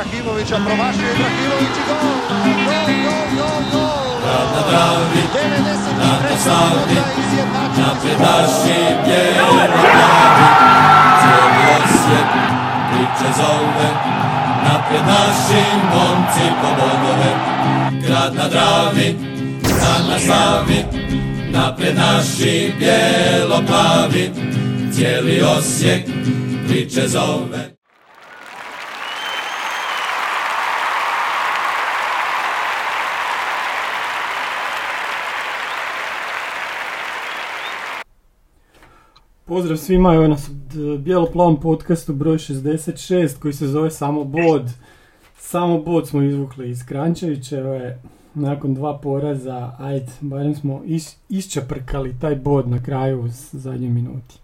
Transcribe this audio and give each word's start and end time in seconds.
Ibrahimovića 0.00 0.56
promašio 0.66 1.08
Ibrahimović 1.14 1.76
i 1.80 1.84
gol! 1.88 1.96
Gol, 2.64 2.86
gol, 3.04 3.26
gol, 3.36 3.60
gol! 3.72 4.20
Grad 4.22 4.48
na 4.56 4.62
Dravi, 4.70 5.22
93. 5.34 6.50
minuta 6.88 7.10
izjednačen. 7.22 7.84
napredaši 7.84 8.80
bijelo 9.04 9.52
glavi, 9.52 10.46
cijeli 11.20 11.62
Osijek 11.76 12.28
priče 12.90 13.28
zove, 13.36 13.88
naprijed 14.64 15.04
naši 15.06 15.62
momci 15.92 16.44
po 16.60 16.68
bodove. 16.78 17.32
Grad 18.06 18.34
na 18.34 18.48
Dravi, 18.48 19.16
dan 19.62 20.06
na 20.10 20.18
slavi, 20.18 20.84
naprijed 21.50 21.96
naši 21.96 22.72
bijelo 22.78 23.62
plavi, 23.66 24.30
cijeli 24.92 25.42
Osijek 25.42 26.04
priče 26.68 27.08
zove. 27.08 27.79
Pozdrav 39.50 39.76
svima, 39.76 40.14
evo 40.14 40.28
nas 40.28 40.48
u 40.94 40.98
bijelo-plavom 40.98 41.60
podcastu 41.60 42.12
broj 42.12 42.36
66 42.36 43.38
koji 43.38 43.54
se 43.54 43.66
zove 43.66 43.90
Samo 43.90 44.24
bod. 44.24 44.62
Samo 45.38 45.78
bod 45.78 46.08
smo 46.08 46.22
izvukli 46.22 46.70
iz 46.70 46.86
Krančevića, 46.88 47.58
evo 47.58 47.74
je, 47.74 48.02
nakon 48.34 48.74
dva 48.74 48.98
poraza, 48.98 49.72
ajde, 49.78 50.06
barem 50.20 50.54
smo 50.54 50.82
iščaprkali 51.28 52.14
taj 52.20 52.34
bod 52.34 52.68
na 52.68 52.82
kraju 52.82 53.20
u 53.20 53.28
zadnjoj 53.52 53.90
minuti. 53.90 54.34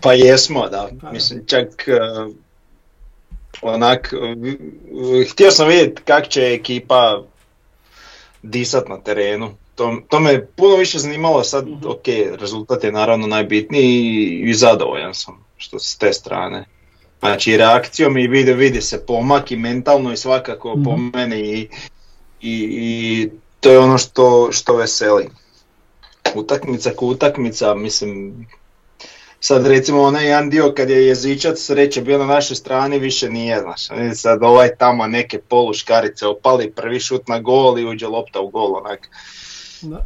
Pa 0.00 0.12
jesmo, 0.12 0.68
da. 0.68 0.88
Pa. 1.00 1.12
Mislim, 1.12 1.46
čak 1.46 1.68
uh, 1.68 2.34
onak, 3.62 4.14
uh, 4.14 5.32
htio 5.32 5.50
sam 5.50 5.68
vidjeti 5.68 6.02
kak 6.02 6.28
će 6.28 6.40
ekipa 6.40 7.22
disat 8.42 8.88
na 8.88 9.00
terenu. 9.00 9.50
To, 9.78 10.02
to 10.08 10.20
me 10.20 10.46
puno 10.46 10.76
više 10.76 10.98
zanimalo, 10.98 11.44
sad 11.44 11.68
Mhm. 11.68 11.86
ok, 11.86 12.06
rezultat 12.40 12.84
je 12.84 12.92
naravno 12.92 13.26
najbitniji 13.26 13.84
i, 13.84 14.40
i 14.40 14.54
zadovoljan 14.54 15.14
sam 15.14 15.44
što 15.56 15.78
s 15.78 15.96
te 15.96 16.12
strane. 16.12 16.64
Znači 17.20 17.56
reakcijom 17.56 18.18
i 18.18 18.28
vidi, 18.28 18.52
vidi 18.52 18.80
se 18.80 19.06
pomak 19.06 19.52
i 19.52 19.56
mentalno 19.56 20.12
i 20.12 20.16
svakako 20.16 20.74
po 20.84 20.92
Mhm. 20.92 21.10
meni 21.14 21.40
i, 21.40 21.68
i, 22.40 22.68
i 22.72 23.28
to 23.60 23.70
je 23.70 23.78
ono 23.78 23.98
što, 23.98 24.48
što 24.52 24.76
veseli. 24.76 25.28
Utakmica 26.34 26.90
ko 26.90 27.06
utakmica, 27.06 27.74
mislim, 27.74 28.46
sad 29.40 29.66
recimo 29.66 30.02
onaj 30.02 30.26
jedan 30.26 30.50
dio 30.50 30.72
kad 30.76 30.90
je 30.90 31.06
jezičac 31.06 31.58
sreće 31.58 32.02
bio 32.02 32.18
na 32.18 32.26
našoj 32.26 32.56
strani 32.56 32.98
više 32.98 33.30
nije, 33.30 33.60
znaš, 33.60 33.90
ne, 33.90 34.14
sad 34.14 34.42
ovaj 34.42 34.76
tamo 34.76 35.06
neke 35.06 35.38
poluškarice 35.38 36.26
opali 36.26 36.70
prvi 36.70 37.00
šut 37.00 37.28
na 37.28 37.38
gol 37.40 37.78
i 37.78 37.86
uđe 37.86 38.06
lopta 38.06 38.40
u 38.40 38.48
gol, 38.48 38.76
onak, 38.76 39.08
Da. 39.82 40.04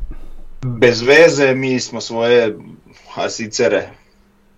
bez 0.62 1.02
veze 1.02 1.54
mi 1.54 1.80
smo 1.80 2.00
svoje 2.00 2.58
asicere, 3.14 3.90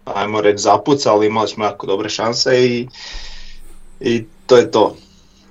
ajmo 0.04 0.40
reći 0.40 0.62
zapucali, 0.62 1.26
imali 1.26 1.48
smo 1.48 1.64
jako 1.64 1.86
dobre 1.86 2.08
šanse 2.08 2.66
i, 2.66 2.88
i 4.00 4.24
to 4.46 4.56
je 4.56 4.70
to. 4.70 4.96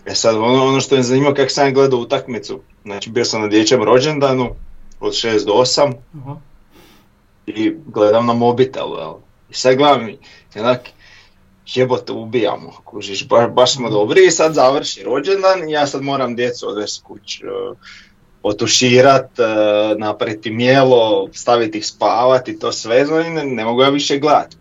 E 0.06 0.16
sad 0.16 0.36
ono, 0.36 0.66
ono 0.66 0.82
što 0.82 0.96
me 0.96 1.04
zanima 1.04 1.34
kako 1.34 1.50
sam 1.50 1.74
gledao 1.74 2.00
utakmicu, 2.00 2.60
znači 2.84 3.10
bio 3.10 3.26
sam 3.26 3.42
na 3.42 3.48
dječjem 3.48 3.84
rođendanu 3.84 4.50
od 5.00 5.14
6 5.14 5.46
do 5.46 5.54
8, 5.54 5.94
Aha. 6.22 6.36
i 7.46 7.76
gledam 7.86 8.26
na 8.26 8.34
mobitelu, 8.34 8.98
jel? 8.98 9.14
I 9.50 9.54
sad 9.54 9.76
gledam 9.76 10.10
i 10.10 10.18
onak, 10.56 10.90
jebote 11.66 12.12
ubijamo, 12.12 12.72
kužiš, 12.84 13.28
baš, 13.28 13.50
baš 13.52 13.74
smo 13.74 13.90
dobri 13.90 14.26
i 14.26 14.32
sad 14.32 14.54
završi 14.54 15.04
rođendan 15.04 15.70
i 15.70 15.72
ja 15.72 15.88
sad 15.88 16.02
moram 16.02 16.36
djecu 16.36 16.70
odvesti 16.70 17.04
kuć, 17.04 17.42
e, 17.42 17.46
otuširat, 18.44 19.40
e, 19.40 19.44
napraviti 19.98 20.52
mijelo, 20.52 21.28
staviti 21.34 21.78
ih 21.78 21.86
spavat 21.86 22.48
i 22.48 22.60
to 22.60 22.72
sve, 22.72 23.06
znači 23.06 23.30
ne, 23.30 23.46
ne 23.46 23.66
mogu 23.66 23.82
ja 23.82 23.90
više 23.90 24.18
gledat. 24.18 24.56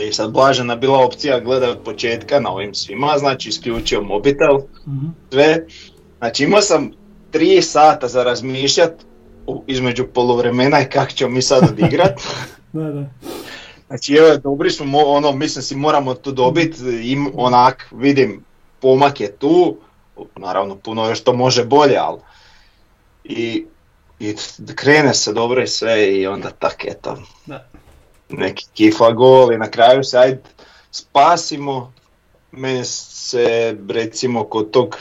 I 0.00 0.12
sad 0.12 0.32
Blažena 0.32 0.76
bila 0.76 0.98
opcija 0.98 1.40
gleda 1.40 1.70
od 1.70 1.78
početka 1.78 2.40
na 2.40 2.50
ovim 2.50 2.74
svima, 2.74 3.18
znači 3.18 3.48
isključio 3.48 4.02
mobitel, 4.02 4.56
Mhm. 4.86 5.06
sve. 5.30 5.66
Znači 6.18 6.44
imao 6.44 6.60
sam 6.60 6.90
tri 7.30 7.62
sata 7.62 8.08
za 8.08 8.22
razmišljat 8.22 8.92
u- 9.46 9.62
između 9.66 10.06
poluvremena 10.06 10.80
i 10.80 10.86
kako 10.86 11.10
ćemo 11.10 11.30
mi 11.30 11.42
sad 11.42 11.62
odigrat. 11.64 12.20
Da, 12.72 12.82
da. 12.84 13.04
Znači 13.86 14.14
evo 14.14 14.36
dobri 14.36 14.70
smo, 14.70 14.86
mo- 14.88 15.06
ono, 15.06 15.32
mislim 15.32 15.62
si 15.62 15.76
moramo 15.76 16.14
tu 16.14 16.32
dobiti, 16.32 16.80
im 17.02 17.30
onak 17.34 17.88
vidim 17.92 18.44
pomak 18.80 19.20
je 19.20 19.32
tu, 19.32 19.76
naravno 20.36 20.76
puno 20.76 21.08
još 21.08 21.20
to 21.20 21.32
može 21.34 21.64
bolje, 21.64 21.96
ali 21.96 22.18
i, 23.28 23.66
i 24.18 24.34
krene 24.74 25.14
se 25.14 25.32
dobro 25.32 25.62
i 25.62 25.66
sve 25.66 26.14
i 26.14 26.26
onda 26.26 26.50
tak 26.50 26.84
eto, 26.84 27.18
Da. 27.46 27.68
neki 28.28 28.66
kifa 28.74 29.10
gol 29.10 29.52
i 29.52 29.58
na 29.58 29.70
kraju 29.70 30.04
se 30.04 30.18
ajde 30.18 30.42
spasimo. 30.90 31.92
Meni 32.52 32.84
se 32.84 33.76
recimo 33.88 34.44
kod 34.44 34.70
tog, 34.70 34.96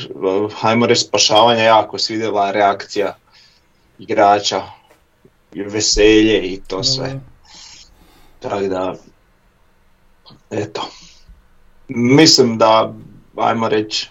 hajmo 0.59 0.85
reći 0.85 1.01
spašavanja 1.01 1.63
jako 1.63 1.97
svidjela 1.97 2.51
reakcija 2.51 3.15
igrača, 3.99 4.63
i 5.55 5.63
veselje 5.63 6.41
i 6.41 6.61
to 6.67 6.83
sve. 6.83 7.19
Tako 8.39 8.61
da, 8.61 8.95
eto, 10.49 10.81
mislim 11.87 12.57
da, 12.57 12.93
ajmo 13.37 13.69
reći, 13.69 14.09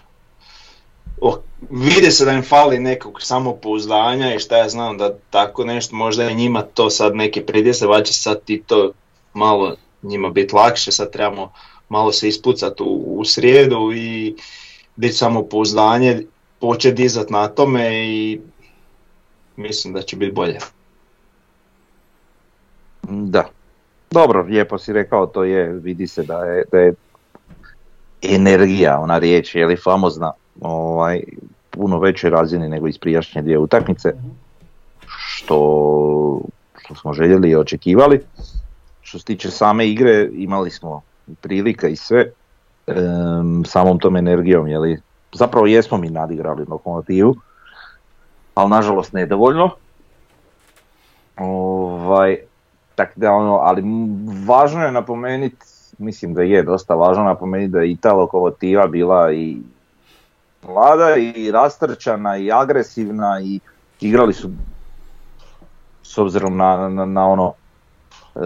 o, 1.21 1.41
vidi 1.69 2.11
se 2.11 2.25
da 2.25 2.31
im 2.31 2.43
fali 2.43 2.79
nekog 2.79 3.21
samopouzdanja 3.21 4.35
i 4.35 4.39
šta 4.39 4.57
ja 4.57 4.69
znam 4.69 4.97
da 4.97 5.17
tako 5.29 5.65
nešto, 5.65 5.95
možda 5.95 6.23
je 6.23 6.33
njima 6.33 6.61
to 6.61 6.89
sad 6.89 7.15
neki 7.15 7.41
pridjese, 7.41 7.85
sad 8.03 8.43
ti 8.43 8.63
to 8.67 8.91
malo 9.33 9.75
njima 10.03 10.29
biti 10.29 10.55
lakše, 10.55 10.91
sad 10.91 11.11
trebamo 11.11 11.51
malo 11.89 12.11
se 12.11 12.27
ispucati 12.27 12.83
u, 12.83 13.19
u 13.19 13.25
srijedu 13.25 13.91
i 13.95 14.35
biti 14.95 15.13
samopouzdanje, 15.13 16.21
početi 16.59 16.95
dizat 16.95 17.29
na 17.29 17.47
tome 17.47 18.05
i 18.05 18.39
mislim 19.55 19.93
da 19.93 20.01
će 20.01 20.15
biti 20.15 20.31
bolje. 20.31 20.59
Da. 23.03 23.49
Dobro, 24.11 24.43
lijepo 24.43 24.77
si 24.77 24.93
rekao, 24.93 25.27
to 25.27 25.43
je, 25.43 25.73
vidi 25.73 26.07
se 26.07 26.23
da 26.23 26.45
je, 26.45 26.63
da 26.71 26.79
je 26.79 26.93
energija, 28.21 28.99
ona 28.99 29.17
riječ, 29.17 29.55
je 29.55 29.65
li 29.65 29.77
famozna, 29.77 30.31
ovaj, 30.61 31.23
puno 31.69 31.99
većoj 31.99 32.29
razini 32.29 32.69
nego 32.69 32.87
iz 32.87 32.97
prijašnje 32.97 33.41
dvije 33.41 33.59
utakmice, 33.59 34.13
što, 35.07 36.41
što 36.77 36.95
smo 36.95 37.13
željeli 37.13 37.49
i 37.49 37.55
očekivali. 37.55 38.21
Što 39.01 39.19
se 39.19 39.25
tiče 39.25 39.51
same 39.51 39.87
igre, 39.87 40.29
imali 40.33 40.71
smo 40.71 41.01
prilika 41.41 41.87
i 41.87 41.95
sve, 41.95 42.31
em, 42.87 43.63
samom 43.65 43.99
tom 43.99 44.15
energijom, 44.15 44.67
je 44.67 44.79
li, 44.79 45.01
zapravo 45.33 45.67
jesmo 45.67 45.97
mi 45.97 46.09
nadigrali 46.09 46.65
lokomotivu, 46.67 47.35
ali 48.55 48.69
nažalost 48.69 49.13
nedovoljno. 49.13 49.69
Ovaj, 51.37 52.37
tak 52.95 53.11
da 53.15 53.31
ono, 53.31 53.55
ali 53.55 53.83
važno 54.47 54.85
je 54.85 54.91
napomenuti, 54.91 55.65
mislim 55.97 56.33
da 56.33 56.41
je 56.41 56.63
dosta 56.63 56.95
važno 56.95 57.23
napomenuti 57.23 57.71
da 57.71 57.79
je 57.79 57.91
i 57.91 57.97
ta 57.97 58.13
lokomotiva 58.13 58.87
bila 58.87 59.33
i 59.33 59.57
mlada 60.67 61.15
i 61.15 61.51
rastrčana 61.51 62.37
i 62.37 62.51
agresivna 62.51 63.41
i 63.41 63.59
igrali 64.01 64.33
su 64.33 64.49
s 66.03 66.17
obzirom 66.17 66.57
na, 66.57 66.89
na, 66.89 67.05
na 67.05 67.27
ono 67.27 67.53
e, 68.35 68.39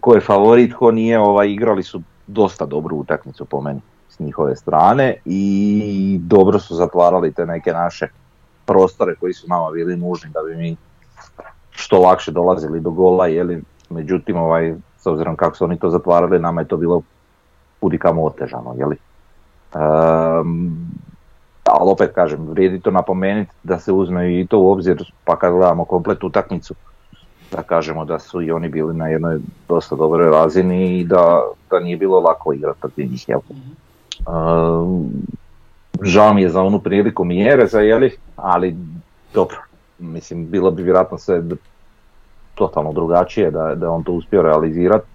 ko 0.00 0.14
je 0.14 0.20
favorit, 0.20 0.74
ko 0.74 0.90
nije, 0.90 1.20
ovaj, 1.20 1.50
igrali 1.50 1.82
su 1.82 2.02
dosta 2.26 2.66
dobru 2.66 2.96
utakmicu 2.96 3.44
po 3.44 3.60
meni 3.60 3.80
s 4.08 4.18
njihove 4.18 4.56
strane 4.56 5.14
i 5.24 6.20
dobro 6.22 6.58
su 6.58 6.74
zatvarali 6.74 7.32
te 7.32 7.46
neke 7.46 7.72
naše 7.72 8.08
prostore 8.64 9.14
koji 9.14 9.32
su 9.32 9.48
nama 9.48 9.70
bili 9.70 9.96
nužni 9.96 10.30
da 10.30 10.42
bi 10.42 10.56
mi 10.56 10.76
što 11.70 12.00
lakše 12.00 12.32
dolazili 12.32 12.80
do 12.80 12.90
gola, 12.90 13.26
jeli, 13.26 13.62
međutim, 13.90 14.36
ovaj, 14.36 14.74
s 14.98 15.06
obzirom 15.06 15.36
kako 15.36 15.56
su 15.56 15.64
oni 15.64 15.78
to 15.78 15.90
zatvarali, 15.90 16.38
nama 16.38 16.60
je 16.60 16.68
to 16.68 16.76
bilo 16.76 17.02
kudikamo 17.80 18.24
otežano, 18.24 18.74
jeli. 18.78 18.96
Ehm, 19.74 20.72
ali 21.80 21.90
opet 21.90 22.14
kažem, 22.14 22.46
vrijedi 22.48 22.80
to 22.80 22.90
napomenuti 22.90 23.50
da 23.62 23.78
se 23.78 23.92
uzme 23.92 24.40
i 24.40 24.46
to 24.46 24.58
u 24.58 24.70
obzir, 24.70 25.12
pa 25.24 25.38
kad 25.38 25.52
gledamo 25.52 25.84
komplet 25.84 26.24
utakmicu, 26.24 26.74
da 27.52 27.62
kažemo 27.62 28.04
da 28.04 28.18
su 28.18 28.42
i 28.42 28.50
oni 28.50 28.68
bili 28.68 28.94
na 28.94 29.08
jednoj 29.08 29.38
dosta 29.68 29.96
dobroj 29.96 30.30
razini 30.30 30.98
i 30.98 31.04
da, 31.04 31.42
da 31.70 31.80
nije 31.80 31.96
bilo 31.96 32.20
lako 32.20 32.52
igrati 32.52 32.80
protiv 32.80 33.10
njih, 33.10 33.28
jel? 33.28 33.40
Ehm, 34.20 35.06
žao 36.02 36.34
mi 36.34 36.42
je 36.42 36.48
za 36.48 36.62
onu 36.62 36.80
priliku 36.80 37.24
mjere 37.24 37.66
za 37.66 37.80
jeli, 37.80 38.16
ali 38.36 38.76
dobro, 39.34 39.56
mislim 39.98 40.50
bilo 40.50 40.70
bi 40.70 40.82
vjerojatno 40.82 41.18
sve 41.18 41.42
totalno 42.54 42.92
drugačije 42.92 43.50
da, 43.50 43.74
da 43.74 43.90
on 43.90 44.04
to 44.04 44.12
uspio 44.12 44.42
realizirati, 44.42 45.06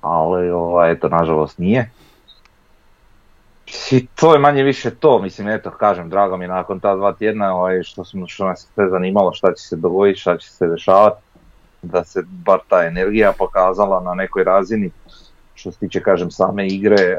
ali 0.00 0.50
ovaj, 0.50 0.92
eto 0.92 1.08
nažalost 1.08 1.58
nije. 1.58 1.90
I 3.90 4.06
to 4.06 4.32
je 4.32 4.38
manje 4.38 4.62
više 4.62 4.90
to, 4.90 5.18
mislim, 5.18 5.48
eto, 5.48 5.70
kažem, 5.70 6.08
drago 6.08 6.36
mi 6.36 6.46
nakon 6.46 6.80
ta 6.80 6.96
dva 6.96 7.12
tjedna 7.12 7.56
ovaj, 7.56 7.82
što, 7.82 8.04
smo, 8.04 8.28
što 8.28 8.46
nas 8.46 8.68
sve 8.74 8.88
zanimalo, 8.88 9.32
šta 9.32 9.52
će 9.54 9.62
se 9.62 9.76
dogoditi, 9.76 10.20
šta 10.20 10.38
će 10.38 10.50
se 10.50 10.66
dešavati, 10.66 11.22
da 11.82 12.04
se 12.04 12.22
bar 12.26 12.58
ta 12.68 12.84
energija 12.84 13.32
pokazala 13.38 14.00
na 14.00 14.14
nekoj 14.14 14.44
razini. 14.44 14.90
Što 15.54 15.72
se 15.72 15.78
tiče, 15.78 16.00
kažem, 16.00 16.30
same 16.30 16.66
igre, 16.66 17.02
eh, 17.02 17.16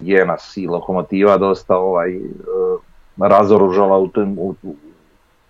je 0.00 0.26
nas 0.26 0.56
i 0.56 0.66
lokomotiva 0.66 1.36
dosta 1.36 1.76
ovaj, 1.76 2.16
eh, 2.16 2.20
razoružala 3.18 3.98
u 3.98 4.08
tom, 4.08 4.38
u, 4.38 4.54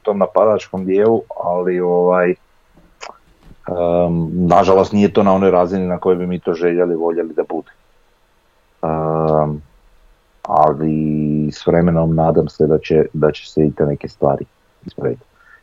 tom 0.03 0.19
napadačkom 0.19 0.85
dijelu, 0.87 1.23
ali 1.45 1.81
ovaj, 1.81 2.31
em, 2.31 2.37
nažalost 4.47 4.93
nije 4.93 5.13
to 5.13 5.23
na 5.23 5.35
onoj 5.35 5.51
razini 5.51 5.87
na 5.87 5.99
kojoj 5.99 6.17
bi 6.17 6.27
mi 6.27 6.39
to 6.41 6.55
željeli, 6.55 6.95
voljeli 6.95 7.35
da 7.35 7.43
bude. 7.49 7.71
Em, 8.83 9.63
ali 10.47 11.49
s 11.53 11.67
vremenom 11.67 12.15
nadam 12.15 12.49
se 12.49 12.67
da 12.67 12.79
će, 12.79 13.07
da 13.13 13.33
će 13.33 13.51
se 13.51 13.67
i 13.67 13.73
te 13.73 13.87
neke 13.87 14.09
stvari 14.09 14.45
ispraviti. 14.87 15.23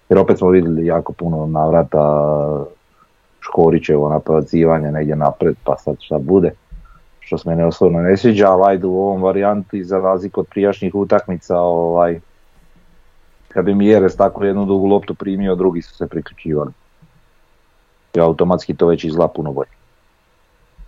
Jer 0.10 0.20
opet 0.20 0.38
smo 0.38 0.50
vidjeli 0.50 0.86
jako 0.86 1.14
puno 1.14 1.46
navrata 1.46 2.66
Škorićevo 3.40 4.10
napadzivanje 4.10 4.92
negdje 4.92 5.16
napred, 5.16 5.56
pa 5.64 5.78
sad 5.78 5.96
šta 6.00 6.18
bude, 6.18 6.52
što 7.20 7.38
se 7.38 7.50
mene 7.50 7.66
osobno 7.66 8.00
ne 8.00 8.18
sviđa, 8.18 8.52
ali 8.52 8.64
ajde 8.66 8.88
u 8.88 9.00
ovom 9.00 9.24
varijanti 9.24 9.84
za 9.84 10.00
razliku 10.00 10.40
od 10.40 10.48
prijašnjih 10.48 10.96
utakmica, 10.96 11.60
ovaj, 11.60 12.20
kad 13.48 13.66
bi 13.66 13.76
Mjeres 13.76 14.16
tako 14.16 14.44
jednu 14.44 14.66
dugu 14.66 14.88
loptu 14.88 15.16
primio, 15.16 15.56
drugi 15.56 15.82
su 15.82 15.96
se 15.96 16.08
priključivali. 16.08 16.72
I 18.14 18.20
automatski 18.20 18.76
to 18.76 18.88
već 18.88 19.04
izgleda 19.04 19.28
puno 19.28 19.52
bolje. 19.52 19.70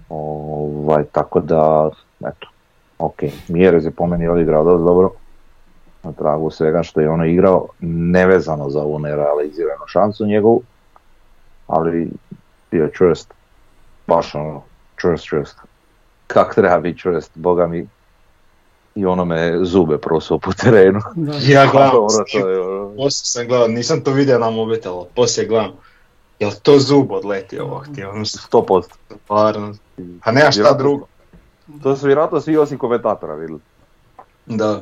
Ovaj, 0.09 1.03
tako 1.03 1.39
da, 1.39 1.89
eto, 2.19 2.47
ok, 2.99 3.23
Mjerez 3.47 3.85
je 3.85 3.91
po 3.91 4.07
meni 4.07 4.27
odigrao 4.27 4.63
dosta 4.63 4.83
dobro, 4.85 5.11
na 6.03 6.11
tragu 6.11 6.51
svega 6.51 6.83
što 6.83 7.01
je 7.01 7.09
ono 7.09 7.25
igrao, 7.25 7.67
nevezano 7.79 8.69
za 8.69 8.81
ovu 8.81 8.99
nerealiziranu 8.99 9.87
šansu 9.87 10.25
njegovu, 10.25 10.61
ali 11.67 12.09
bio 12.71 12.89
čvrst, 12.89 13.33
baš 14.07 14.35
ono, 14.35 14.61
čvrst, 14.95 15.25
čvrst. 15.25 15.57
Kak 16.27 16.55
treba 16.55 16.79
biti 16.79 16.99
čvrst, 16.99 17.31
boga 17.35 17.67
mi, 17.67 17.87
i 18.95 19.05
ono 19.05 19.25
me 19.25 19.59
zube 19.61 19.97
prosuo 19.97 20.39
po 20.39 20.53
terenu. 20.53 20.99
Da. 21.15 21.33
Ja 21.53 21.65
gledam, 21.71 21.91
Dobro, 21.91 22.25
to 22.31 22.49
je 22.49 22.59
ono. 22.59 22.95
poslije 22.95 23.25
sam 23.25 23.47
gledao, 23.47 23.67
nisam 23.67 24.01
to 24.01 24.11
vidio 24.11 24.39
na 24.39 24.49
mobitelu, 24.49 25.07
poslije 25.15 25.47
gledam. 25.47 25.71
Jel 26.39 26.51
to 26.63 26.79
zub 26.79 27.11
odletio 27.11 27.63
ovog 27.65 27.87
ti, 27.95 28.03
ono 28.03 28.25
100%. 28.25 28.83
stvarno. 29.23 29.73
A 30.23 30.31
nema 30.31 30.51
šta 30.51 30.73
drugo. 30.73 31.07
To 31.83 31.95
su 31.95 32.05
vjerojatno 32.05 32.41
svi 32.41 32.57
osim 32.57 32.77
komentatora 32.77 33.35
vidjeli. 33.35 33.61
Da, 34.45 34.79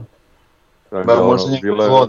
Tako 0.90 1.06
Ba, 1.06 1.16
da, 1.16 1.24
možda 1.24 1.48
ono, 1.48 1.58
bilo 1.62 2.08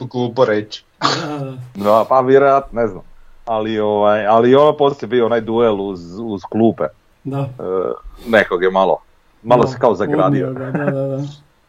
glupo 0.00 0.44
reći. 0.44 0.84
Da, 1.84 2.04
pa 2.08 2.20
vjerojatno, 2.20 2.80
ne 2.80 2.88
znam. 2.88 3.02
Ali, 3.46 3.80
ovaj, 3.80 4.26
ali 4.26 4.54
ono 4.54 4.72
poslije 4.72 5.08
bio 5.08 5.26
onaj 5.26 5.40
duel 5.40 5.80
uz, 5.80 6.00
uz 6.18 6.42
klupe. 6.42 6.84
Da. 7.24 7.38
E, 7.38 7.92
nekog 8.26 8.62
je 8.62 8.70
malo, 8.70 8.98
malo 9.42 9.62
Da, 9.62 9.68
se 9.68 9.78
kao 9.78 9.94
zagradio. 9.94 10.52
ga, 10.52 10.70
Da, 10.70 10.84
da, 10.84 10.90
da. 10.92 11.22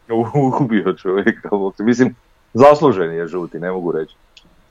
Ubio 0.60 0.92
čovjeka. 0.92 1.48
Mislim, 1.78 2.14
zaslužen 2.54 3.12
je 3.12 3.26
žuti, 3.26 3.58
ne 3.58 3.70
mogu 3.70 3.92
reći. 3.92 4.14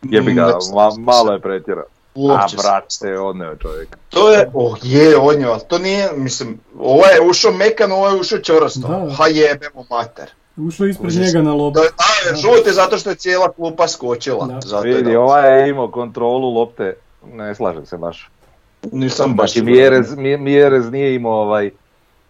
Jebi 0.02 0.34
ga, 0.34 0.46
Ne, 0.46 0.52
ma- 0.74 1.00
malo 1.00 1.34
je 1.34 1.40
pretjerao. 1.40 1.86
A 2.16 2.20
Uopće 2.22 2.50
se- 2.50 2.64
brate, 2.64 3.20
odneo 3.20 3.56
čovjek. 3.56 3.98
To 4.10 4.32
je, 4.32 4.50
oh 4.54 4.78
je, 4.84 5.18
on 5.18 5.40
je, 5.40 5.46
ali 5.46 5.62
to 5.68 5.78
nije, 5.78 6.10
mislim, 6.14 6.60
ovo 6.80 7.06
je 7.06 7.22
ušao 7.22 7.52
mekan, 7.54 7.92
ovo 7.92 8.08
je 8.08 8.16
ušao 8.16 8.40
čorosto. 8.40 8.80
Da. 8.80 9.10
Ha 9.12 9.28
jebemo 9.28 9.86
mater. 9.90 10.30
Ušao 10.58 10.88
ispred 10.88 11.08
Užas. 11.08 11.26
njega 11.26 11.42
na 11.42 11.54
loptu. 11.54 11.80
da, 11.80 11.86
je 12.30 12.36
žuti 12.38 12.72
zato 12.72 12.98
što 12.98 13.10
je 13.10 13.16
cijela 13.16 13.52
klupa 13.52 13.88
skočila. 13.88 14.46
Da. 14.46 14.60
Zato 14.62 14.88
je 14.88 14.96
Vidi, 14.96 15.12
da- 15.12 15.20
ovaj 15.20 15.62
je 15.62 15.70
imao 15.70 15.88
kontrolu 15.88 16.50
lopte, 16.50 16.96
ne 17.26 17.56
slažem 17.56 17.86
se 17.86 17.98
baš. 17.98 18.30
Nisam 18.84 19.34
baš 19.34 19.52
Znači 19.52 19.66
Mjerez, 19.66 20.16
Mi- 20.16 20.38
Mjerez 20.38 20.92
nije 20.92 21.16
imao 21.16 21.34
ovaj, 21.34 21.72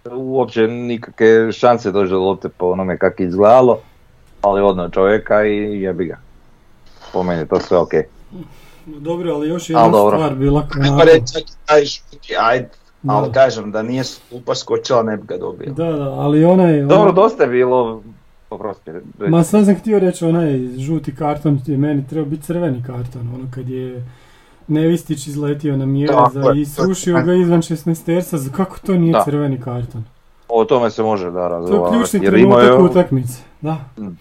uopće 0.08 0.62
nikakve 0.62 1.52
šanse 1.52 1.92
doći 1.92 2.10
do 2.10 2.20
lopte 2.20 2.50
po 2.50 2.66
onome 2.66 2.98
kako 2.98 3.24
je 3.24 3.28
izgledalo, 3.28 3.80
ali 4.42 4.62
odno 4.62 4.90
čovjeka 4.90 5.46
i 5.46 5.82
jebi 5.82 6.06
ga. 6.06 6.18
Po 7.14 7.24
meni 7.24 7.42
je 7.42 7.48
to 7.48 7.60
sve 7.60 7.78
Dobro, 8.88 9.32
ali 9.32 9.50
još 9.50 9.70
jedna 9.70 9.90
dobro. 9.90 10.18
stvar 10.18 10.36
bila 10.36 10.68
Ajmo 10.74 10.94
onako- 10.94 11.06
reći 11.08 11.34
čak 11.34 11.42
i 11.44 11.54
taj 11.66 11.86
žuti, 11.86 12.34
ajde. 12.42 12.70
Da. 13.04 13.14
Ali 13.14 13.32
kažem 13.32 13.72
da 13.72 13.82
nije 13.82 14.04
klupa 14.30 14.56
skočila 14.56 15.04
ne 15.04 15.18
bi 15.18 15.24
ga 15.26 15.38
dobio. 15.38 15.74
Da, 15.74 15.92
da, 15.94 16.10
ali 16.10 16.46
onaj... 16.46 16.80
Dobro, 16.80 16.96
ono- 17.00 17.12
dosta 17.12 17.44
je 17.44 17.50
bilo, 17.50 18.02
oprosti. 18.50 18.92
Ma 19.20 19.44
sad 19.44 19.66
sam 19.66 19.76
htio 19.76 20.00
reći, 20.00 20.26
onaj 20.26 20.60
žuti 20.78 21.16
karton 21.16 21.60
je 21.66 21.78
meni 21.78 22.08
trebao 22.08 22.26
biti 22.26 22.44
crveni 22.44 22.84
karton, 22.84 23.22
ono 23.30 23.52
kad 23.52 23.70
je 23.70 24.04
Nevistić 24.68 25.28
izletio 25.28 25.78
na 25.78 25.86
Mjereza 25.86 26.54
i 26.56 26.66
srušio 26.66 27.22
ga 27.22 27.34
izvan 27.34 27.60
16 27.60 27.96
za 28.36 28.52
kako 28.52 28.78
to 28.80 28.94
nije 28.94 29.14
Da. 29.14 29.22
crveni 29.24 29.62
karton? 29.62 30.04
O 30.50 30.66
tome 30.66 30.90
se 30.90 31.04
može 31.04 31.26
da 31.26 31.40
To 31.40 31.44
je 31.46 31.50
razgovarati. 31.50 31.98
ključni 31.98 32.20
trenutak 32.22 32.64
je- 32.64 32.74
utakmice, 32.76 33.42
da, 33.62 33.78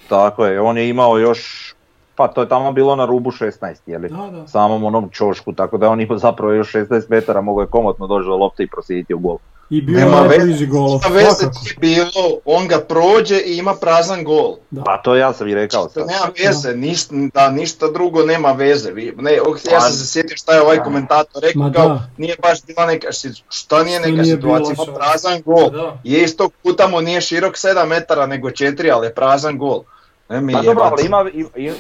Tako 0.09 0.47
je, 0.47 0.61
on 0.61 0.79
je 0.79 0.89
imao 0.89 1.19
još, 1.19 1.75
pa 2.17 2.29
to 2.29 2.41
je 2.41 2.49
tamo 2.49 2.73
bilo 2.73 2.97
na 2.97 3.05
rubu 3.05 3.31
16, 3.31 3.75
jeli? 3.87 4.09
da, 4.09 4.17
da. 4.33 4.47
Samom 4.47 4.85
onom 4.85 5.09
čošku, 5.11 5.53
tako 5.53 5.79
da 5.79 5.89
on 5.89 6.01
imao 6.01 6.19
zapravo 6.19 6.53
još 6.53 6.73
16 6.73 7.03
metara, 7.09 7.41
mogao 7.41 7.63
je 7.63 7.69
komotno 7.69 8.07
doći 8.07 8.27
do 8.27 8.37
lopte 8.37 8.63
i 8.63 8.69
prosjediti 8.69 9.15
u 9.15 9.19
gol. 9.19 9.39
I 9.71 9.83
bio 9.83 9.99
je 9.99 10.05
Nema 10.05 10.21
veze, 10.21 10.39
najbliži 10.39 10.67
gol. 10.67 11.01
Veze 11.11 11.47
nije 11.55 11.75
bilo, 11.79 12.39
on 12.45 12.69
ga 12.69 12.79
prođe 12.79 13.37
i 13.37 13.57
ima 13.57 13.75
prazan 13.75 14.25
gol. 14.25 14.57
Pa 14.85 14.97
to 14.97 15.17
ja 15.17 15.33
sam 15.33 15.49
i 15.49 15.55
rekao 15.55 15.85
To 15.85 15.91
sad. 15.91 16.07
nema 16.07 16.27
veze, 16.47 16.77
ništa, 16.77 17.15
da, 17.35 17.51
ništa 17.51 17.87
drugo 17.89 18.23
nema 18.23 18.53
veze. 18.53 18.93
Ne, 19.17 19.41
ok, 19.41 19.57
ja 19.65 19.71
Pa- 19.73 19.81
sam 19.81 19.93
se 19.93 20.07
sjetio 20.07 20.37
šta 20.37 20.53
je 20.55 20.63
ovaj 20.63 20.79
komentator 20.79 21.43
rekao, 21.43 21.63
Ma 21.63 21.73
kao 21.73 21.89
da. 21.89 22.09
nije 22.17 22.37
baš 22.43 22.65
bila 22.65 22.87
neka, 22.87 23.09
šta 23.49 23.83
nije 23.83 24.01
neka 24.01 24.23
nije 24.23 24.37
situacija, 24.37 24.75
ima 24.75 24.95
prazan 24.95 25.43
gol. 25.45 25.71
Da. 25.71 25.99
Je 26.05 26.23
iz 26.23 26.37
tog 26.37 26.53
puta 26.63 26.89
mu 26.89 27.01
nije 27.01 27.21
širok 27.21 27.55
7 27.55 27.87
metara 27.87 28.27
nego 28.27 28.49
4, 28.49 28.91
ali 28.95 29.07
je 29.07 29.15
prazan 29.15 29.59
gol. 29.59 29.83
Ne 30.29 30.41
mi 30.41 30.53
Pa 30.53 30.63
dobro, 30.63 30.83
ali 30.85 31.07
ima, 31.07 31.25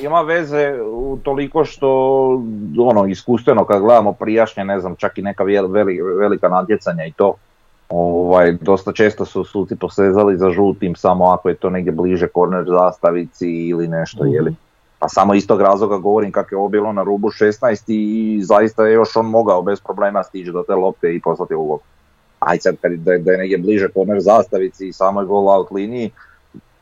ima- 0.00 0.20
veze 0.20 0.75
u 0.82 1.19
toliko 1.23 1.64
što 1.64 1.88
ono, 2.81 3.06
iskustveno 3.06 3.64
kad 3.64 3.81
gledamo 3.81 4.12
prijašnje, 4.12 4.64
ne 4.64 4.81
znam, 4.81 4.96
čak 4.96 5.19
i 5.19 5.23
neka 5.23 5.44
vel- 5.44 5.70
veli- 5.70 6.19
velika 6.19 6.49
natjecanja 6.49 7.05
i 7.05 7.12
to, 7.12 7.35
ovaj, 7.88 8.52
dosta 8.52 8.93
često 8.93 9.25
su 9.25 9.44
suci 9.44 9.76
posezali 9.76 10.37
za 10.37 10.50
žutim 10.50 10.94
samo 10.94 11.25
ako 11.25 11.49
je 11.49 11.55
to 11.55 11.70
negdje 11.70 11.93
bliže 11.93 12.29
korner 12.29 12.64
zastavici 12.69 13.48
ili 13.48 13.89
nešto, 13.89 14.24
Mhm. 14.24 14.32
jeli. 14.34 14.55
Pa 14.98 15.08
samo 15.08 15.34
iz 15.34 15.46
tog 15.46 15.60
razloga 15.60 15.96
govorim 15.96 16.32
kako 16.32 16.55
je 16.55 16.58
ovo 16.58 16.69
bilo 16.69 16.93
na 16.93 17.03
rubu 17.03 17.31
16 17.31 17.84
i 17.89 18.41
zaista 18.43 18.86
je 18.86 18.93
još 18.93 19.17
on 19.17 19.27
mogao 19.27 19.63
bez 19.63 19.81
problema 19.81 20.22
stići 20.22 20.51
do 20.53 20.63
te 20.63 20.74
lopte 20.74 21.15
i 21.15 21.20
poslati 21.20 21.55
u 21.55 21.65
gol. 21.65 21.79
Aj 22.41 22.58
sad 22.58 22.74
da 22.98 23.32
je 23.32 23.39
negdje 23.39 23.58
bliže 23.58 23.89
korner 23.89 24.20
zastavici 24.20 24.89
i 24.89 24.93
samoj 24.93 25.24
gol 25.24 25.48
out 25.48 25.70
liniji, 25.70 26.10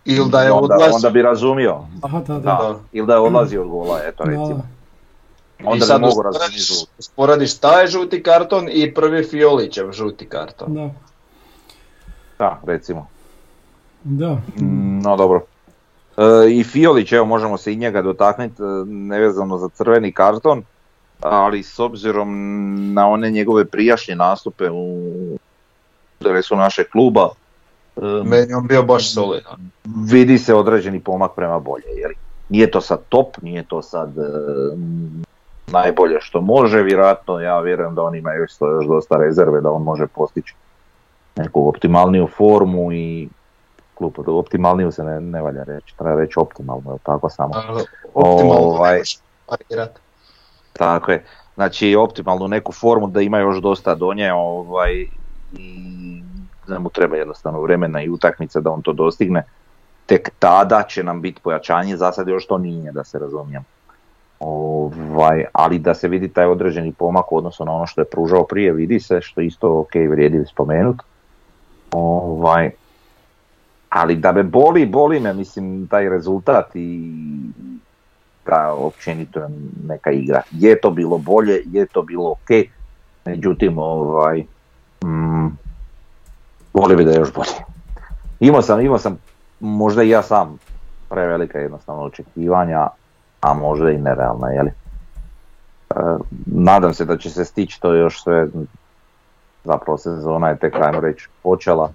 Ili 0.04 0.30
da 0.30 0.42
je 0.42 0.52
onda, 0.52 0.74
odlazio. 0.74 0.94
onda 0.94 1.10
bi 1.10 1.22
razumio. 1.22 1.76
Da, 1.94 2.08
da, 2.08 2.20
da. 2.20 2.34
Da, 2.34 2.40
Da. 2.40 2.78
ili 2.92 3.06
da 3.06 3.12
je 3.12 3.20
odlazio 3.20 3.62
od 3.62 3.68
gola, 3.68 4.00
eto 4.04 4.24
recimo. 4.24 4.66
I 5.60 5.64
Onda 5.64 5.74
bi 5.76 5.80
sad 5.82 6.00
mogu 6.00 6.10
usporediš, 6.10 6.40
razumjeti. 6.40 6.86
usporediš 6.98 7.54
taj 7.54 7.86
žuti 7.86 8.22
karton 8.22 8.68
i 8.70 8.94
prvi 8.94 9.24
Fiolićev 9.24 9.92
žuti 9.92 10.26
karton. 10.26 10.74
da, 10.74 10.90
Da, 12.38 12.60
recimo. 12.64 13.06
da. 14.02 14.32
Mm, 14.56 15.00
No 15.00 15.16
dobro. 15.16 15.40
E, 16.16 16.22
I 16.50 16.64
Fiolić, 16.64 17.12
evo 17.12 17.24
možemo 17.26 17.58
se 17.58 17.72
i 17.72 17.76
njega 17.76 18.02
dotaknuti, 18.02 18.54
e, 18.54 18.66
nevezano 18.86 19.58
za 19.58 19.68
crveni 19.68 20.12
karton, 20.12 20.62
ali 21.20 21.62
s 21.62 21.78
obzirom 21.78 22.28
na 22.92 23.06
one 23.08 23.30
njegove 23.30 23.64
prijašnje 23.64 24.14
nastupe 24.16 24.70
u 24.70 24.98
interesu 26.20 26.56
našeg 26.56 26.86
kluba, 26.88 27.28
Meni 27.96 28.46
je 28.48 28.56
on 28.56 28.66
bio 28.66 28.82
baš 28.82 29.14
solidan. 29.14 29.70
vidi 29.84 30.38
se 30.38 30.54
određeni 30.54 31.00
pomak 31.00 31.30
prema 31.36 31.58
bolje. 31.58 31.84
Jer 31.96 32.12
nije 32.48 32.70
to 32.70 32.80
sad 32.80 33.00
top, 33.08 33.36
nije 33.42 33.62
to 33.62 33.82
sad 33.82 34.18
e, 34.18 34.22
m, 34.74 35.22
najbolje 35.66 36.16
što 36.20 36.40
može, 36.40 36.82
vjerojatno 36.82 37.40
ja 37.40 37.60
vjerujem 37.60 37.94
da 37.94 38.02
on 38.02 38.14
ima 38.14 38.32
još, 38.32 38.50
dosta 38.88 39.16
rezerve 39.16 39.60
da 39.60 39.70
on 39.70 39.82
može 39.82 40.06
postići 40.06 40.54
neku 41.36 41.68
optimalniju 41.68 42.28
formu 42.36 42.92
i 42.92 43.28
klub, 43.94 44.12
optimalniju 44.26 44.92
se 44.92 45.04
ne, 45.04 45.20
ne 45.20 45.42
valja 45.42 45.62
reći, 45.62 45.96
treba 45.98 46.20
reći 46.20 46.34
optimalno, 46.36 46.98
tako 47.02 47.30
samo. 47.30 47.54
Optimalno 48.14 48.68
Ovaj. 48.68 49.00
Tako 50.72 51.12
je. 51.12 51.24
Znači 51.54 51.94
optimalnu 51.94 52.48
neku 52.48 52.72
formu 52.72 53.06
da 53.06 53.20
ima 53.20 53.38
još 53.38 53.56
dosta 53.56 53.94
do 53.94 54.14
nje 54.14 54.32
ovaj, 54.32 55.06
i 55.52 56.21
da 56.66 56.78
mu 56.78 56.90
treba 56.90 57.16
jednostavno 57.16 57.60
vremena 57.60 58.02
i 58.02 58.10
utakmica 58.10 58.60
da 58.60 58.70
on 58.70 58.82
to 58.82 58.92
dostigne. 58.92 59.44
Tek 60.06 60.30
tada 60.38 60.82
će 60.82 61.04
nam 61.04 61.20
biti 61.20 61.40
pojačanje, 61.42 61.96
za 61.96 62.12
sad 62.12 62.28
još 62.28 62.46
to 62.46 62.58
nije 62.58 62.92
da 62.92 63.04
se 63.04 63.18
razumijem. 63.18 63.64
Ovaj, 64.40 65.44
ali 65.52 65.78
da 65.78 65.94
se 65.94 66.08
vidi 66.08 66.28
taj 66.28 66.46
određeni 66.46 66.92
pomak 66.92 67.32
u 67.32 67.36
odnosu 67.36 67.64
na 67.64 67.72
ono 67.72 67.86
što 67.86 68.00
je 68.00 68.04
pružao 68.04 68.46
prije, 68.46 68.72
vidi 68.72 69.00
se, 69.00 69.20
što 69.20 69.40
isto 69.40 69.78
ok 69.80 69.94
vrijedi 69.94 70.44
spomenut. 70.46 71.02
Ovaj, 71.92 72.70
ali 73.88 74.16
da 74.16 74.32
me 74.32 74.42
boli, 74.42 74.86
boli 74.86 75.20
me, 75.20 75.34
mislim, 75.34 75.86
taj 75.86 76.08
rezultat 76.08 76.70
i 76.74 77.12
ta 78.44 78.74
općenito 78.78 79.48
neka 79.88 80.10
igra. 80.10 80.42
Je 80.50 80.80
to 80.80 80.90
bilo 80.90 81.18
bolje, 81.18 81.62
je 81.66 81.86
to 81.86 82.02
bilo 82.02 82.30
ok, 82.30 82.50
međutim, 83.24 83.78
ovaj, 83.78 84.44
mm, 85.04 85.46
volio 86.72 86.96
bi 86.96 87.04
da 87.04 87.10
je 87.10 87.18
još 87.18 87.32
bolje. 87.32 87.50
Imao 88.40 88.62
sam, 88.62 88.80
imao 88.80 88.98
sam 88.98 89.18
možda 89.60 90.02
i 90.02 90.08
ja 90.08 90.22
sam 90.22 90.58
prevelika 91.08 91.58
jednostavno 91.58 92.02
očekivanja, 92.02 92.88
a 93.40 93.54
možda 93.54 93.90
i 93.90 93.98
nerealna, 93.98 94.48
jeli? 94.48 94.70
E, 95.90 95.94
nadam 96.46 96.94
se 96.94 97.04
da 97.04 97.18
će 97.18 97.30
se 97.30 97.44
stići 97.44 97.80
to 97.80 97.94
još 97.94 98.22
sve, 98.22 98.46
zapravo 99.64 99.98
sezona 99.98 100.48
je 100.48 100.58
tek, 100.58 100.74
ajmo 100.74 101.00
reći, 101.00 101.28
počela. 101.42 101.92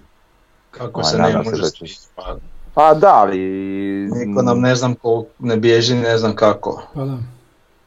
Kako 0.70 1.02
se 1.02 1.18
ne 1.18 1.30
se 1.30 1.36
može 1.36 1.50
da 1.50 1.56
će- 1.56 1.68
stići, 1.68 2.00
pa 2.16 2.36
Pa 2.78 2.94
da, 2.94 3.14
ali... 3.14 3.38
Niko 4.14 4.42
nam 4.42 4.60
ne 4.60 4.74
znam 4.74 4.94
ko 4.94 5.24
ne 5.38 5.56
bježi, 5.56 5.94
ne 5.94 6.18
znam 6.18 6.34
kako. 6.34 6.82
Pa 6.94 7.04
da. 7.04 7.18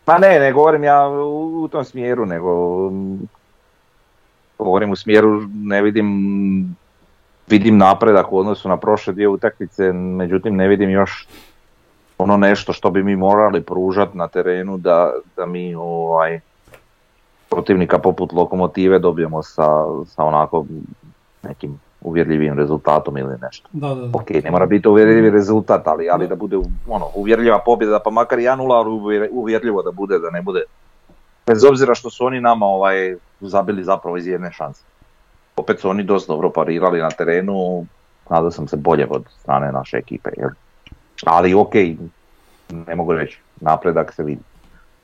Pa 0.05 0.17
ne, 0.17 0.39
ne 0.39 0.51
govorim 0.51 0.83
ja 0.83 1.07
u, 1.07 1.63
u 1.63 1.67
tom 1.67 1.85
smjeru, 1.85 2.25
nego 2.25 2.89
mm, 2.89 3.19
govorim 4.59 4.91
u 4.91 4.95
smjeru, 4.95 5.41
ne 5.53 5.81
vidim, 5.81 6.07
vidim 7.49 7.77
napredak 7.77 8.31
u 8.31 8.37
odnosu 8.37 8.69
na 8.69 8.77
prošle 8.77 9.13
dvije 9.13 9.27
utakmice, 9.27 9.91
međutim 9.93 10.55
ne 10.55 10.67
vidim 10.67 10.89
još 10.89 11.27
ono 12.17 12.37
nešto 12.37 12.73
što 12.73 12.91
bi 12.91 13.03
mi 13.03 13.15
morali 13.15 13.61
pružati 13.61 14.17
na 14.17 14.27
terenu 14.27 14.77
da, 14.77 15.13
da 15.37 15.45
mi 15.45 15.75
ovaj, 15.75 16.39
protivnika 17.49 17.99
poput 17.99 18.33
lokomotive 18.33 18.99
dobijemo 18.99 19.43
sa, 19.43 19.85
sa 20.05 20.23
onako 20.23 20.65
nekim 21.43 21.79
uvjerljivim 22.01 22.57
rezultatom 22.57 23.17
ili 23.17 23.35
nešto. 23.41 23.69
Da, 23.71 23.87
da, 23.87 23.95
da. 23.95 24.17
Ok, 24.17 24.29
ne 24.43 24.51
mora 24.51 24.65
biti 24.65 24.87
uvjerljivi 24.87 25.29
rezultat, 25.29 25.87
ali, 25.87 26.09
ali 26.09 26.27
da 26.27 26.35
bude 26.35 26.57
ono, 26.87 27.07
uvjerljiva 27.15 27.59
pobjeda, 27.65 27.99
pa 27.99 28.09
makar 28.09 28.39
i 28.39 28.43
1-0, 28.43 28.73
ali 28.73 28.89
uvjer- 28.89 29.29
uvjerljivo 29.31 29.81
da 29.81 29.91
bude, 29.91 30.19
da 30.19 30.29
ne 30.29 30.41
bude. 30.41 30.63
Bez 31.47 31.63
obzira 31.63 31.95
što 31.95 32.09
su 32.09 32.25
oni 32.25 32.41
nama 32.41 32.65
ovaj, 32.65 33.15
zabili 33.39 33.83
zapravo 33.83 34.17
iz 34.17 34.27
jedne 34.27 34.51
šanse. 34.51 34.83
Opet 35.61 35.79
su 35.79 35.89
oni 35.89 36.03
dosta 36.03 36.33
dobro 36.33 36.49
parirali 36.51 36.99
na 36.99 37.09
terenu, 37.09 37.85
nadao 38.29 38.51
sam 38.51 38.67
se 38.67 38.77
bolje 38.77 39.07
od 39.09 39.23
strane 39.39 39.71
naše 39.71 39.97
ekipe. 39.97 40.29
Jel? 40.37 40.49
Ali 41.25 41.53
ok, 41.53 41.73
ne 42.87 42.95
mogu 42.95 43.13
reći, 43.13 43.39
napredak 43.61 44.13
se 44.13 44.23
vidi 44.23 44.41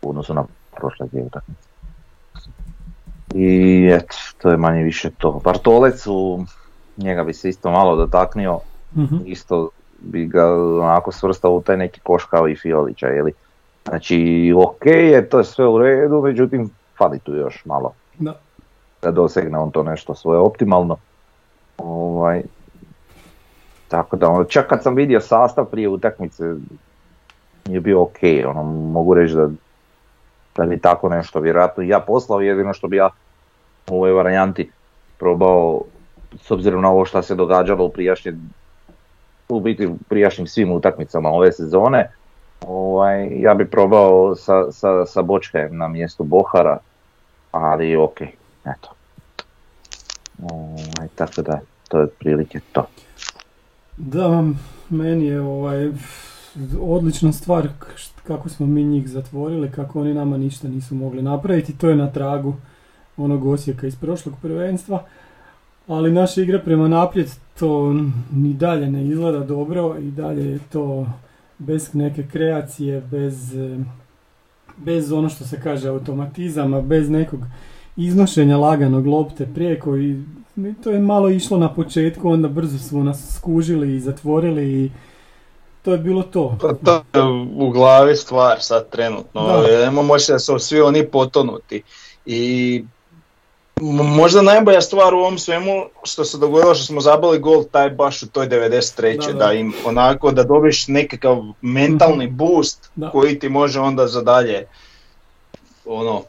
u 0.01 0.09
odnosu 0.09 0.33
na 0.33 0.43
prošle 0.75 1.07
dvije 1.07 1.25
utakmice. 1.25 1.67
I 3.35 3.89
eto, 3.93 4.15
to 4.37 4.49
je 4.49 4.57
manje 4.57 4.83
više 4.83 5.11
to. 5.17 5.41
Bartolec, 5.43 6.07
u, 6.07 6.45
njega 6.97 7.23
bi 7.23 7.33
se 7.33 7.49
isto 7.49 7.71
malo 7.71 7.95
dotaknio, 7.95 8.59
Mhm. 8.95 9.15
isto 9.25 9.69
bi 9.99 10.25
ga 10.25 10.53
onako 10.55 11.11
svrstao 11.11 11.51
u 11.51 11.61
taj 11.61 11.77
neki 11.77 11.99
koš 11.99 12.25
kao 12.25 12.47
i 12.47 12.55
Fiolića, 12.55 13.07
jeli? 13.07 13.33
Znači, 13.87 14.53
ok 14.57 14.85
je, 14.85 15.29
to 15.29 15.37
je 15.37 15.43
sve 15.43 15.67
u 15.67 15.77
redu, 15.77 16.21
međutim, 16.21 16.69
fali 16.97 17.19
tu 17.19 17.35
još 17.35 17.65
malo 17.65 17.93
Da. 18.19 18.33
Da 19.01 19.11
dosegne 19.11 19.57
on 19.57 19.71
to 19.71 19.83
nešto 19.83 20.15
svoje 20.15 20.39
optimalno. 20.39 20.97
Ovaj, 21.77 22.41
tako 23.87 24.15
da, 24.15 24.29
ono, 24.29 24.43
čak 24.43 24.67
kad 24.67 24.83
sam 24.83 24.95
vidio 24.95 25.21
sastav 25.21 25.65
prije 25.65 25.89
utakmice, 25.89 26.43
je 27.65 27.79
bio 27.79 28.01
ok, 28.01 28.19
ono, 28.47 28.63
mogu 28.63 29.13
reći 29.13 29.35
da, 29.35 29.49
da 30.55 30.65
bi 30.65 30.79
tako 30.79 31.09
nešto 31.09 31.39
vjerojatno 31.39 31.83
ja 31.83 31.99
poslao, 31.99 32.41
jedino 32.41 32.73
što 32.73 32.87
bi 32.87 32.97
ja 32.97 33.09
u 33.89 33.95
ovoj 33.95 34.11
varijanti 34.11 34.71
probao, 35.17 35.81
s 36.41 36.51
obzirom 36.51 36.81
na 36.81 36.91
ovo 36.91 37.05
što 37.05 37.21
se 37.21 37.35
događalo 37.35 37.85
u 37.85 37.89
prijašnjem 37.89 38.49
u 39.49 39.59
biti 39.59 39.89
prijašnjim 40.09 40.47
svim 40.47 40.71
utakmicama 40.71 41.29
ove 41.29 41.51
sezone, 41.51 42.11
ovaj, 42.67 43.41
ja 43.41 43.53
bi 43.53 43.69
probao 43.69 44.35
sa, 44.35 44.71
sa, 44.71 45.05
sa 45.05 45.21
Bočkajem 45.21 45.77
na 45.77 45.87
mjestu 45.87 46.23
Bohara, 46.23 46.77
ali 47.51 47.95
ok, 47.95 48.21
eto. 48.77 48.89
Ovaj, 50.41 51.07
tako 51.15 51.41
da, 51.41 51.59
to 51.87 51.97
je 51.97 52.03
otprilike 52.03 52.59
to. 52.71 52.87
Da, 53.97 54.43
meni 54.89 55.25
je 55.25 55.41
ovaj, 55.41 55.91
odlična 56.81 57.31
stvar 57.33 57.67
kako 58.23 58.49
smo 58.49 58.65
mi 58.65 58.83
njih 58.83 59.09
zatvorili, 59.09 59.71
kako 59.71 60.01
oni 60.01 60.13
nama 60.13 60.37
ništa 60.37 60.67
nisu 60.67 60.95
mogli 60.95 61.21
napraviti. 61.21 61.77
To 61.77 61.89
je 61.89 61.95
na 61.95 62.11
tragu 62.11 62.55
onog 63.17 63.45
Osijeka 63.45 63.87
iz 63.87 63.95
prošlog 63.95 64.35
prvenstva. 64.41 65.03
Ali 65.87 66.11
naša 66.11 66.41
igra 66.41 66.59
prema 66.59 66.87
naprijed 66.87 67.27
to 67.59 67.93
ni 68.33 68.53
dalje 68.53 68.91
ne 68.91 69.07
izgleda 69.07 69.39
dobro 69.39 69.95
i 69.99 70.11
dalje 70.11 70.51
je 70.51 70.59
to 70.71 71.07
bez 71.57 71.93
neke 71.93 72.27
kreacije, 72.27 73.01
bez, 73.01 73.55
eh, 73.55 73.77
bez 74.77 75.11
ono 75.11 75.29
što 75.29 75.45
se 75.45 75.61
kaže 75.61 75.89
automatizama, 75.89 76.81
bez 76.81 77.09
nekog 77.09 77.39
iznošenja 77.97 78.57
laganog 78.57 79.07
lopte 79.07 79.47
prijeko 79.55 79.97
i 79.97 80.15
to 80.83 80.89
je 80.91 80.99
malo 80.99 81.29
išlo 81.29 81.57
na 81.57 81.73
početku, 81.73 82.29
onda 82.29 82.47
brzo 82.47 82.77
smo 82.77 83.03
nas 83.03 83.35
skužili 83.37 83.95
i 83.95 83.99
zatvorili 83.99 84.83
i 84.83 84.91
to 85.81 85.91
je 85.91 85.97
bilo 85.97 86.23
to. 86.23 86.57
Pa 86.61 86.73
to 86.73 87.03
je 87.13 87.23
u 87.55 87.69
glavi 87.69 88.15
stvar 88.15 88.57
sad 88.59 88.89
trenutno. 88.89 89.47
Da. 89.47 89.83
Imamo 89.87 90.13
osjećaj 90.13 90.33
da 90.35 90.39
su 90.39 90.59
svi 90.59 90.81
oni 90.81 91.07
potonuti. 91.07 91.83
I 92.25 92.83
možda 94.03 94.41
najbolja 94.41 94.81
stvar 94.81 95.13
u 95.13 95.17
ovom 95.17 95.37
svemu 95.37 95.85
što 96.03 96.25
se 96.25 96.37
dogodilo 96.37 96.75
što 96.75 96.85
smo 96.85 97.01
zabili 97.01 97.39
gol 97.39 97.63
taj 97.71 97.89
baš 97.89 98.23
u 98.23 98.27
toj 98.27 98.47
93. 98.47 99.27
Da, 99.27 99.33
Da, 99.33 99.45
da. 99.45 99.53
im 99.53 99.73
onako 99.85 100.31
da 100.31 100.43
dobiš 100.43 100.87
nekakav 100.87 101.43
mentalni 101.61 102.27
boost 102.27 102.91
Da. 102.95 103.09
koji 103.09 103.39
ti 103.39 103.49
može 103.49 103.79
onda 103.79 104.07
za 104.07 104.21
dalje 104.21 104.67
ono 105.85 106.23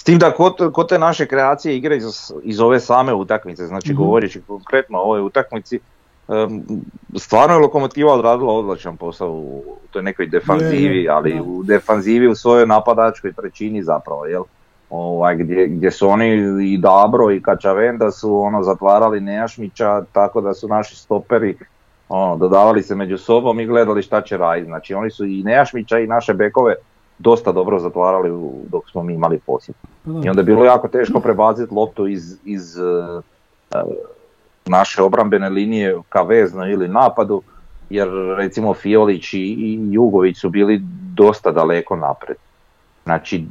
S 0.00 0.04
tim 0.04 0.18
da 0.18 0.30
kod, 0.30 0.72
kod 0.72 0.88
te 0.88 0.98
naše 0.98 1.26
kreacije 1.26 1.76
igre 1.76 1.96
iz, 1.96 2.04
iz 2.42 2.60
ove 2.60 2.80
same 2.80 3.14
utakmice, 3.14 3.66
znači 3.66 3.92
Mhm. 3.92 4.02
govoreći 4.02 4.40
konkretno 4.46 4.98
o 4.98 5.02
ovoj 5.02 5.20
utakmici, 5.20 5.78
stvarno 7.16 7.54
je 7.54 7.60
Lokomotiva 7.60 8.12
odradila 8.12 8.52
odličan 8.52 8.96
posao 8.96 9.30
u 9.30 9.76
toj 9.90 10.02
nekoj 10.02 10.26
defanzivi, 10.26 11.08
ali 11.08 11.40
u 11.40 11.62
defanzivi 11.62 12.28
u 12.28 12.34
svojoj 12.34 12.66
napadačkoj 12.66 13.32
trećini 13.32 13.82
zapravo, 13.82 14.26
jel? 14.26 14.42
Ovaj, 14.90 15.36
gdje, 15.36 15.66
gdje 15.66 15.90
su 15.90 16.08
oni 16.08 16.28
i 16.72 16.78
Dabro 16.78 17.30
i 17.30 17.42
Kačavenda 17.42 18.10
su 18.10 18.40
ono 18.40 18.62
zatvarali 18.62 19.20
Nejašmića, 19.20 20.02
tako 20.12 20.40
da 20.40 20.54
su 20.54 20.68
naši 20.68 20.96
stoperi 20.96 21.56
ono, 22.08 22.36
dodavali 22.36 22.82
se 22.82 22.94
među 22.94 23.18
sobom 23.18 23.60
i 23.60 23.66
gledali 23.66 24.02
šta 24.02 24.22
će 24.22 24.36
raditi. 24.36 24.66
Znači 24.66 24.94
oni 24.94 25.10
su 25.10 25.24
i 25.24 25.42
Nejašmića 25.42 25.98
i 25.98 26.06
naše 26.06 26.34
bekove 26.34 26.74
dosta 27.20 27.52
dobro 27.52 27.78
zatvarali 27.78 28.30
dok 28.68 28.90
smo 28.90 29.02
mi 29.02 29.14
imali 29.14 29.38
posjed. 29.38 29.76
Pa. 30.04 30.10
I 30.24 30.28
onda 30.28 30.40
je 30.40 30.44
bilo 30.44 30.64
jako 30.64 30.88
teško 30.88 31.20
prebaciti 31.20 31.74
loptu 31.74 32.06
iz, 32.08 32.36
iz 32.44 32.78
e, 32.78 32.82
e, 33.74 33.82
naše 34.66 35.02
obrambene 35.02 35.48
linije 35.48 35.98
ka 36.08 36.22
veznoj 36.22 36.72
ili 36.72 36.88
napadu, 36.88 37.42
jer 37.90 38.08
recimo 38.36 38.74
Fiolić 38.74 39.32
i, 39.34 39.38
i 39.38 39.78
Jugović 39.90 40.40
su 40.40 40.48
bili 40.48 40.80
dosta 41.14 41.50
daleko 41.50 41.96
napred. 41.96 42.36
Znači, 43.04 43.44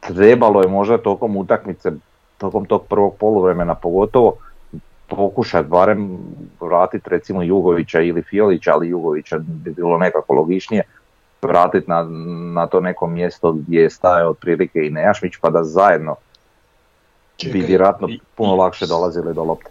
trebalo 0.00 0.62
je 0.62 0.68
možda 0.68 0.98
tokom 0.98 1.36
utakmice, 1.36 1.92
tokom 2.38 2.64
tog 2.64 2.82
prvog 2.88 3.14
poluvremena 3.20 3.74
pogotovo, 3.74 4.36
pokušati 5.06 5.68
barem 5.68 6.18
vratiti 6.60 7.10
recimo 7.10 7.42
Jugovića 7.42 8.00
ili 8.00 8.22
Fiolića, 8.22 8.72
ali 8.74 8.88
Jugovića 8.88 9.38
bi 9.38 9.70
bilo 9.70 9.98
nekako 9.98 10.34
logičnije, 10.34 10.82
vratiti 11.44 11.90
na, 11.90 12.02
na 12.52 12.66
to 12.66 12.80
neko 12.80 13.06
mjesto 13.06 13.52
gdje 13.52 13.80
je 13.80 13.90
stajao 13.90 14.30
otprilike 14.30 14.78
i 14.78 14.90
Nejašmić 14.90 15.32
pa 15.36 15.50
da 15.50 15.64
zajedno 15.64 16.16
bi 17.42 17.60
vjerojatno 17.60 18.08
i- 18.08 18.20
puno 18.34 18.54
lakše 18.54 18.86
dolazili 18.86 19.34
do 19.34 19.44
lopte. 19.44 19.70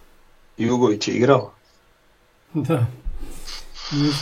Jugović 0.58 1.08
je 1.08 1.14
igrao. 1.14 1.52
Da. 2.54 2.86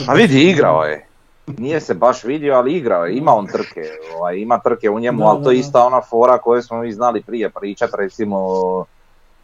A 0.07 0.13
vidi, 0.13 0.43
igrao 0.43 0.83
je. 0.83 1.05
Nije 1.47 1.81
se 1.81 1.93
baš 1.93 2.23
vidio, 2.23 2.53
ali 2.53 2.73
igrao 2.73 3.05
je. 3.05 3.15
Ima 3.15 3.33
on 3.33 3.47
trke, 3.47 3.81
ovaj, 4.15 4.37
ima 4.37 4.59
trke 4.59 4.89
u 4.89 4.99
njemu, 4.99 5.19
Da, 5.19 5.25
ali 5.25 5.43
to 5.43 5.51
je 5.51 5.59
ista 5.59 5.85
ona 5.85 6.01
fora 6.01 6.37
koju 6.37 6.61
smo 6.61 6.77
mi 6.77 6.91
znali 6.93 7.21
prije 7.21 7.49
pričat, 7.49 7.89
recimo 7.93 8.37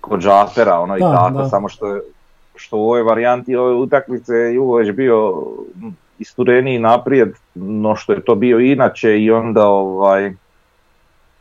kod 0.01 0.19
Džafera, 0.19 0.79
ono 0.79 0.97
i 0.97 0.99
Da, 0.99 1.11
tako, 1.13 1.29
da. 1.33 1.49
samo 1.49 1.69
što, 1.69 1.87
je- 1.87 2.01
što 2.55 2.77
u 2.77 2.81
ovoj 2.81 3.03
varijanti 3.03 3.55
ove 3.55 3.73
utakmice 3.73 4.33
je 4.33 4.53
Jugović 4.53 4.91
bio 4.91 5.43
istureniji 6.19 6.79
naprijed 6.79 7.33
no 7.55 7.95
što 7.95 8.13
je 8.13 8.25
to 8.25 8.35
bio 8.35 8.59
inače 8.59 9.19
i 9.19 9.31
onda 9.31 9.67
ovaj 9.67 10.33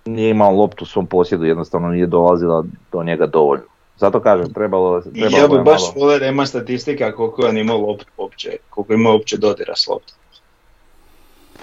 nije 0.05 0.31
imao 0.31 0.51
loptu 0.51 0.85
u 0.85 0.87
svom 0.87 1.07
posjedu, 1.07 1.45
jednostavno 1.45 1.89
nije 1.89 2.07
dolazila 2.07 2.65
do 2.93 3.03
njega 3.03 3.27
dovoljno. 3.27 3.65
Zato 3.97 4.21
kažem, 4.21 4.53
trebalo, 4.55 5.01
trebalo 5.01 5.39
ja 5.39 5.49
bi 5.49 5.55
je 5.55 5.63
baš 5.63 5.83
malo... 5.83 5.93
volio 5.97 6.19
da 6.19 6.27
ima 6.27 6.47
statistika 6.47 7.13
koliko 7.13 7.43
je 7.43 7.49
on 7.49 7.59
imao 7.59 7.79
loptu 7.79 8.07
uopće, 8.17 8.57
koliko 8.71 8.93
ima 8.93 9.11
uopće 9.11 9.37
dodira 9.37 9.77
s 9.77 9.87
loptom. 9.87 10.17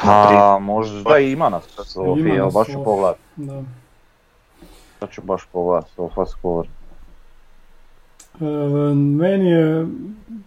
Pa 0.03 0.57
možda 0.61 1.19
i 1.19 1.31
ima 1.31 1.49
na 1.49 1.61
Sofi, 1.83 2.19
Ima 2.19 2.35
evo 2.35 2.45
na 2.45 2.51
baš 2.51 2.67
ću 2.67 2.83
pogledat. 2.83 3.17
Da. 3.35 3.61
Sad 4.99 5.09
ću 5.11 5.21
baš 5.21 5.45
pogledat 5.51 5.89
Sofa 5.95 6.25
score. 6.25 6.69
E, 8.41 8.45
meni 8.95 9.49
je 9.49 9.87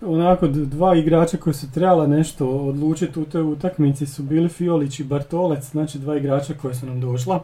onako 0.07 0.47
dva 0.49 0.97
igrača 0.97 1.37
koji 1.37 1.55
su 1.55 1.73
trebala 1.73 2.07
nešto 2.07 2.49
odlučiti 2.49 3.21
u 3.21 3.25
toj 3.25 3.43
utakmici 3.43 4.07
su 4.07 4.23
bili 4.23 4.49
Fiolić 4.49 5.01
i 5.01 5.05
Bartolec, 5.05 5.71
znači 5.71 5.99
dva 5.99 6.17
igrača 6.17 6.55
koja 6.55 6.75
su 6.75 6.87
nam 6.87 7.01
došla. 7.01 7.43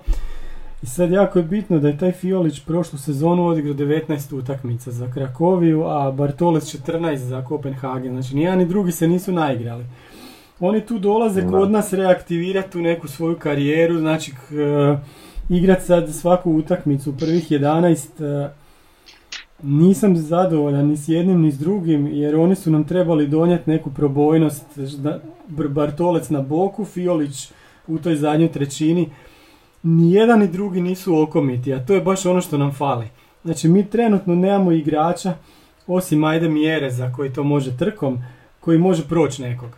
I 0.83 0.87
sad 0.87 1.11
jako 1.11 1.39
je 1.39 1.43
bitno 1.43 1.79
da 1.79 1.89
je 1.89 1.99
taj 1.99 2.13
Fiolić 2.13 2.61
prošlu 2.65 2.99
sezonu 2.99 3.47
odigrao 3.47 3.75
19 3.75 4.35
utakmica 4.39 4.91
za 4.91 5.11
Krakoviju, 5.15 5.85
a 5.85 6.13
Bartolec 6.13 6.65
14 6.87 7.17
za 7.17 7.45
Kopenhagen. 7.45 8.13
Znači 8.13 8.35
ni 8.37 8.43
jedan 8.43 8.59
ni 8.59 8.67
drugi 8.67 8.93
se 8.93 9.09
nisu 9.09 9.33
naigrali. 9.33 9.85
Oni 10.61 10.81
tu 10.81 10.99
dolaze 10.99 11.47
kod 11.51 11.71
nas 11.71 11.93
reaktivirati 11.93 12.71
tu 12.71 12.81
neku 12.81 13.09
svoju 13.09 13.37
karijeru, 13.39 13.99
znači 13.99 14.31
k- 14.33 14.97
igrat 15.49 15.83
sad 15.83 16.15
svaku 16.15 16.53
utakmicu 16.53 17.17
prvih 17.17 17.51
11 17.53 18.23
e, 18.47 18.51
nisam 19.63 20.17
zadovoljan 20.17 20.87
ni 20.87 20.97
s 20.97 21.09
jednim 21.09 21.41
ni 21.41 21.53
s 21.53 21.59
drugim 21.59 22.07
jer 22.07 22.37
oni 22.37 22.55
su 22.55 22.71
nam 22.71 22.85
trebali 22.85 23.27
donijeti 23.27 23.71
neku 23.71 23.91
probojnost 23.91 24.65
Bartolec 25.49 26.31
na 26.31 26.41
boku, 26.41 26.85
Fiolić 26.85 27.53
u 27.87 27.99
toj 27.99 28.17
zadnjoj 28.17 28.53
trećini 28.53 29.09
ni 29.83 30.13
jedan 30.13 30.41
ni 30.41 30.49
drugi 30.49 30.81
nisu 30.81 31.23
okomiti, 31.23 31.75
a 31.75 31.87
to 31.87 31.95
je 31.95 32.01
baš 32.01 32.27
ono 32.27 32.41
što 32.41 32.59
nam 32.59 32.73
fali. 32.73 33.07
Znači 33.45 33.69
mi 33.69 33.91
trenutno 33.91 34.35
nemamo 34.35 34.73
igrača 34.73 35.35
osim 35.87 36.25
ajde 36.25 36.49
mjere 36.49 36.91
za 36.91 37.13
koji 37.13 37.33
to 37.33 37.43
može 37.45 37.77
trkom, 37.77 38.19
koji 38.61 38.79
može 38.79 39.09
proći 39.09 39.43
nekog. 39.43 39.71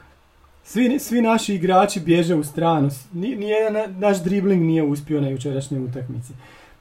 Svi, 0.64 0.98
svi 0.98 1.22
naši 1.22 1.54
igrači 1.54 2.00
bježe 2.00 2.34
u 2.34 2.44
stranu, 2.44 2.90
ni, 3.12 3.36
nijedan 3.36 3.72
na- 3.72 3.98
naš 4.08 4.22
dribling 4.22 4.62
nije 4.62 4.82
uspio 4.82 5.20
na 5.20 5.28
jučerašnjoj 5.28 5.84
utakmici. 5.84 6.32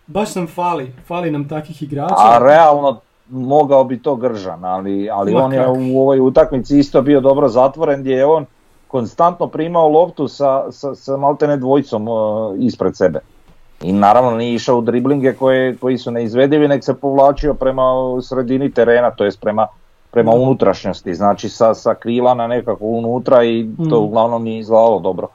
Baš 0.08 0.36
nam 0.36 0.48
fali, 0.48 0.94
fali 1.08 1.32
nam 1.32 1.48
takvih 1.50 1.84
igrača. 1.84 2.16
A 2.18 2.38
realno 2.40 3.00
mogao 3.30 3.84
bi 3.84 4.00
to 4.00 4.16
Gržan, 4.16 4.66
ali, 4.66 5.10
ali 5.10 5.34
on 5.36 5.54
je 5.54 5.68
u 5.68 6.02
ovoj 6.02 6.20
utakmici 6.20 6.80
isto 6.80 7.02
bio 7.02 7.22
dobro 7.22 7.50
zatvoren 7.50 8.02
gdje 8.02 8.16
je 8.16 8.26
on 8.26 8.46
konstantno 8.88 9.48
primao 9.48 9.88
loptu 9.90 10.28
sa, 10.28 10.72
sa, 10.72 10.96
sa 10.96 11.18
maltene 11.18 11.58
dvojicom 11.58 12.08
uh, 12.08 12.16
ispred 12.60 12.96
sebe. 12.98 13.20
I 13.82 13.94
naravno 13.94 14.32
nije 14.32 14.54
išao 14.54 14.78
u 14.78 14.82
driblinge 14.82 15.34
koje, 15.34 15.76
koji 15.78 15.98
su 15.98 16.12
neizvedivi, 16.12 16.68
nek 16.68 16.84
se 16.84 16.94
povlačio 16.94 17.54
prema 17.54 17.84
sredini 18.22 18.72
terena, 18.72 19.12
to 19.12 19.26
jest 19.26 19.42
prema, 19.42 19.68
prema 20.12 20.32
Da. 20.32 20.38
unutrašnjosti, 20.38 21.16
znači 21.16 21.50
sa, 21.50 21.74
sa 21.74 21.94
krila 21.96 22.34
na 22.34 22.48
nekako 22.48 22.86
unutra 22.86 23.44
i 23.44 23.68
to 23.90 24.02
Mm. 24.02 24.04
uglavnom 24.04 24.44
nije 24.44 24.60
izgledalo 24.60 25.00
dobro. 25.00 25.28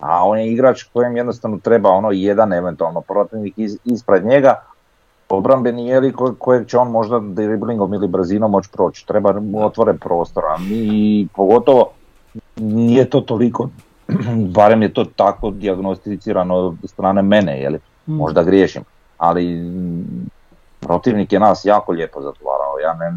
A 0.00 0.24
on 0.24 0.38
je 0.38 0.52
igrač 0.52 0.82
kojem 0.82 1.16
jednostavno 1.16 1.58
treba 1.58 1.90
ono 1.90 2.10
jedan 2.10 2.52
eventualno 2.52 3.00
protivnik 3.00 3.54
iz, 3.56 3.78
ispred 3.84 4.24
njega, 4.24 4.62
obrambeni 5.28 5.86
je 5.86 6.00
li 6.00 6.12
ko- 6.12 6.34
kojeg 6.38 6.66
će 6.66 6.78
on 6.78 6.90
možda 6.90 7.18
driblingom 7.20 7.94
ili 7.94 8.08
brzinom 8.08 8.50
moći 8.50 8.70
proći. 8.72 9.06
Treba 9.06 9.40
mu 9.40 9.66
otvoren 9.66 9.98
prostor, 9.98 10.44
a 10.44 10.58
mi 10.58 11.28
pogotovo 11.36 11.90
nije 12.56 13.10
to 13.10 13.20
toliko, 13.20 13.68
barem 14.56 14.82
je 14.82 14.92
to 14.92 15.04
tako 15.04 15.50
dijagnosticirano 15.50 16.54
od 16.54 16.76
strane 16.84 17.22
mene, 17.22 17.60
je 17.60 17.70
li? 17.70 17.80
Mm. 18.06 18.16
možda 18.16 18.42
griješim, 18.42 18.82
ali 19.18 19.70
protivnik 20.80 21.32
je 21.32 21.40
nas 21.40 21.64
jako 21.64 21.92
lijepo 21.92 22.22
zatvarao. 22.22 22.78
Ja 22.82 22.94
ne, 22.94 23.12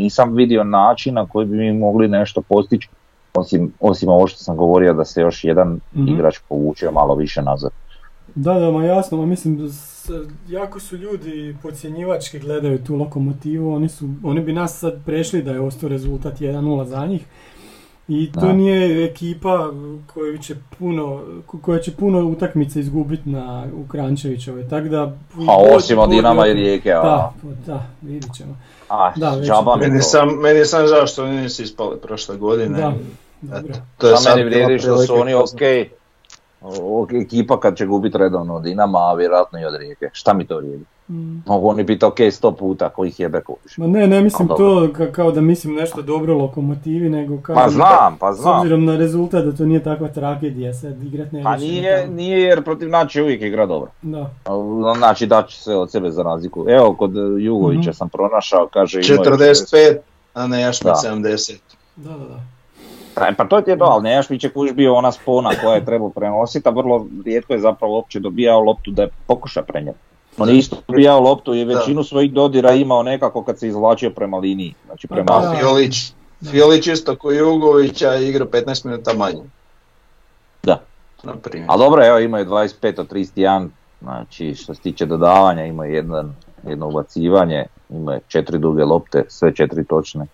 nisam 0.00 0.34
vidio 0.34 0.64
način 0.64 1.14
na 1.14 1.26
koji 1.26 1.46
bi 1.46 1.56
mi 1.56 1.72
mogli 1.72 2.08
nešto 2.08 2.40
postići, 2.40 2.88
osim, 3.34 3.72
osim 3.80 4.08
ovo 4.08 4.26
što 4.26 4.38
sam 4.38 4.56
govorio 4.56 4.94
da 4.94 5.04
se 5.04 5.20
još 5.20 5.44
jedan 5.44 5.80
Mhm. 5.94 6.08
igrač 6.08 6.38
povuče 6.40 6.90
malo 6.90 7.14
više 7.14 7.42
nazad. 7.42 7.70
Da, 8.34 8.54
da, 8.54 8.70
ma 8.70 8.84
jasno, 8.84 9.18
ma 9.18 9.26
mislim, 9.26 9.70
jako 10.48 10.80
su 10.80 10.96
ljudi 10.96 11.56
podcjenjivački 11.62 12.38
gledaju 12.38 12.78
tu 12.78 12.96
lokomotivu, 12.96 13.74
oni, 13.74 13.88
su, 13.88 14.08
oni 14.24 14.40
bi 14.40 14.52
nas 14.52 14.78
sad 14.78 14.94
prešli 15.06 15.42
da 15.42 15.50
je 15.50 15.60
ostao 15.60 15.88
rezultat 15.88 16.34
1-0 16.34 16.84
za 16.84 17.06
njih. 17.06 17.24
I 18.08 18.32
to 18.32 18.40
Da. 18.40 18.52
nije 18.52 19.04
ekipa 19.04 19.70
koju 20.06 20.38
će 20.38 20.54
puno, 20.78 21.20
ko- 21.46 21.58
koja 21.58 21.80
će 21.80 21.92
puno 21.92 22.20
utakmice 22.20 22.80
izgubiti 22.80 23.28
na 23.28 23.64
u 23.76 23.88
Krančevićevoj, 23.88 24.68
tako 24.68 24.88
da... 24.88 25.02
A 25.48 25.76
osim 25.76 25.98
od 25.98 26.10
Dinama 26.10 26.46
i 26.46 26.52
Rijeke, 26.52 26.92
a, 26.92 27.02
Da, 27.02 27.32
da, 27.66 27.86
vidit 28.02 28.34
ćemo. 28.34 28.56
A 28.90 29.12
Da, 29.16 29.30
već 29.30 29.46
džaba 29.46 29.72
je 29.72 29.76
mi 29.76 29.82
Meni 29.82 29.98
to. 29.98 30.04
sam, 30.04 30.28
meni 30.28 30.58
je 30.58 30.66
sam 30.66 30.86
žao 30.86 31.06
što 31.06 31.24
oni 31.24 31.36
nisu 31.36 31.62
ispali 31.62 31.98
prošle 31.98 32.36
godine. 32.36 32.78
Da, 32.78 32.92
dobro. 33.42 33.68
Eto, 33.70 33.78
to 33.98 34.06
je 34.06 34.10
Za 34.10 34.16
sad 34.16 34.38
meni 34.38 34.50
vrijedi 34.50 34.78
što 34.78 34.98
su 34.98 35.14
oni 35.14 35.34
ok, 35.34 35.60
ekipa 37.16 37.60
kad 37.60 37.76
će 37.76 37.86
gubiti 37.86 38.18
redovno 38.18 38.54
od 38.54 38.62
Dinama, 38.62 38.98
a 39.00 39.14
vjerojatno 39.14 39.60
i 39.60 39.64
od 39.64 39.74
Rijeke. 39.76 40.10
Šta 40.12 40.32
mi 40.32 40.44
to 40.44 40.56
vrijedi? 40.56 40.84
Mm. 41.08 41.42
Mogu 41.46 41.68
oni 41.68 41.84
biti 41.84 42.04
ok 42.04 42.18
sto 42.30 42.52
puta, 42.52 42.88
koji 42.88 43.08
ih 43.08 43.20
jebe 43.20 43.40
kupiš. 43.40 43.78
Ma 43.78 43.86
ne, 43.86 44.06
ne 44.06 44.20
mislim 44.20 44.48
to 44.48 44.54
ka- 44.88 45.10
kao 45.12 45.32
da 45.32 45.40
mislim 45.40 45.74
nešto 45.74 46.02
dobro 46.02 46.34
lokomotivi, 46.34 47.08
nego 47.08 47.38
kao... 47.38 47.54
Pa 47.56 47.68
znam, 47.68 48.16
pa 48.18 48.32
S 48.32 48.36
znam. 48.36 48.58
obzirom 48.58 48.84
na 48.84 48.96
rezultat 48.96 49.44
da 49.44 49.52
to 49.52 49.64
nije 49.64 49.82
takva 49.82 50.08
tragedija 50.08 50.74
sad 50.74 51.04
igrat 51.04 51.32
ne 51.32 51.42
Pa 51.42 51.56
nije, 51.56 52.08
nije 52.08 52.40
jer 52.40 52.64
protiv 52.64 52.88
će 53.04 53.22
uvijek 53.22 53.42
igra 53.42 53.66
dobro. 53.66 53.90
Da. 54.02 54.30
Znači 54.96 55.26
da 55.26 55.42
će 55.42 55.62
se 55.62 55.74
od 55.74 55.90
sebe 55.90 56.10
za 56.10 56.22
razliku. 56.22 56.64
Evo 56.68 56.94
kod 56.94 57.16
e, 57.16 57.20
Jugovića 57.38 57.80
Mhm. 57.80 57.92
sam 57.92 58.08
pronašao, 58.08 58.68
kaže 58.68 59.00
imao 59.04 59.12
je 59.14 59.30
45, 59.30 59.96
a 60.34 60.46
ne 60.46 60.60
Da. 60.84 61.08
70. 61.08 61.58
Da, 61.96 62.10
da, 62.10 62.18
da. 62.18 62.40
Pa 63.36 63.44
to 63.44 63.56
je 63.58 63.78
to, 63.78 63.84
ali 63.84 64.02
Nejašmić 64.02 64.44
je 64.44 64.50
kuš 64.50 64.72
bio 64.72 64.94
ona 64.94 65.12
spona 65.12 65.50
koja 65.62 65.74
je 65.74 65.84
trebao 65.84 66.10
prenositi, 66.10 66.68
a 66.68 66.72
vrlo 66.72 67.06
rijetko 67.24 67.52
je 67.52 67.60
zapravo 67.60 67.94
uopće 67.94 68.20
dobijao 68.20 68.60
loptu 68.60 68.90
da 68.90 69.02
je 69.02 69.08
pokuša 69.26 69.62
prenijeti. 69.62 69.98
On 70.38 70.48
je 70.48 70.58
isto 70.58 70.76
dobijao 70.88 71.20
loptu 71.20 71.54
i 71.54 71.64
većinu 71.64 72.04
svojih 72.04 72.32
dodira 72.32 72.72
imao 72.72 73.02
nekako 73.02 73.44
kad 73.44 73.58
se 73.58 73.68
izvlačio 73.68 74.10
prema 74.10 74.38
liniji, 74.38 74.74
znači 74.86 75.08
prema... 75.08 75.56
Fiolić, 75.58 76.12
Fiolić 76.50 76.86
isto 76.86 77.16
koji 77.16 77.36
Jugovića 77.36 78.14
igra 78.14 78.44
15 78.44 78.86
minuta 78.86 79.14
manje. 79.14 79.42
Da. 80.62 80.80
Na 81.22 81.36
primjer. 81.36 81.70
A 81.70 81.76
dobro, 81.76 82.06
evo 82.06 82.18
imao 82.18 82.38
je 82.38 82.46
25 82.46 83.00
od 83.00 83.12
31, 83.12 83.68
znači 84.02 84.54
što 84.54 84.74
se 84.74 84.80
tiče 84.80 85.06
dodavanja 85.06 85.64
imao 85.64 85.84
je 85.84 85.94
jedan, 85.94 86.34
jedno 86.66 86.88
ubacivanje, 86.88 87.64
imao 87.90 88.14
je 88.14 88.20
četiri 88.28 88.58
duge 88.58 88.84
lopte, 88.84 89.24
sve 89.28 89.54
četiri 89.54 89.84
točne. 89.84 90.26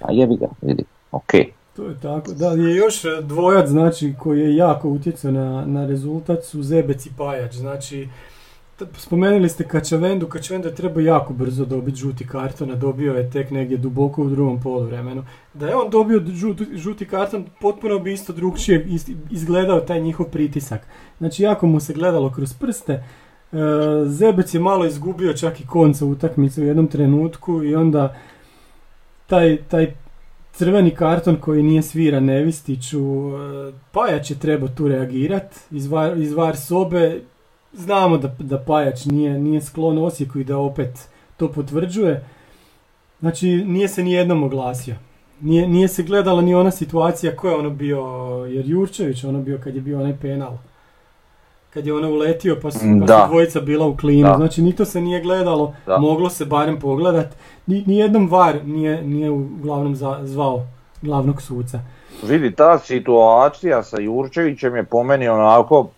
A 0.00 0.12
jebi 0.12 0.36
ga, 0.36 0.46
vidi, 0.60 0.84
okej. 1.12 1.52
To 1.76 1.86
je 1.86 2.00
tako. 2.02 2.32
Da, 2.32 2.48
je 2.48 2.76
još 2.76 3.04
e, 3.04 3.08
dvojac 3.22 3.68
znači 3.68 4.14
koji 4.18 4.40
je 4.40 4.56
jako 4.56 4.88
utjecao 4.88 5.30
na, 5.30 5.64
na 5.66 5.86
rezultat 5.86 6.44
su 6.44 6.62
Zebec 6.62 7.06
i 7.06 7.10
Pajač. 7.16 7.54
Znači, 7.54 8.08
t- 8.78 8.86
spomenuli 8.98 9.48
ste 9.48 9.68
Kačavendu, 9.68 10.26
Kačavenda 10.26 10.68
je 10.68 10.74
trebao 10.74 11.00
jako 11.00 11.32
brzo 11.32 11.64
dobiti 11.64 11.96
žuti 11.96 12.26
karton, 12.26 12.70
a 12.70 12.74
dobio 12.74 13.14
je 13.14 13.30
tek 13.30 13.50
negdje 13.50 13.76
duboko 13.78 14.22
u 14.22 14.28
drugom 14.28 14.60
poluvremenu. 14.60 15.24
Da 15.54 15.68
je 15.68 15.76
on 15.76 15.90
dobio 15.90 16.22
žuti, 16.26 16.66
žuti 16.74 17.08
karton, 17.08 17.46
potpuno 17.60 17.98
bi 17.98 18.12
isto 18.12 18.32
drugčije 18.32 18.86
izgledao 19.30 19.80
taj 19.80 20.00
njihov 20.00 20.26
pritisak. 20.26 20.86
Znači, 21.18 21.42
jako 21.42 21.66
mu 21.66 21.80
se 21.80 21.94
gledalo 21.94 22.30
kroz 22.30 22.54
prste. 22.54 22.92
E, 22.92 23.04
Zebec 24.06 24.54
je 24.54 24.60
malo 24.60 24.86
izgubio 24.86 25.32
čak 25.32 25.60
i 25.60 25.66
konca 25.66 26.04
utakmice 26.04 26.62
u 26.62 26.64
jednom 26.64 26.86
trenutku 26.86 27.62
i 27.62 27.74
onda 27.74 28.16
taj, 29.26 29.56
taj 29.56 30.01
crveni 30.52 30.90
karton 30.90 31.36
koji 31.36 31.62
nije 31.62 31.82
svira 31.82 32.20
Nevistiću, 32.20 33.00
e, 33.00 33.72
Pajač 33.92 34.30
je 34.30 34.38
trebao 34.38 34.68
tu 34.68 34.88
reagirat, 34.88 35.56
izvar, 35.70 36.18
izvar 36.18 36.56
sobe, 36.56 37.20
znamo 37.72 38.18
da, 38.18 38.36
da 38.38 38.58
Pajač 38.58 39.04
nije, 39.04 39.38
nije 39.38 39.60
sklon 39.60 39.98
Osijeku 39.98 40.38
i 40.38 40.44
da 40.44 40.58
opet 40.58 41.08
to 41.36 41.52
potvrđuje, 41.52 42.24
znači 43.20 43.48
nije 43.48 43.88
se 43.88 44.02
ni 44.02 44.12
jednom 44.12 44.42
oglasio. 44.42 44.94
Nije, 45.40 45.68
nije 45.68 45.88
se 45.88 46.02
gledala 46.02 46.42
ni 46.42 46.54
ona 46.54 46.70
situacija 46.70 47.36
ko 47.36 47.48
je 47.48 47.56
ono 47.56 47.70
bio, 47.70 48.00
jer 48.48 48.66
Jurčević 48.66 49.24
ono 49.24 49.42
bio 49.42 49.60
kad 49.64 49.74
je 49.74 49.80
bio 49.80 50.00
onaj 50.00 50.16
penal. 50.20 50.58
Kad 51.74 51.86
je 51.86 51.94
ono 51.94 52.10
uletio 52.10 52.58
pa 52.62 52.70
su, 52.70 52.78
pa 53.00 53.06
Da. 53.06 53.22
su 53.22 53.30
dvojica 53.30 53.60
bila 53.60 53.86
u 53.86 53.96
klinu. 53.96 54.22
Da. 54.22 54.34
Znači 54.36 54.62
ni 54.62 54.72
to 54.72 54.84
se 54.84 55.00
nije 55.00 55.20
gledalo, 55.20 55.74
Da. 55.86 55.98
moglo 55.98 56.30
se 56.30 56.44
barem 56.44 56.78
pogledat. 56.78 57.26
Ni, 57.66 57.84
nijednom 57.86 58.28
VAR 58.28 58.64
nije, 58.64 59.02
nije 59.02 59.30
uglavnom 59.30 59.96
za, 59.96 60.18
zvao 60.22 60.62
glavnog 61.02 61.42
suca. 61.42 61.80
Vidi, 62.22 62.52
ta 62.52 62.78
situacija 62.78 63.82
sa 63.82 64.00
Jurčevićem 64.00 64.76
je 64.76 64.84
po 64.84 65.02
meni 65.02 65.28
onako, 65.28 65.88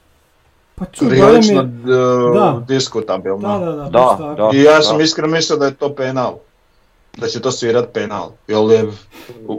Pa 0.76 0.84
barem 1.00 1.10
Prilično 1.10 1.60
je... 1.60 1.66
d- 1.66 1.92
Da. 2.34 2.62
diskutabilno. 2.68 3.58
Da, 3.58 3.58
da, 3.66 4.34
da. 4.34 4.50
I 4.54 4.62
ja 4.62 4.82
sam 4.82 5.00
iskreno 5.00 5.28
mislio 5.28 5.58
da 5.58 5.66
je 5.66 5.74
to 5.74 5.94
penal. 5.94 6.34
Da 7.16 7.26
će 7.26 7.40
to 7.40 7.50
svirat 7.50 7.92
penal. 7.92 8.30
Jer 8.48 8.58
je 8.70 8.92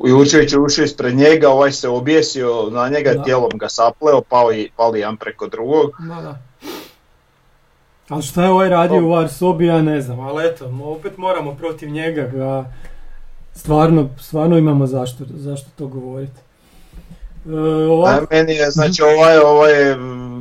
Jurčević 0.10 0.54
je 0.54 0.60
ušao 0.60 0.86
ispred 0.86 1.16
njega, 1.16 1.50
ovaj 1.50 1.72
se 1.72 1.90
objesio 1.90 2.70
na 2.72 2.90
njega, 2.90 3.14
Da. 3.14 3.24
tijelom 3.24 3.52
ga 3.54 3.70
sapleo, 3.70 4.22
pao 4.22 4.54
i, 4.54 4.70
pali 4.76 5.00
jedan 5.00 5.18
preko 5.18 5.48
drugog. 5.48 5.92
Da, 6.00 6.22
da. 6.22 6.38
Ali 8.10 8.24
šta 8.24 8.44
je 8.44 8.50
ovaj 8.50 8.70
radio 8.70 9.06
u 9.06 9.10
VAR 9.10 9.30
sobi, 9.30 9.66
ja 9.66 9.82
ne 9.82 10.02
znam, 10.02 10.20
ali 10.20 10.48
eto, 10.48 10.72
opet 10.84 11.18
moramo 11.18 11.56
protiv 11.56 11.90
njega 11.90 12.22
ga... 12.22 12.72
Stvarno, 13.54 14.10
stvarno 14.20 14.58
imamo 14.58 14.88
zašto, 14.88 15.24
zašto 15.30 15.70
to 15.76 15.88
govoriti. 15.88 16.45
E, 17.46 17.52
ovako, 17.90 18.24
A 18.24 18.36
meni 18.36 18.54
je, 18.54 18.72
znači 18.72 19.02
ovaj, 19.04 19.38
ovaj 19.38 19.82
je 19.82 19.98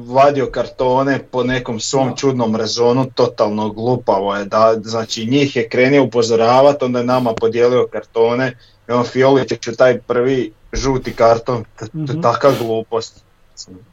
vadio 0.07 0.47
kartone 0.47 1.19
po 1.31 1.43
nekom 1.45 1.81
svom 1.81 2.09
Da. 2.09 2.17
čudnom 2.17 2.57
rezonu, 2.57 3.07
totalno 3.15 3.69
glupavo 3.69 4.37
je, 4.37 4.45
da, 4.45 4.75
znači 4.83 5.27
njih 5.27 5.57
je 5.57 5.69
krenio 5.69 6.03
upozoravati, 6.05 6.85
onda 6.85 6.99
je 6.99 7.05
nama 7.05 7.35
podijelio 7.35 7.89
kartone 7.93 8.59
i 8.89 8.93
on 8.93 9.05
Fioliću 9.05 9.77
taj 9.77 9.99
prvi 9.99 10.53
žuti 10.73 11.13
karton, 11.13 11.65
to 11.79 11.85
Mhm. 11.95 12.17
je 12.17 12.23
taka 12.23 12.53
glupost, 12.61 13.25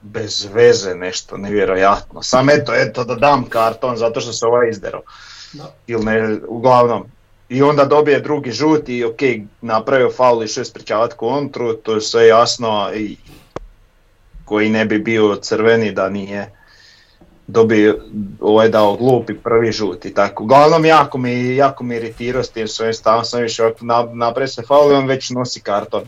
bez 0.01 0.47
veze 0.53 0.95
nešto, 0.95 1.37
nevjerojatno, 1.37 2.23
sam 2.23 2.49
eto, 2.49 2.73
eto 2.75 3.03
da 3.03 3.15
dam 3.15 3.43
karton 3.43 3.97
zato 3.97 4.21
što 4.21 4.33
se 4.33 4.45
ovaj 4.45 4.69
izderao, 4.69 5.01
ili 5.87 6.05
ne, 6.05 6.37
uglavnom. 6.47 7.03
I 7.51 7.61
onda 7.61 7.85
dobije 7.85 8.19
drugi 8.19 8.51
žuti 8.51 8.97
i 8.97 9.03
ok, 9.03 9.19
napravio 9.61 10.11
faul 10.11 10.43
i 10.43 10.47
što 10.47 10.61
je 10.61 10.65
sprečavati 10.65 11.15
kontru, 11.17 11.73
to 11.73 11.93
je 11.93 12.01
sve 12.01 12.27
jasno 12.27 12.91
i 12.95 13.17
koji 14.45 14.69
ne 14.69 14.85
bi 14.85 14.99
bio 14.99 15.35
crveni 15.35 15.91
da 15.91 16.09
nije 16.09 16.51
dobio 17.47 17.99
ovaj 18.41 18.69
dao 18.69 18.95
glupi 18.95 19.33
prvi 19.33 19.71
žuti. 19.71 20.13
Tako, 20.13 20.43
uglavnom 20.43 20.85
jako 20.85 21.17
mi, 21.17 21.55
jako 21.55 21.83
mi 21.83 21.95
iritirao 21.95 22.43
s 22.43 22.49
tim 22.49 22.67
svojim 22.67 22.93
stavom, 22.93 23.25
sam 23.25 23.41
više 23.41 23.63
ovako 23.63 23.85
na, 23.85 24.07
napravi 24.13 24.47
se 24.47 24.61
faul 24.61 24.91
i 24.91 24.95
on 24.95 25.07
već 25.07 25.29
nosi 25.29 25.61
karton. 25.61 26.03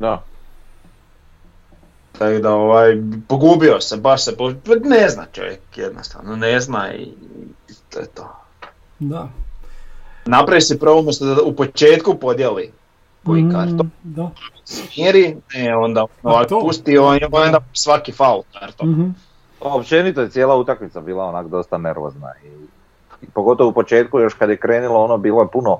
Da. 0.00 0.22
Tako 2.18 2.38
da 2.38 2.54
ovaj, 2.54 2.96
pogubio 3.28 3.80
se, 3.80 3.96
baš 3.96 4.24
se, 4.24 4.36
ne 4.84 5.08
zna 5.08 5.26
čovjek 5.32 5.60
jednostavno, 5.76 6.36
ne 6.36 6.60
zna 6.60 6.94
i, 6.94 7.02
i 7.68 7.74
to 7.90 8.00
je 8.00 8.06
to. 8.06 8.47
Da. 9.00 9.28
Napravi 10.26 10.60
se 10.60 10.78
prvo 10.78 11.00
umjesto 11.00 11.24
da 11.26 11.42
u 11.42 11.52
početku 11.52 12.14
podijeli 12.14 12.72
koji 13.24 13.42
Mm, 13.42 13.52
karton 13.52 13.90
Da. 14.04 14.30
smiri, 14.64 15.36
ne 15.54 15.76
onda 15.76 16.00
A 16.00 16.06
ovak 16.22 16.48
to? 16.48 16.60
pusti 16.60 16.98
on, 16.98 17.18
onda 17.32 17.60
svaki 17.72 18.12
faul 18.12 18.42
karton. 18.52 18.90
Mhm. 18.90 19.08
Pa 19.58 19.68
Općenito 19.68 20.20
je 20.20 20.28
cijela 20.28 20.56
utakmica 20.56 21.00
bila 21.00 21.24
onak 21.24 21.46
dosta 21.46 21.78
nervozna 21.78 22.32
i, 22.44 22.48
i 23.22 23.30
pogotovo 23.30 23.70
u 23.70 23.74
početku 23.74 24.20
još 24.20 24.34
kad 24.34 24.50
je 24.50 24.56
krenulo 24.56 25.04
ono 25.04 25.18
bilo 25.18 25.42
je 25.42 25.48
puno 25.48 25.78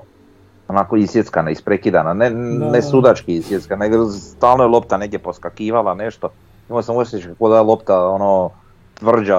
onako 0.67 0.95
isjeckana, 0.95 1.51
isprekidana, 1.51 2.13
ne, 2.13 2.29
ne 2.29 2.71
Da. 2.71 2.81
sudački 2.81 3.35
isjeckana, 3.35 3.79
nego 3.79 4.05
stalno 4.05 4.63
je 4.63 4.67
lopta 4.67 4.97
negdje 4.97 5.19
poskakivala 5.19 5.93
nešto. 5.93 6.29
Imao 6.69 6.81
sam 6.81 6.97
osjećaj 6.97 7.29
kako 7.29 7.49
da 7.49 7.55
je 7.55 7.61
lopta 7.61 8.07
ono 8.07 8.49
tvrđa 8.93 9.37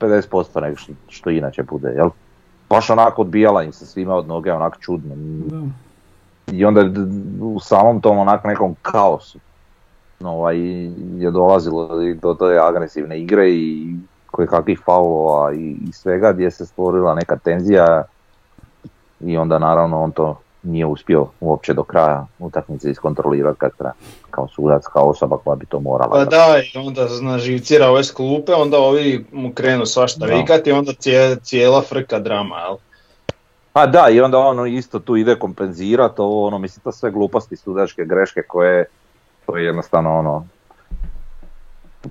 50% 0.00 0.60
nego 0.60 0.76
što, 0.76 0.92
što 1.08 1.30
inače 1.30 1.62
bude, 1.62 1.88
jel? 1.88 2.08
Baš 2.68 2.90
onako 2.90 3.22
odbijala 3.22 3.62
im 3.62 3.72
se 3.72 3.86
svima 3.86 4.14
od 4.14 4.26
noge, 4.26 4.52
onak 4.52 4.76
čudno. 4.80 5.14
Da. 5.46 5.62
I 6.52 6.64
onda 6.64 6.80
u 7.40 7.60
samom 7.60 8.00
tom 8.00 8.18
onak 8.18 8.44
nekom 8.44 8.76
kaosu 8.82 9.38
ovaj, 10.24 10.56
je 11.16 11.30
dolazilo 11.30 12.02
i 12.02 12.14
do 12.14 12.34
te 12.34 12.58
agresivne 12.62 13.20
igre 13.20 13.50
i 13.50 13.94
koje 14.30 14.46
kakvih 14.46 14.80
faulova 14.84 15.52
i, 15.52 15.76
i 15.88 15.92
svega 15.92 16.32
gdje 16.32 16.50
se 16.50 16.66
stvorila 16.66 17.14
neka 17.14 17.36
tenzija 17.36 18.02
i 19.20 19.36
onda 19.36 19.58
naravno 19.58 20.02
on 20.02 20.12
to 20.12 20.40
nije 20.66 20.86
uspio 20.86 21.26
uopće 21.40 21.74
do 21.74 21.82
kraja 21.82 22.26
utakmice 22.38 22.90
iskontrolirati 22.90 23.58
kad 23.58 23.70
treba, 23.78 23.92
kao 24.30 24.48
sudac, 24.48 24.82
kao 24.92 25.04
osoba 25.08 25.36
koja 25.44 25.56
bi 25.56 25.66
to 25.66 25.80
morala. 25.80 26.10
Pa 26.10 26.24
da, 26.24 26.58
i 26.74 26.78
onda 26.78 27.06
naživcira 27.22 27.88
ove 27.88 28.04
sklupe, 28.04 28.52
onda 28.52 28.78
ovi 28.78 29.26
mu 29.32 29.52
krenu 29.52 29.86
svašta 29.86 30.26
vikati 30.26 30.70
i 30.70 30.72
onda 30.72 30.92
cije- 30.92 31.36
cijela 31.42 31.82
frka 31.82 32.18
drama, 32.18 32.60
jel? 32.60 32.76
Pa 33.72 33.86
da, 33.86 34.08
i 34.08 34.20
onda 34.20 34.38
ono 34.38 34.66
isto 34.66 34.98
tu 34.98 35.16
ide 35.16 35.38
kompenzirati 35.38 36.20
ovo, 36.20 36.46
ono, 36.46 36.58
mislim, 36.58 36.82
to 36.82 36.92
sve 36.92 37.10
gluposti 37.10 37.56
sudačke 37.56 38.04
greške 38.04 38.42
koje, 38.42 38.84
koje 39.46 39.64
jednostavno, 39.64 40.18
ono, 40.18 40.46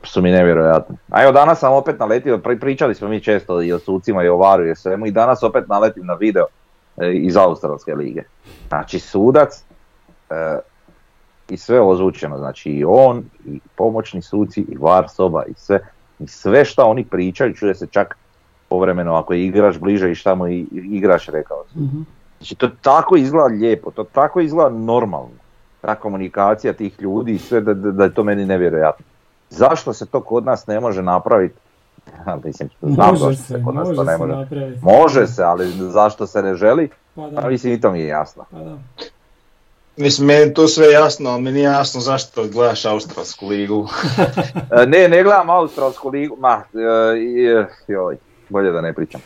su 0.03 0.21
mi 0.21 0.31
nevjerojatne. 0.31 0.95
A 1.11 1.23
evo 1.23 1.31
danas 1.31 1.59
sam 1.59 1.73
opet 1.73 1.99
naletio, 1.99 2.37
pri- 2.37 2.59
pričali 2.59 2.95
smo 2.95 3.07
mi 3.07 3.21
često 3.21 3.61
i 3.61 3.73
o 3.73 3.79
sucima 3.79 4.23
i 4.23 4.27
o 4.27 4.37
varu 4.37 4.67
i 4.67 4.71
o 4.71 4.75
svemu 4.75 5.05
i 5.05 5.11
danas 5.11 5.43
opet 5.43 5.67
naletim 5.67 6.05
na 6.05 6.13
video 6.13 6.45
iz 7.13 7.38
Australske 7.38 7.95
lige. 7.95 8.23
Znači 8.67 8.99
sudac 8.99 9.63
e, 10.29 10.60
i 11.49 11.58
sve 11.58 11.81
ozvučeno, 11.81 12.38
znači 12.38 12.69
i 12.69 12.86
on, 12.88 13.23
i 13.45 13.60
pomoćni 13.75 14.21
suci, 14.21 14.62
i 14.62 14.77
var 14.77 15.10
soba, 15.10 15.43
i 15.47 15.53
sve, 15.58 15.79
i 16.19 16.27
sve 16.27 16.65
šta 16.65 16.86
oni 16.86 17.05
pričaju, 17.05 17.53
čuje 17.53 17.75
se 17.75 17.88
čak 17.88 18.17
povremeno 18.69 19.15
ako 19.15 19.34
je 19.34 19.45
igrač 19.45 19.77
bliže 19.77 20.12
i 20.12 20.15
šta 20.15 20.36
mu 20.36 20.47
i 20.47 20.67
igrač 20.71 21.29
rekao. 21.29 21.63
Mhm. 21.75 22.01
Znači 22.38 22.55
to 22.55 22.69
tako 22.81 23.17
izgleda 23.17 23.45
lijepo, 23.45 23.91
to 23.91 24.03
tako 24.03 24.39
izgleda 24.39 24.69
normalno. 24.69 25.45
Ta 25.81 25.95
komunikacija 25.95 26.73
tih 26.73 26.95
ljudi 26.99 27.34
i 27.34 27.39
sve 27.39 27.62
da, 27.62 27.73
da, 27.73 27.91
da 27.91 28.03
je 28.03 28.13
to 28.13 28.23
meni 28.23 28.45
nevjerojatno. 28.45 29.05
Zašto 29.49 29.93
se 29.93 30.05
to 30.05 30.21
kod 30.21 30.45
nas 30.45 30.67
ne 30.67 30.79
može 30.79 31.03
napraviti? 31.03 31.55
Mislim, 32.43 32.69
znam 32.81 33.09
Može 33.09 33.19
zašto 33.19 33.35
se, 33.35 33.47
se 33.47 33.61
kod 33.63 33.75
nas 33.75 33.83
može 33.83 33.95
to 33.95 34.03
ne 34.03 34.17
može. 34.17 34.33
napraviti. 34.33 34.79
Može 34.83 35.27
se, 35.27 35.43
ali 35.43 35.67
zašto 35.71 36.27
se 36.27 36.41
ne 36.41 36.55
želi? 36.55 36.89
Pa 37.15 37.29
da, 37.29 37.47
mislim 37.47 37.73
i 37.73 37.81
to 37.81 37.91
mi 37.91 37.99
je 37.99 38.07
jasno. 38.07 38.45
pa 38.51 38.59
da. 38.59 38.77
Mislim, 39.97 40.27
meni 40.27 40.39
je 40.39 40.53
to 40.53 40.67
sve 40.67 40.87
jasno, 40.87 41.29
ali 41.29 41.41
mi 41.41 41.51
nije 41.51 41.63
jasno 41.63 42.01
zašto 42.01 42.43
gledaš 42.45 42.85
Australsku 42.85 43.47
ligu. 43.47 43.87
E, 44.73 44.85
Ne, 44.85 45.07
ne 45.07 45.23
gledam 45.23 45.49
Australsku 45.49 46.09
ligu, 46.09 46.37
ma, 46.39 46.61
e, 46.73 47.17
i- 47.17 47.65
joj, 47.87 48.17
bolje 48.49 48.71
da 48.71 48.81
ne 48.81 48.93
pričam. 48.93 49.21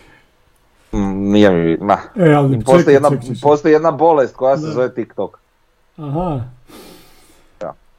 Nije 1.13 1.49
mi, 1.51 1.77
ma, 1.77 1.97
E, 2.17 2.33
ali 2.33 2.57
postoji 2.57 2.79
čekaj, 2.79 2.93
jedna, 2.93 3.09
čekaj, 3.09 3.21
čekaj. 3.23 3.39
postoji 3.41 3.71
jedna 3.71 3.91
bolest 3.91 4.35
koja 4.35 4.57
se 4.57 4.65
Da. 4.65 4.71
zove 4.71 4.93
TikTok. 4.93 5.39
Aha. 5.97 6.41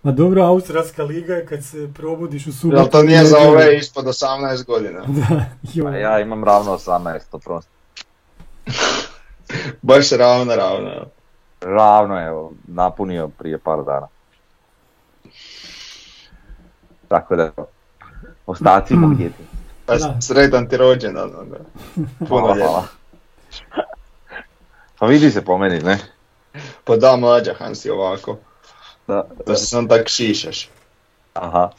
Da. 0.03 0.11
Ma 0.11 0.13
dobro, 0.13 0.43
Australska 0.43 1.03
liga 1.03 1.35
je 1.35 1.47
kad 1.47 1.65
se 1.65 1.91
probudiš 1.95 2.47
u 2.47 2.53
subotu. 2.53 2.81
Jel 2.81 2.89
to 2.89 3.03
nije 3.03 3.25
za 3.25 3.39
ove 3.39 3.77
ispod 3.77 4.05
18 4.05 4.65
godina? 4.67 5.01
Da, 5.07 5.45
joj. 5.75 5.95
A 5.97 5.99
ja 5.99 6.21
imam 6.21 6.45
ravno 6.45 6.73
18, 6.73 7.21
to 7.31 7.39
prosto. 7.39 7.71
Baš 9.83 10.11
ravno, 10.11 10.57
ravno. 10.57 10.91
Ravno 11.61 12.21
evo, 12.21 12.53
napunio 12.65 13.29
prije 13.29 13.59
par 13.59 13.85
dana. 13.85 14.09
Tako 17.09 17.37
da, 17.37 17.51
ostaci 18.47 18.95
mog 18.97 19.15
djeti. 19.17 19.43
Pa 19.87 19.97
Da. 19.97 20.21
sretan 20.21 20.69
ti 20.69 20.77
rođendan. 20.77 21.31
onda. 21.39 21.57
Puno 22.29 22.41
Hvala, 22.41 22.53
lijepo. 22.53 22.69
hvala. 22.69 22.87
Pa 24.99 25.07
vidi 25.07 25.31
se 25.31 25.45
po 25.45 25.59
meni, 25.59 25.81
ne? 25.81 25.99
Pa 26.85 26.97
da, 26.97 27.17
mlađa 27.17 27.55
Hansi 27.59 27.91
ovako. 27.91 28.37
Da. 29.11 29.25
Da 29.47 29.57
se 29.57 29.67
sam 29.67 29.89
tak 29.89 30.09
šišaš. 30.09 30.69
Aha. 31.35 31.71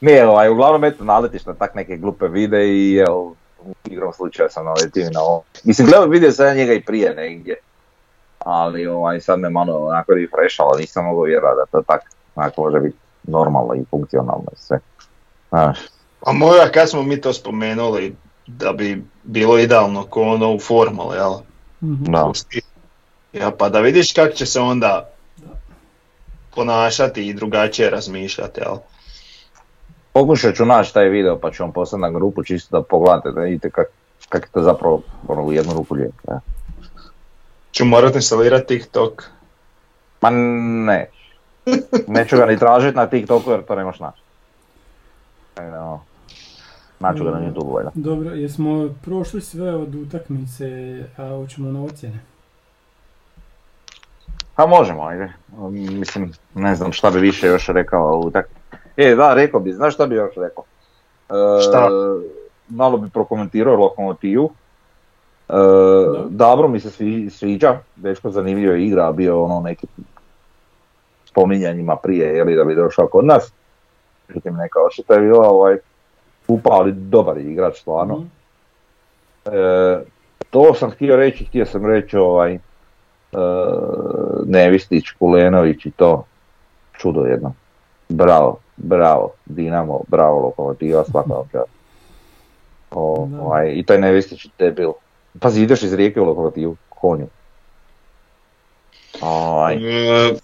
Ne, 0.00 0.26
ovaj, 0.26 0.48
uglavnom 0.48 0.84
eto 0.84 1.04
naletiš 1.04 1.46
na 1.46 1.54
tak 1.54 1.74
neke 1.74 1.96
glupe 1.96 2.28
vide 2.28 2.68
i 2.68 2.96
evo, 2.96 3.34
u 3.60 3.74
igrom 3.90 4.12
slučaju 4.12 4.48
sam 4.52 4.64
naletio 4.64 5.06
i 5.06 5.10
na 5.10 5.20
ovo. 5.20 5.42
Mislim, 5.64 5.88
gledao, 5.88 6.06
vidio 6.06 6.32
sam 6.32 6.46
ja 6.46 6.54
njega 6.54 6.72
i 6.72 6.82
prije 6.82 7.14
negdje. 7.14 7.56
Ali 8.38 8.86
ovaj, 8.86 9.20
sad 9.20 9.38
me 9.40 9.50
malo 9.50 9.86
onako 9.86 10.14
refreshalo, 10.14 10.78
nisam 10.78 11.04
mogao 11.04 11.22
vjerovati 11.22 11.58
da 11.58 11.78
to 11.78 11.84
tak 11.86 12.00
onako 12.34 12.62
može 12.62 12.80
biti 12.80 12.96
normalno 13.22 13.74
i 13.74 13.84
funkcionalno 13.90 14.46
i 14.52 14.56
sve. 14.56 14.78
Znaš, 15.48 15.78
A 16.20 16.32
moja, 16.32 16.72
kad 16.72 16.90
smo 16.90 17.02
mi 17.02 17.20
to 17.20 17.32
spomenuli, 17.32 18.16
da 18.46 18.72
bi 18.72 19.04
bilo 19.24 19.58
idealno 19.58 20.04
ko 20.04 20.22
ono 20.22 20.54
u 20.54 20.60
formuli, 20.60 21.16
jel? 21.16 21.32
Mhm. 21.82 22.04
da. 22.04 22.32
Ja, 23.32 23.50
pa 23.50 23.68
da 23.68 23.80
vidiš 23.80 24.12
kako 24.12 24.32
će 24.32 24.46
se 24.46 24.60
onda 24.60 25.10
ponašati 26.54 27.28
i 27.28 27.34
drugačije 27.34 27.90
razmišljati, 27.90 28.60
jel? 28.60 28.76
Pokušat 30.12 30.54
ću 30.54 30.64
naći 30.64 30.94
taj 30.94 31.08
video 31.08 31.38
pa 31.38 31.50
ću 31.50 31.62
vam 31.62 31.72
poslati 31.72 32.02
na 32.02 32.10
grupu 32.10 32.44
čisto 32.44 32.78
da 32.78 32.84
pogledate 32.84 33.30
da 33.30 33.40
vidite 33.40 33.70
kak, 33.70 33.86
kak 34.28 34.42
je 34.42 34.48
to 34.52 34.62
zapravo 34.62 35.02
ono, 35.28 35.42
u 35.42 35.52
jednu 35.52 35.72
ruku 35.72 35.94
lijepo. 35.94 36.18
Ja. 36.28 36.40
Ću 37.72 37.84
morat 37.84 38.14
instalirati 38.14 38.66
TikTok. 38.66 39.24
Ma 40.22 40.30
ne. 40.30 41.10
Neću 42.06 42.36
ga 42.36 42.46
ni 42.46 42.58
tražiti 42.58 42.96
na 42.96 43.06
TikToku 43.06 43.50
jer 43.50 43.64
to 43.64 43.74
ne 43.74 43.84
možeš 43.84 44.00
naći. 44.00 44.22
Da, 45.56 45.62
ono, 45.62 46.00
Naću 47.00 47.24
ga 47.24 47.30
na 47.30 47.40
YouTube 47.40 47.74
valjda. 47.74 47.90
Dobro, 47.94 48.30
jesmo 48.30 48.88
prošli 49.04 49.40
sve 49.40 49.74
od 49.74 49.94
utakmice, 49.94 50.64
a 51.16 51.28
hoćemo 51.28 51.72
na 51.72 51.84
ocjene. 51.84 52.18
Pa 54.58 54.66
možemo, 54.66 55.04
ajde. 55.04 55.32
Mislim, 55.70 56.32
ne 56.54 56.74
znam 56.74 56.92
šta 56.92 57.10
bi 57.10 57.20
više 57.20 57.46
još 57.46 57.66
rekao 57.68 58.22
u 58.24 58.30
tak... 58.30 58.46
E, 58.96 59.14
da, 59.14 59.34
rekao 59.34 59.60
bi, 59.60 59.72
znaš 59.72 59.94
šta 59.94 60.06
bi 60.06 60.14
još 60.14 60.34
rekao? 60.36 60.64
E, 61.30 61.62
Šta? 61.62 61.88
Malo 62.68 62.98
bi 62.98 63.10
prokomentirao 63.10 63.76
lokomotivu. 63.76 64.50
E, 65.48 65.52
Da. 65.52 66.24
dobro 66.28 66.68
mi 66.68 66.80
se 66.80 66.90
svi, 66.90 67.30
sviđa, 67.30 67.78
dečko 67.96 68.30
zanimljivo 68.30 68.74
je 68.74 68.86
igra, 68.86 69.12
bio 69.12 69.42
ono 69.42 69.60
neki 69.60 69.86
spominjanjima 71.24 71.96
prije, 71.96 72.36
jeli, 72.36 72.56
da 72.56 72.64
bi 72.64 72.74
došao 72.74 73.06
kod 73.06 73.24
nas. 73.24 73.52
Međutim, 74.28 74.54
neka 74.54 74.78
očita 74.86 75.14
je 75.14 75.20
bila 75.20 75.48
ovaj, 75.48 75.76
kupa, 76.46 76.70
ali 76.72 76.92
dobar 76.92 77.38
igrač 77.38 77.80
stvarno. 77.80 78.14
Mhm. 78.16 78.26
E, 79.56 80.00
to 80.50 80.74
sam 80.74 80.90
htio 80.90 81.16
reći, 81.16 81.44
htio 81.44 81.66
sam 81.66 81.86
reći 81.86 82.16
ovaj, 82.16 82.58
Nevistić, 84.46 85.10
Kulenović 85.10 85.86
i 85.86 85.90
to, 85.90 86.24
čudo 86.98 87.20
jedno. 87.20 87.52
Bravo, 88.08 88.58
bravo, 88.76 89.30
Dinamo, 89.46 90.00
bravo, 90.08 90.40
Lokomotiva, 90.40 91.04
svaka 91.04 91.34
čast. 91.52 91.70
Ovaj, 92.90 93.72
I 93.74 93.82
taj 93.82 93.98
Nevistić 93.98 94.46
debil. 94.58 94.92
Pazi, 95.40 95.62
ideš 95.62 95.82
iz 95.82 95.94
rijeke 95.94 96.20
u 96.20 96.24
Lokomotivu, 96.24 96.76
konju. 96.88 97.26
Ovaj, 99.20 99.74
E, 99.74 100.34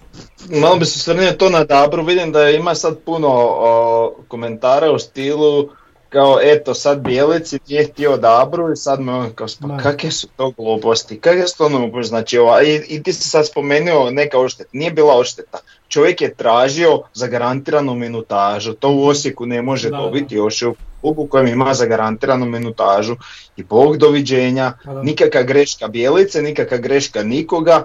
Malo 0.60 0.76
bi 0.76 0.84
se 0.84 0.98
osvrnuo 0.98 1.32
to 1.32 1.50
na 1.50 1.64
Dabru, 1.64 2.02
vidim 2.02 2.32
da 2.32 2.50
ima 2.50 2.74
sad 2.74 2.98
puno 3.06 3.28
o, 3.30 4.14
komentara 4.28 4.90
u 4.92 4.98
stilu 4.98 5.68
kao 6.14 6.38
eto 6.42 6.74
sad 6.74 7.00
Bijelici 7.00 7.58
nije 7.68 7.84
htio 7.84 8.16
Dabru 8.16 8.72
i 8.72 8.76
sad 8.76 9.00
me 9.00 9.12
on 9.12 9.30
kao 9.34 9.46
pa 9.60 9.76
kakve 9.76 10.10
su 10.10 10.28
to 10.36 10.50
gluposti, 10.50 11.20
kakve 11.20 11.48
su 11.48 11.56
to 11.58 11.68
gluposti, 11.68 12.08
znači 12.08 12.38
ova, 12.38 12.62
i, 12.62 12.82
i 12.88 13.02
ti 13.02 13.12
si 13.12 13.28
sad 13.28 13.46
spomenuo 13.46 14.10
neka 14.10 14.38
odšteta, 14.38 14.70
nije 14.72 14.90
bila 14.90 15.14
odšteta, 15.14 15.58
čovjek 15.88 16.20
je 16.20 16.34
tražio 16.34 17.02
zagarantiranu 17.14 17.94
minutažu, 17.94 18.72
to 18.72 18.90
u 18.90 19.06
Osijeku 19.06 19.46
ne 19.46 19.62
može 19.62 19.90
Da, 19.90 19.96
da. 19.96 20.02
dobiti 20.02 20.34
još 20.34 20.62
je 20.62 20.68
u 20.68 20.74
klubu 21.00 21.26
kojem 21.26 21.46
ima 21.46 21.74
zagarantiranu 21.74 22.46
minutažu. 22.46 23.16
I 23.56 23.62
bog 23.62 23.96
doviđenja, 23.96 24.72
Pa 24.84 24.94
da. 24.94 25.02
nikakva 25.02 25.42
greška 25.42 25.88
Bijelice, 25.88 26.42
nikakva 26.42 26.76
greška 26.76 27.22
nikoga, 27.22 27.82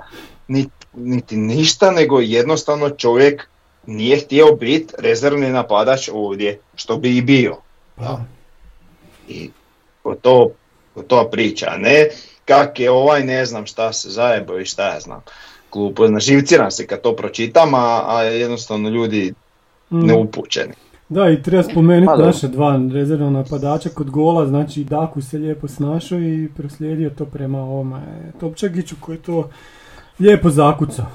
niti, 0.48 0.72
niti 0.94 1.38
ništa, 1.38 1.92
nego 1.92 2.20
jednostavno 2.20 2.90
čovjek 2.90 3.48
nije 3.86 4.18
htio 4.18 4.46
biti 4.60 4.94
rezervni 4.98 5.50
napadač 5.50 6.10
ovdje, 6.14 6.60
što 6.76 6.98
bi 6.98 7.18
i 7.18 7.22
bio. 7.22 7.58
Pa, 8.00 8.20
I 9.28 9.50
to, 10.22 10.52
to 11.08 11.30
priča, 11.32 11.66
a 11.70 11.78
ne 11.78 12.08
kak 12.46 12.80
je 12.80 12.92
ovaj 12.92 13.24
ne 13.24 13.46
znam 13.46 13.66
šta 13.66 13.94
se 13.94 14.10
zajebo 14.10 14.60
i 14.60 14.66
šta 14.66 14.94
ja 14.94 15.00
znam. 15.00 15.22
Glupo, 15.72 16.08
naživciram 16.08 16.72
se 16.72 16.88
kad 16.88 17.02
to 17.02 17.16
pročitam, 17.16 17.74
a, 17.74 18.04
a 18.08 18.24
jednostavno 18.24 18.90
ljudi 18.90 19.34
mm. 19.92 20.06
neupućeni. 20.06 20.74
Da, 21.10 21.30
i 21.30 21.44
treba 21.44 21.64
spomenuti 21.64 22.06
Pa 22.06 22.18
da. 22.18 22.26
naše 22.26 22.48
dva 22.48 22.80
rezervna 22.94 23.30
napadača 23.30 23.90
kod 23.90 24.10
gola, 24.10 24.48
znači 24.48 24.84
Daku 24.84 25.22
se 25.22 25.38
lijepo 25.38 25.68
snašao 25.68 26.20
i 26.20 26.50
proslijedio 26.58 27.10
to 27.10 27.26
prema 27.26 27.60
ovome 27.60 28.02
Topčagiću 28.40 28.96
koji 29.00 29.16
je 29.16 29.22
to 29.22 29.50
lijepo 30.20 30.50
zakucao. 30.50 31.06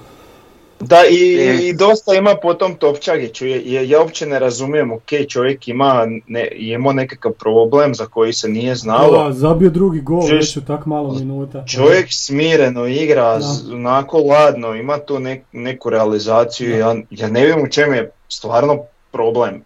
Da, 0.80 0.96
i, 1.06 1.36
E. 1.36 1.56
i 1.58 1.74
dosta 1.74 2.14
ima 2.14 2.36
po 2.36 2.54
tom 2.54 2.74
Topčagiću, 2.74 3.46
je, 3.46 3.62
je- 3.62 3.88
ja 3.88 4.00
uopće 4.00 4.26
ne 4.26 4.38
razumijem, 4.38 4.92
ok, 4.92 5.02
čovjek 5.28 5.68
ima, 5.68 6.06
ne, 6.26 6.40
je 6.52 6.74
imao 6.74 6.92
nekakav 6.92 7.32
problem 7.32 7.94
za 7.94 8.06
koji 8.06 8.32
se 8.32 8.48
nije 8.48 8.74
znalo, 8.74 9.24
Da, 9.24 9.32
zabio 9.32 9.70
drugi 9.70 10.00
gol 10.00 10.20
Čuješ- 10.20 10.32
već 10.36 10.56
u 10.56 10.66
tak 10.66 10.86
malo 10.86 11.12
minuta. 11.12 11.64
Čovjek 11.66 12.06
smireno 12.10 12.86
igra, 12.86 13.38
Da. 13.38 13.44
onako 13.72 14.18
ladno, 14.18 14.74
ima 14.74 14.98
tu 14.98 15.14
nek- 15.16 15.42
neku 15.52 15.90
realizaciju, 15.90 16.70
Da. 16.70 16.76
ja, 16.76 16.94
ja 17.10 17.28
ne 17.28 17.46
vidim 17.46 17.62
u 17.62 17.68
čem 17.68 17.94
je 17.94 18.10
stvarno 18.28 18.78
problem 19.12 19.62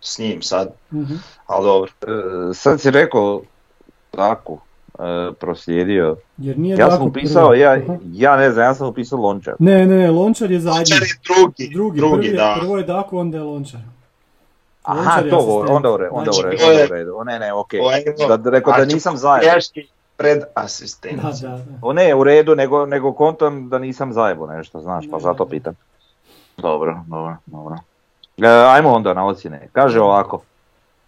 s 0.00 0.18
njim 0.18 0.42
sad, 0.42 0.72
Mhm. 0.92 1.14
ali 1.46 1.64
dobro. 1.64 1.90
e, 2.02 2.06
sad 2.54 2.80
si 2.80 2.90
rekao 2.90 3.42
tako, 4.10 4.58
e, 5.04 5.32
proslijedio. 5.32 6.16
Jer 6.38 6.58
nije 6.58 6.76
Ja 6.76 6.90
sam 6.90 7.02
upisao, 7.02 7.48
prvi. 7.48 7.60
ja, 7.60 7.78
ja 8.12 8.36
ne 8.36 8.50
znam, 8.50 8.64
ja 8.64 8.74
sam 8.74 8.88
upisao 8.88 9.18
Lončar. 9.18 9.54
Ne, 9.58 9.78
ne, 9.78 9.96
ne, 9.96 10.10
Lončar 10.10 10.50
je 10.50 10.60
zadnji. 10.60 10.78
Lončar 10.78 11.02
je 11.02 11.14
drugi, 11.26 11.70
Drugi, 11.74 11.98
drugi, 11.98 12.16
prvi, 12.18 12.36
da. 12.36 12.56
prvo 12.60 12.76
je 12.78 12.84
Daku, 12.84 13.18
onda 13.18 13.36
je 13.36 13.42
Lončar. 13.42 13.80
Aha, 14.82 14.98
Lončar 15.00 15.24
je 15.24 15.30
to, 15.30 15.36
asistent. 15.36 15.70
onda 15.70 15.90
u 15.90 15.96
redu, 15.96 16.14
onda 16.14 16.30
u 16.30 16.34
Znači, 16.34 16.48
redu, 16.50 16.64
onda 16.70 16.84
u 16.84 16.96
redu. 16.96 17.14
O, 17.16 17.24
ne, 17.24 17.38
ne, 17.38 17.52
okej. 17.52 17.80
Je 17.80 18.26
Da, 18.28 18.36
da 18.36 18.50
rekao 18.50 18.72
da 18.72 18.78
Znači, 18.78 18.94
nisam 18.94 19.16
zajedno. 19.16 19.52
Teški 19.54 19.86
pred 20.16 20.42
asistent. 20.54 21.22
Da, 21.22 21.30
da, 21.40 21.48
da. 21.48 21.62
O 21.82 21.92
ne, 21.92 22.14
u 22.14 22.24
redu, 22.24 22.54
nego, 22.54 22.86
nego 22.86 23.12
kontam 23.12 23.68
da 23.68 23.78
nisam 23.78 24.12
zajebo 24.12 24.46
nešto, 24.46 24.80
znaš, 24.80 25.04
pa 25.10 25.16
Ne, 25.16 25.22
zato 25.22 25.46
pitam. 25.46 25.74
Dobro, 26.56 27.00
dobro, 27.06 27.36
dobro. 27.46 27.76
E, 28.38 28.46
ajmo 28.48 28.92
onda 28.92 29.14
na 29.14 29.26
ocjene. 29.26 29.68
Kaže 29.72 30.00
ovako, 30.00 30.42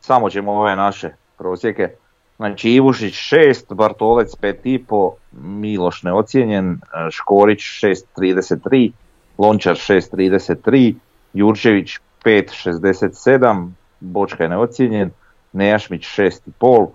samo 0.00 0.30
ćemo 0.30 0.52
ove 0.52 0.76
naše 0.76 1.11
prosjeke. 1.38 1.90
Znači 2.37 2.70
Ivušić 2.70 3.14
6, 3.14 3.75
Bartolec 3.75 4.37
5,5, 4.37 5.12
Miloš 5.33 6.03
neocijenjen, 6.03 6.72
e, 6.72 6.79
Škorić 7.11 7.61
6,33, 7.61 8.90
Lončar 9.38 9.75
6,33, 9.77 10.94
Jurčević 11.33 11.99
5,67, 12.25 13.70
Bočka 14.01 14.42
je 14.42 14.49
neocijenjen, 14.49 15.11
Nejašmić 15.53 16.07
6,5, 16.18 16.88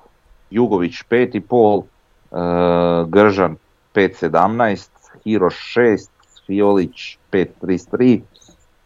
Jugović 0.51 1.03
5,5, 1.09 1.83
e, 2.31 3.05
Gržan 3.07 3.55
5.17, 3.95 4.89
Hiroš 5.23 5.73
6, 5.77 6.09
Fiolić 6.47 7.17
5.33, 7.31 8.21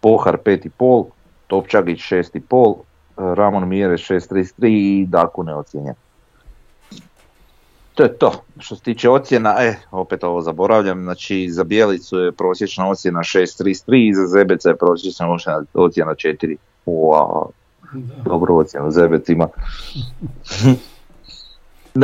Pohar 0.02 0.38
5.5, 0.38 1.06
Topčagić 1.48 2.00
6.5, 2.00 2.76
Ramon 3.18 3.68
Mire 3.68 3.98
6.33 3.98 4.68
i 4.68 5.06
Daku 5.10 5.44
neocijenjen. 5.44 5.96
To 7.96 8.04
je 8.04 8.18
to. 8.18 8.32
Što 8.60 8.76
se 8.76 8.82
tiče 8.82 9.10
ocjena, 9.10 9.56
e, 9.60 9.76
opet 9.92 10.24
ovo 10.24 10.42
zaboravljam, 10.42 11.04
znači 11.04 11.48
za 11.50 11.64
Bijelicu 11.64 12.18
je 12.18 12.32
prosječna 12.32 12.90
ocjena 12.90 13.20
6.33 13.20 14.10
i 14.10 14.14
za 14.14 14.28
Zebeca 14.28 14.70
je 14.70 14.76
prosječna 14.76 15.32
ocjena, 15.32 15.64
ocjena 15.74 16.12
4. 16.12 16.56
Wow, 16.86 17.48
da. 17.94 18.24
dobru 18.24 18.58
ocjenu 18.58 18.92
Zebec 18.92 19.30
ima. 19.30 19.48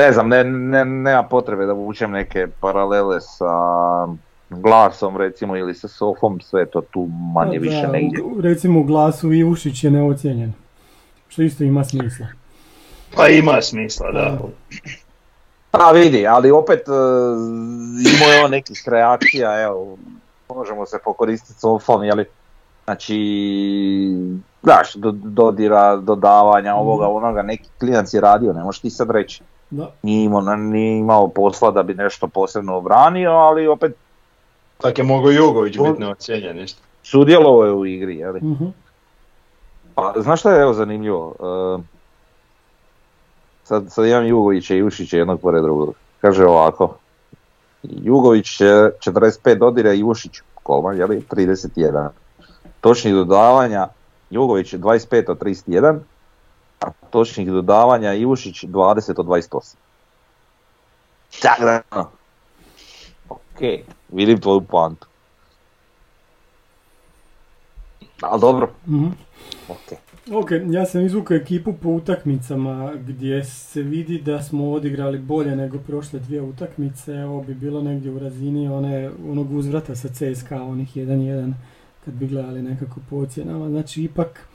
ne 0.02 0.12
znam, 0.12 0.30
ne, 0.30 0.44
ne, 0.44 0.86
nema 0.86 1.24
potrebe 1.24 1.66
da 1.66 1.74
vučem 1.74 2.12
neke 2.12 2.48
paralele 2.60 3.22
sa 3.22 3.54
glasom 4.50 5.18
recimo 5.18 5.58
ili 5.58 5.74
sa 5.74 5.88
sofom, 5.88 6.40
sve 6.42 6.66
to 6.66 6.82
tu 6.82 7.10
manje 7.34 7.58
Pa 7.58 7.62
više 7.62 7.82
da, 7.82 7.92
negdje. 7.92 8.24
Recimo 8.42 8.80
u 8.80 8.84
glasu 8.84 9.34
Ivušić 9.34 9.84
je 9.84 9.92
neocijenjen. 9.92 10.54
Što 11.28 11.42
isto 11.42 11.64
ima 11.64 11.84
smisla. 11.84 12.28
Pa 13.16 13.28
ima 13.28 13.62
smisla, 13.62 14.12
da. 14.12 14.38
Pa 15.72 15.92
vidi, 15.92 16.28
ali 16.28 16.52
opet 16.52 16.80
e, 16.88 16.92
imao 18.16 18.32
je 18.34 18.44
on 18.46 18.52
nekih 18.52 18.84
reakcija, 18.88 19.62
evo, 19.62 19.98
možemo 20.56 20.86
se 20.86 20.98
pokoristiti 21.04 21.60
sofom, 21.60 22.04
jeli, 22.04 22.26
znači, 22.84 23.18
znaš, 24.64 24.94
do, 24.96 25.12
dodira, 25.12 25.96
dodavanja, 25.96 26.76
ovoga, 26.76 27.08
onoga, 27.08 27.42
neki 27.42 27.70
klinac 27.80 28.14
je 28.14 28.22
radio, 28.22 28.54
ne 28.54 28.64
možeš 28.64 28.82
ti 28.82 28.90
sad 28.90 29.12
reći. 29.12 29.44
Da. 29.70 29.92
Nije 30.02 30.24
imao, 30.24 30.56
nije 30.56 30.98
imao 30.98 31.28
posla 31.28 31.72
da 31.72 31.84
bi 31.84 31.94
nešto 31.94 32.28
posebno 32.28 32.76
obranio, 32.78 33.32
ali 33.32 33.68
opet 33.68 33.96
Tako 34.78 35.02
je 35.02 35.06
mogao 35.06 35.32
Jugović 35.32 35.78
biti 35.78 36.00
neocijenjen 36.00 36.60
isto. 36.60 36.82
sudjelovao 37.04 37.66
je 37.66 37.74
u 37.74 37.86
igri, 37.86 38.18
jeli. 38.18 38.40
Mhm. 38.40 38.66
Pa, 39.96 40.14
znaš 40.18 40.40
šta 40.40 40.52
je 40.52 40.62
evo 40.62 40.74
zanimljivo? 40.74 41.36
E, 41.40 41.82
sad, 43.64 43.92
sad 43.92 44.06
imam 44.06 44.28
Jugovića 44.28 44.76
i 44.76 44.84
Ušića 44.84 45.18
jednog 45.18 45.42
pored 45.42 45.64
drugog. 45.64 45.96
Kaže 46.22 46.46
ovako, 46.46 46.98
Jugović 47.84 48.62
je 48.62 48.92
45 49.00 49.58
dodira 49.58 49.94
i 49.94 50.04
Ušić 50.04 50.32
kolman, 50.64 50.98
jeli, 50.98 51.22
31. 51.32 52.10
Točnih 52.82 53.14
dodavanja, 53.14 53.88
Jugović 54.30 54.74
je 54.74 54.80
25 54.80 55.32
od 55.32 55.40
31, 55.40 56.00
a 56.80 56.92
točnih 57.10 57.52
dodavanja 57.52 58.14
Ivušić 58.14 58.64
20 58.64 59.20
od 59.20 59.26
28. 59.26 59.76
Tako 61.42 61.64
da, 61.64 61.82
ok, 63.30 63.60
vidim 64.10 64.42
tvoju 64.42 64.62
poantu. 64.62 65.08
Ali 68.22 68.42
dobro, 68.42 68.70
Mhm. 68.88 69.08
ok. 69.70 69.98
Ok, 70.30 70.52
ja 70.70 70.86
sam 70.86 71.02
izvukao 71.02 71.38
ekipu 71.38 71.74
po 71.74 71.90
utakmicama 71.90 72.94
gdje 72.96 73.44
se 73.44 73.82
vidi 73.82 74.22
da 74.22 74.44
smo 74.44 74.72
odigrali 74.72 75.20
bolje 75.20 75.56
nego 75.56 75.78
prošle 75.78 76.20
dvije 76.20 76.42
utakmice. 76.42 77.24
Ovo 77.24 77.44
bi 77.44 77.54
bilo 77.54 77.82
negdje 77.82 78.12
u 78.12 78.20
razini 78.20 78.68
one, 78.68 79.10
onog 79.30 79.52
uzvrata 79.52 79.96
sa 79.96 80.10
CSKA, 80.10 80.64
onih 80.64 80.98
1-1, 80.98 81.54
kad 82.06 82.14
bi 82.14 82.28
gledali 82.28 82.62
nekako 82.62 83.00
po 83.10 83.16
ocjenama. 83.16 83.70
Znači, 83.70 84.04
ipak 84.04 84.48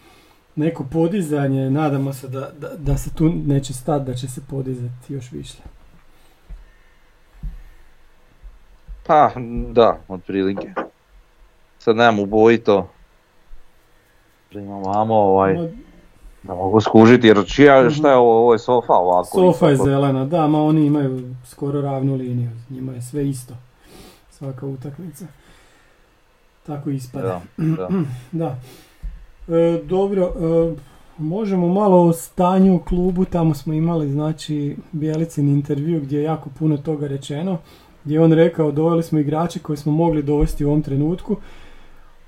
neko 0.56 0.84
podizanje, 0.92 1.70
nadamo 1.70 2.12
se 2.12 2.28
da, 2.28 2.50
da, 2.60 2.68
da 2.78 2.96
se 2.96 3.14
tu 3.14 3.28
neće 3.28 3.72
stati, 3.74 4.04
da 4.04 4.14
će 4.14 4.28
se 4.28 4.40
podizati 4.50 5.12
još 5.12 5.32
više. 5.32 5.58
Pa, 9.06 9.30
da, 9.72 9.98
otprilike. 10.08 10.72
Sad 11.78 11.96
nemam 11.96 12.18
ubojito. 12.18 12.88
Imam 14.50 14.82
vamo 14.82 15.14
ovaj, 15.14 15.54
Ma, 15.54 15.68
da 16.42 16.54
mogu 16.54 16.80
skužiti, 16.80 17.26
jer 17.26 17.46
čija, 17.46 17.90
šta 17.90 18.10
je 18.10 18.16
ovo, 18.16 18.38
ovo 18.38 18.52
je 18.52 18.58
sofa 18.58 18.92
ovako. 18.92 19.38
Sofa 19.38 19.68
je 19.68 19.76
zelena, 19.76 20.24
da, 20.24 20.46
ma 20.46 20.62
oni 20.62 20.86
imaju 20.86 21.34
skoro 21.44 21.80
ravnu 21.80 22.14
liniju, 22.14 22.50
njima 22.70 22.92
je 22.92 23.02
sve 23.02 23.28
isto, 23.28 23.54
svaka 24.30 24.66
utakmica. 24.66 25.26
Tako 26.66 26.90
ispada. 26.90 27.40
Da, 27.56 27.74
da. 27.76 27.88
Da. 28.32 28.58
E, 29.48 29.82
dobro, 29.84 30.22
e, 30.22 30.74
možemo 31.18 31.68
malo 31.68 32.06
o 32.06 32.12
stanju 32.12 32.74
u 32.74 32.78
klubu, 32.78 33.24
tamo 33.24 33.54
smo 33.54 33.72
imali 33.72 34.10
znači 34.10 34.76
Bjelicin 34.92 35.48
intervju 35.48 36.00
gdje 36.00 36.18
je 36.18 36.24
jako 36.24 36.50
puno 36.58 36.76
toga 36.76 37.06
rečeno, 37.06 37.58
gdje 38.04 38.14
je 38.14 38.20
on 38.20 38.32
rekao 38.32 38.72
doveli 38.72 39.02
smo 39.02 39.18
igrače 39.18 39.58
koje 39.58 39.76
smo 39.76 39.92
mogli 39.92 40.22
dovesti 40.22 40.64
u 40.64 40.68
ovom 40.68 40.82
trenutku. 40.82 41.36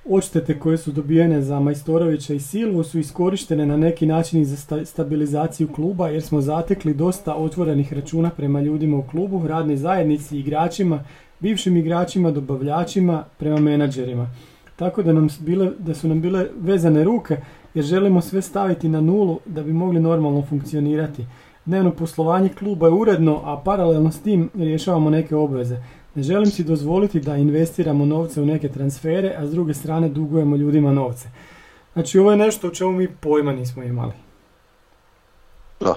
Odštete 0.04 0.58
koje 0.58 0.78
su 0.78 0.92
dobijene 0.92 1.42
za 1.42 1.60
Majstorovića 1.60 2.34
i 2.34 2.40
Silvu 2.40 2.84
su 2.84 2.98
iskorištene 2.98 3.66
na 3.66 3.76
neki 3.76 4.06
način 4.06 4.40
i 4.40 4.44
za 4.44 4.56
sta- 4.56 4.84
stabilizaciju 4.84 5.68
kluba 5.68 6.08
jer 6.08 6.22
smo 6.22 6.40
zatekli 6.40 6.94
dosta 6.94 7.34
otvorenih 7.34 7.92
računa 7.92 8.30
prema 8.30 8.60
ljudima 8.60 8.96
u 8.96 9.02
klubu, 9.02 9.46
radnoj 9.46 9.76
zajednici, 9.76 10.38
igračima, 10.38 11.04
bivšim 11.40 11.76
igračima, 11.76 12.30
dobavljačima, 12.30 13.24
prema 13.38 13.60
menadžerima. 13.60 14.30
Tako 14.76 15.02
da, 15.02 15.12
nam 15.12 15.28
bile, 15.40 15.70
da 15.78 15.94
su 15.94 16.08
nam 16.08 16.20
bile 16.20 16.46
vezane 16.60 17.04
ruke 17.04 17.36
jer 17.74 17.84
želimo 17.84 18.20
sve 18.20 18.42
staviti 18.42 18.88
na 18.88 19.00
nulu 19.00 19.40
da 19.46 19.62
bi 19.62 19.72
mogli 19.72 20.00
normalno 20.00 20.42
funkcionirati. 20.42 21.26
Dnevno 21.64 21.90
poslovanje 21.90 22.48
kluba 22.48 22.86
je 22.86 22.92
uredno, 22.92 23.40
a 23.44 23.62
paralelno 23.64 24.12
s 24.12 24.20
tim 24.22 24.50
rješavamo 24.54 25.10
neke 25.10 25.36
obveze. 25.36 25.76
Ne 26.18 26.24
želim 26.24 26.50
si 26.50 26.64
dozvoliti 26.64 27.20
da 27.20 27.36
investiramo 27.36 28.04
novce 28.04 28.40
u 28.40 28.46
neke 28.46 28.68
transfere, 28.68 29.34
a 29.38 29.46
s 29.46 29.50
druge 29.50 29.74
strane 29.74 30.08
dugujemo 30.08 30.56
ljudima 30.56 30.92
novce. 30.92 31.28
Znači 31.92 32.18
ovo 32.18 32.30
je 32.30 32.36
nešto 32.36 32.68
o 32.68 32.70
čemu 32.70 32.92
mi 32.92 33.08
pojma 33.08 33.52
nismo 33.52 33.82
imali. 33.82 34.12
Da. 35.80 35.94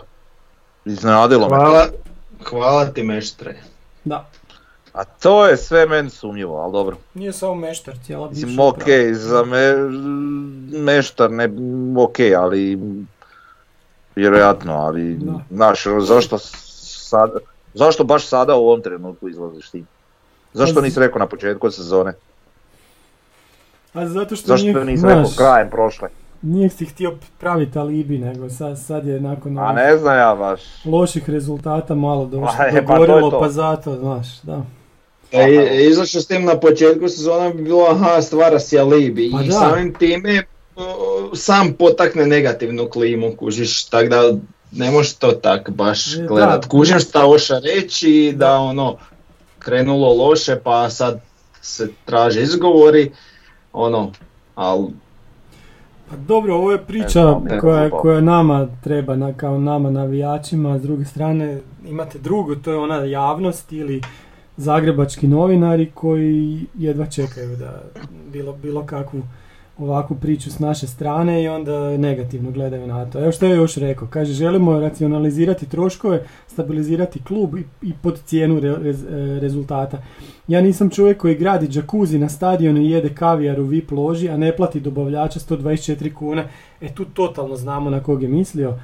Iznenadilo 0.86 1.50
me. 1.50 1.56
Hvala, 1.56 1.88
hvala 2.44 2.86
ti 2.86 3.04
meštre. 3.04 3.56
Da, 4.04 4.30
A 4.94 5.04
to 5.04 5.46
je 5.48 5.58
sve 5.58 5.86
meni 5.86 6.10
sumnjivo, 6.10 6.58
ali 6.58 6.72
dobro. 6.72 6.98
nije 7.14 7.34
samo 7.34 7.56
meštar, 7.56 7.96
cijela 8.06 8.28
bivša 8.28 8.46
Mislim, 8.46 8.60
ok, 8.68 8.84
za 9.14 9.44
me, 9.44 9.76
meštar, 10.80 11.32
ne, 11.32 11.50
ok, 11.98 12.16
ali 12.38 12.80
vjerojatno, 14.16 14.74
ali, 14.74 15.16
Da. 15.18 15.40
znaš, 15.50 15.84
zašto 16.00 16.38
sad, 16.38 17.32
zašto 17.74 18.04
baš 18.04 18.26
sada 18.28 18.56
u 18.56 18.68
ovom 18.68 18.82
trenutku 18.82 19.30
izlaziš 19.30 19.70
ti? 19.70 19.84
Zašto 20.54 20.82
nisi 20.82 21.00
rekao 21.00 21.20
na 21.20 21.28
početku 21.28 21.72
sezone? 21.72 22.14
A 23.94 24.08
zato 24.08 24.36
što 24.36 24.48
Zašto 24.48 24.66
nije, 24.66 24.86
nisi 24.86 25.06
rekao 25.06 25.24
krajem 25.38 25.70
prošle? 25.70 26.10
nije 26.44 26.70
si 26.70 26.86
htio 26.86 27.16
praviti 27.40 27.80
alibi, 27.80 28.18
nego 28.18 28.50
sad, 28.50 28.80
sad 28.80 29.06
je 29.08 29.22
nakon 29.22 29.60
A 29.60 29.74
ne 29.74 29.98
znam 29.98 30.18
ja 30.18 30.36
baš. 30.36 30.62
loših 30.86 31.30
rezultata 31.30 31.96
malo 31.96 32.26
došlo, 32.26 32.54
Pa, 32.58 32.68
e, 32.68 32.86
pa 32.86 32.98
to 32.98 33.06
to. 33.22 33.40
pa 33.40 33.50
zato, 33.50 33.96
znaš, 33.96 34.42
da. 34.42 34.62
E, 35.32 35.50
i- 35.50 35.88
izašao 35.88 36.22
s 36.22 36.28
tim 36.28 36.46
na 36.46 36.56
početku 36.58 37.08
sezona 37.08 37.50
bi 37.50 37.64
bilo 37.64 37.84
aha, 37.84 38.22
stvara 38.22 38.60
si 38.60 38.80
alibi 38.80 39.32
Pa 39.32 39.42
i 39.42 39.48
da. 39.48 39.52
samim 39.54 39.94
time 39.94 40.44
sam 41.34 41.74
potakne 41.74 42.26
negativnu 42.26 42.88
klimu, 42.88 43.32
kužiš, 43.32 43.86
tako 43.86 44.08
da 44.08 44.32
ne 44.74 44.92
možeš 44.92 45.14
to 45.14 45.32
tak 45.32 45.70
baš 45.70 46.16
E, 46.16 46.22
gledat. 46.22 46.62
da. 46.62 46.68
Kužim 46.70 47.00
šta 47.00 47.20
hoša 47.22 47.60
reći 47.60 48.34
da 48.36 48.54
ono 48.54 48.98
krenulo 49.63 50.13
loše 50.13 50.56
pa 50.63 50.89
sad 50.89 51.21
se 51.62 51.89
traže 52.06 52.41
izgovori, 52.41 53.12
ono, 53.74 54.12
ali 54.56 54.88
Pa 56.12 56.17
dobro, 56.17 56.56
ovo 56.56 56.71
je 56.71 56.78
Ne 56.78 56.84
priča 56.84 57.21
znam, 57.21 57.43
ne 57.43 57.60
koja, 57.60 57.89
koja 57.89 58.21
nama 58.21 58.67
treba, 58.84 59.15
na, 59.15 59.34
kao 59.34 59.58
nama 59.60 59.89
navijačima, 59.89 60.80
s 60.80 60.82
druge 60.82 61.06
strane 61.06 61.62
imate 61.86 62.19
drugo, 62.19 62.56
to 62.56 62.71
je 62.71 62.78
ona 62.78 62.95
javnost 62.95 63.71
ili 63.71 64.02
zagrebački 64.58 65.28
novinari 65.28 65.91
koji 65.93 66.65
jedva 66.78 67.06
čekaju 67.06 67.56
da 67.56 67.82
bilo, 68.32 68.54
bilo 68.54 68.86
kakvu 68.86 69.21
ovakvu 69.78 70.18
priču 70.22 70.52
s 70.52 70.60
naše 70.60 70.88
strane 70.88 71.44
i 71.44 71.48
onda 71.48 71.98
negativno 71.98 72.52
gledaju 72.52 72.88
na 72.88 73.06
to. 73.06 73.20
Evo 73.20 73.32
što 73.32 73.46
je 73.46 73.56
još 73.56 73.76
rekao, 73.76 74.08
kaže 74.08 74.34
želimo 74.34 74.80
racionalizirati 74.80 75.70
troškove, 75.70 76.26
stabilizirati 76.48 77.24
klub 77.24 77.58
i, 77.58 77.64
i 77.82 77.94
pod 78.02 78.20
cijenu 78.26 78.60
re- 78.60 78.76
rez- 78.76 79.38
e, 79.38 79.40
rezultata. 79.40 80.04
Ja 80.48 80.62
nisam 80.62 80.90
čovjek 80.90 81.18
koji 81.18 81.36
gradi 81.36 81.68
džakuzi 81.68 82.20
na 82.20 82.30
stadionu 82.30 82.82
i 82.82 82.90
jede 82.90 83.10
kavijar 83.10 83.60
u 83.60 83.64
VIP 83.64 83.92
loži, 83.92 84.30
a 84.30 84.38
ne 84.38 84.56
plati 84.56 84.80
dobavljača 84.80 85.40
124 85.40 86.14
kune. 86.14 86.48
E 86.82 86.94
tu 86.94 87.06
totalno 87.06 87.56
znamo 87.56 87.90
na 87.90 88.04
kog 88.04 88.24
je 88.24 88.30
mislio. 88.30 88.78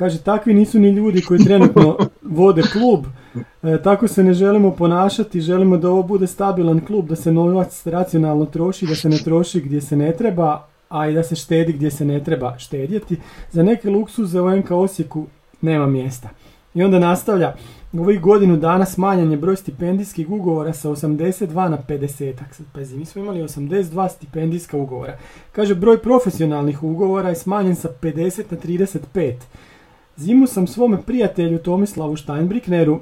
Kaže, 0.00 0.18
takvi 0.18 0.54
nisu 0.54 0.78
ni 0.78 0.90
ljudi 0.90 1.22
koji 1.22 1.44
trenutno 1.44 1.96
vode 2.40 2.62
klub. 2.62 3.04
E, 3.62 3.82
tako 3.82 4.08
se 4.08 4.24
ne 4.24 4.32
želimo 4.32 4.70
ponašati, 4.70 5.40
želimo 5.40 5.76
da 5.76 5.90
ovo 5.90 6.02
bude 6.02 6.26
stabilan 6.26 6.80
klub, 6.86 7.08
da 7.08 7.16
se 7.16 7.32
novac 7.32 7.86
racionalno 7.86 8.46
troši, 8.46 8.86
da 8.86 8.94
se 8.94 9.08
ne 9.08 9.18
troši 9.18 9.60
gdje 9.60 9.80
se 9.80 9.96
ne 9.96 10.12
treba, 10.12 10.66
a 10.88 11.08
i 11.08 11.14
da 11.14 11.22
se 11.22 11.36
štedi 11.36 11.72
gdje 11.72 11.90
se 11.90 12.04
ne 12.04 12.24
treba 12.24 12.58
štedjeti. 12.58 13.16
Za 13.52 13.62
neke 13.62 13.90
luksuze 13.90 14.40
u 14.40 14.56
NK 14.56 14.70
Osijeku 14.70 15.26
nema 15.60 15.86
mjesta. 15.86 16.28
I 16.74 16.82
onda 16.82 16.98
nastavlja, 16.98 17.54
u 17.92 18.00
ovih 18.00 18.20
godinu 18.20 18.56
dana 18.56 18.86
smanjen 18.86 19.30
je 19.30 19.36
broj 19.36 19.56
stipendijskih 19.56 20.30
ugovora 20.30 20.72
sa 20.72 20.90
82 20.90 21.68
na 21.68 21.78
50. 21.88 22.34
Sad 22.50 22.66
pazi, 22.72 22.96
mi 22.96 23.04
smo 23.04 23.22
imali 23.22 23.42
82 23.42 24.08
stipendijska 24.08 24.76
ugovora. 24.76 25.18
Kaže, 25.52 25.74
broj 25.74 25.98
profesionalnih 25.98 26.82
ugovora 26.82 27.28
je 27.28 27.34
smanjen 27.34 27.76
sa 27.76 27.88
50 28.02 28.42
na 28.50 28.58
35. 28.58 29.34
Zimu 30.20 30.46
sam 30.46 30.66
svome 30.66 31.02
prijatelju 31.02 31.58
Tomislavu 31.58 32.16
Steinbrickneru, 32.16 33.00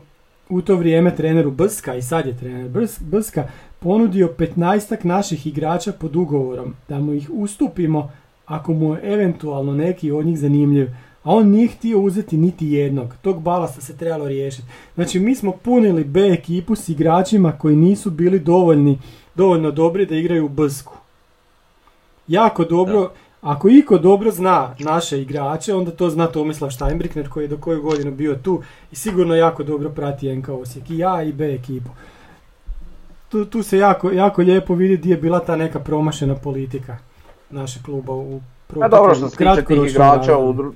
u 0.48 0.62
to 0.62 0.76
vrijeme 0.76 1.16
treneru 1.16 1.50
Brska 1.50 1.94
i 1.94 2.02
sad 2.02 2.26
je 2.26 2.36
trener 2.36 2.68
Brs- 2.68 3.02
Brska, 3.02 3.48
ponudio 3.78 4.34
15 4.38 5.04
naših 5.04 5.46
igrača 5.46 5.92
pod 5.92 6.16
ugovorom, 6.16 6.74
da 6.88 6.98
mu 6.98 7.12
ih 7.12 7.30
ustupimo 7.32 8.12
ako 8.46 8.72
mu 8.72 8.94
je 8.94 9.12
eventualno 9.12 9.72
neki 9.72 10.10
od 10.10 10.26
njih 10.26 10.38
zanimljiv. 10.38 10.88
A 11.22 11.34
on 11.34 11.48
nije 11.48 11.68
htio 11.68 12.00
uzeti 12.00 12.36
niti 12.36 12.66
jednog. 12.66 13.14
Tog 13.22 13.42
balasta 13.42 13.80
se 13.80 13.96
trebalo 13.96 14.28
riješiti. 14.28 14.68
Znači 14.94 15.20
mi 15.20 15.34
smo 15.34 15.52
punili 15.52 16.04
B 16.04 16.20
ekipu 16.20 16.76
s 16.76 16.88
igračima 16.88 17.52
koji 17.52 17.76
nisu 17.76 18.10
bili 18.10 18.38
dovoljni, 18.38 18.98
dovoljno 19.34 19.70
dobri 19.70 20.06
da 20.06 20.16
igraju 20.16 20.44
u 20.44 20.48
Brsku. 20.48 20.94
Jako 22.28 22.64
dobro, 22.64 23.10
ako 23.42 23.68
iko 23.68 23.98
dobro 23.98 24.30
zna 24.30 24.74
naše 24.78 25.20
igrače, 25.22 25.74
onda 25.74 25.90
to 25.90 26.10
zna 26.10 26.26
Tomislav 26.26 26.70
Steinbrickner 26.70 27.28
koji 27.28 27.44
je 27.44 27.48
do 27.48 27.56
koju 27.56 27.82
godinu 27.82 28.10
bio 28.10 28.34
tu 28.34 28.62
i 28.92 28.96
sigurno 28.96 29.34
jako 29.34 29.62
dobro 29.62 29.90
prati 29.90 30.36
NK 30.36 30.48
Osijek. 30.48 30.90
I 30.90 30.98
ja 30.98 31.22
i 31.22 31.32
B 31.32 31.54
ekipu. 31.54 31.90
Tu, 33.28 33.44
tu 33.44 33.62
se 33.62 33.78
jako, 33.78 34.10
jako 34.10 34.42
lijepo 34.42 34.74
vidi 34.74 34.96
gdje 34.96 35.10
je 35.10 35.16
bila 35.16 35.40
ta 35.40 35.56
neka 35.56 35.80
promašena 35.80 36.34
politika 36.34 36.96
našeg 37.50 37.82
kluba 37.82 38.12
u 38.12 38.40
A 38.80 38.88
dobro 38.88 39.14
što 39.14 39.28
se 39.28 39.36
tiče 39.36 39.64
tih 39.64 39.90
igrača 39.90 40.38
u, 40.38 40.52
dru- 40.52 40.72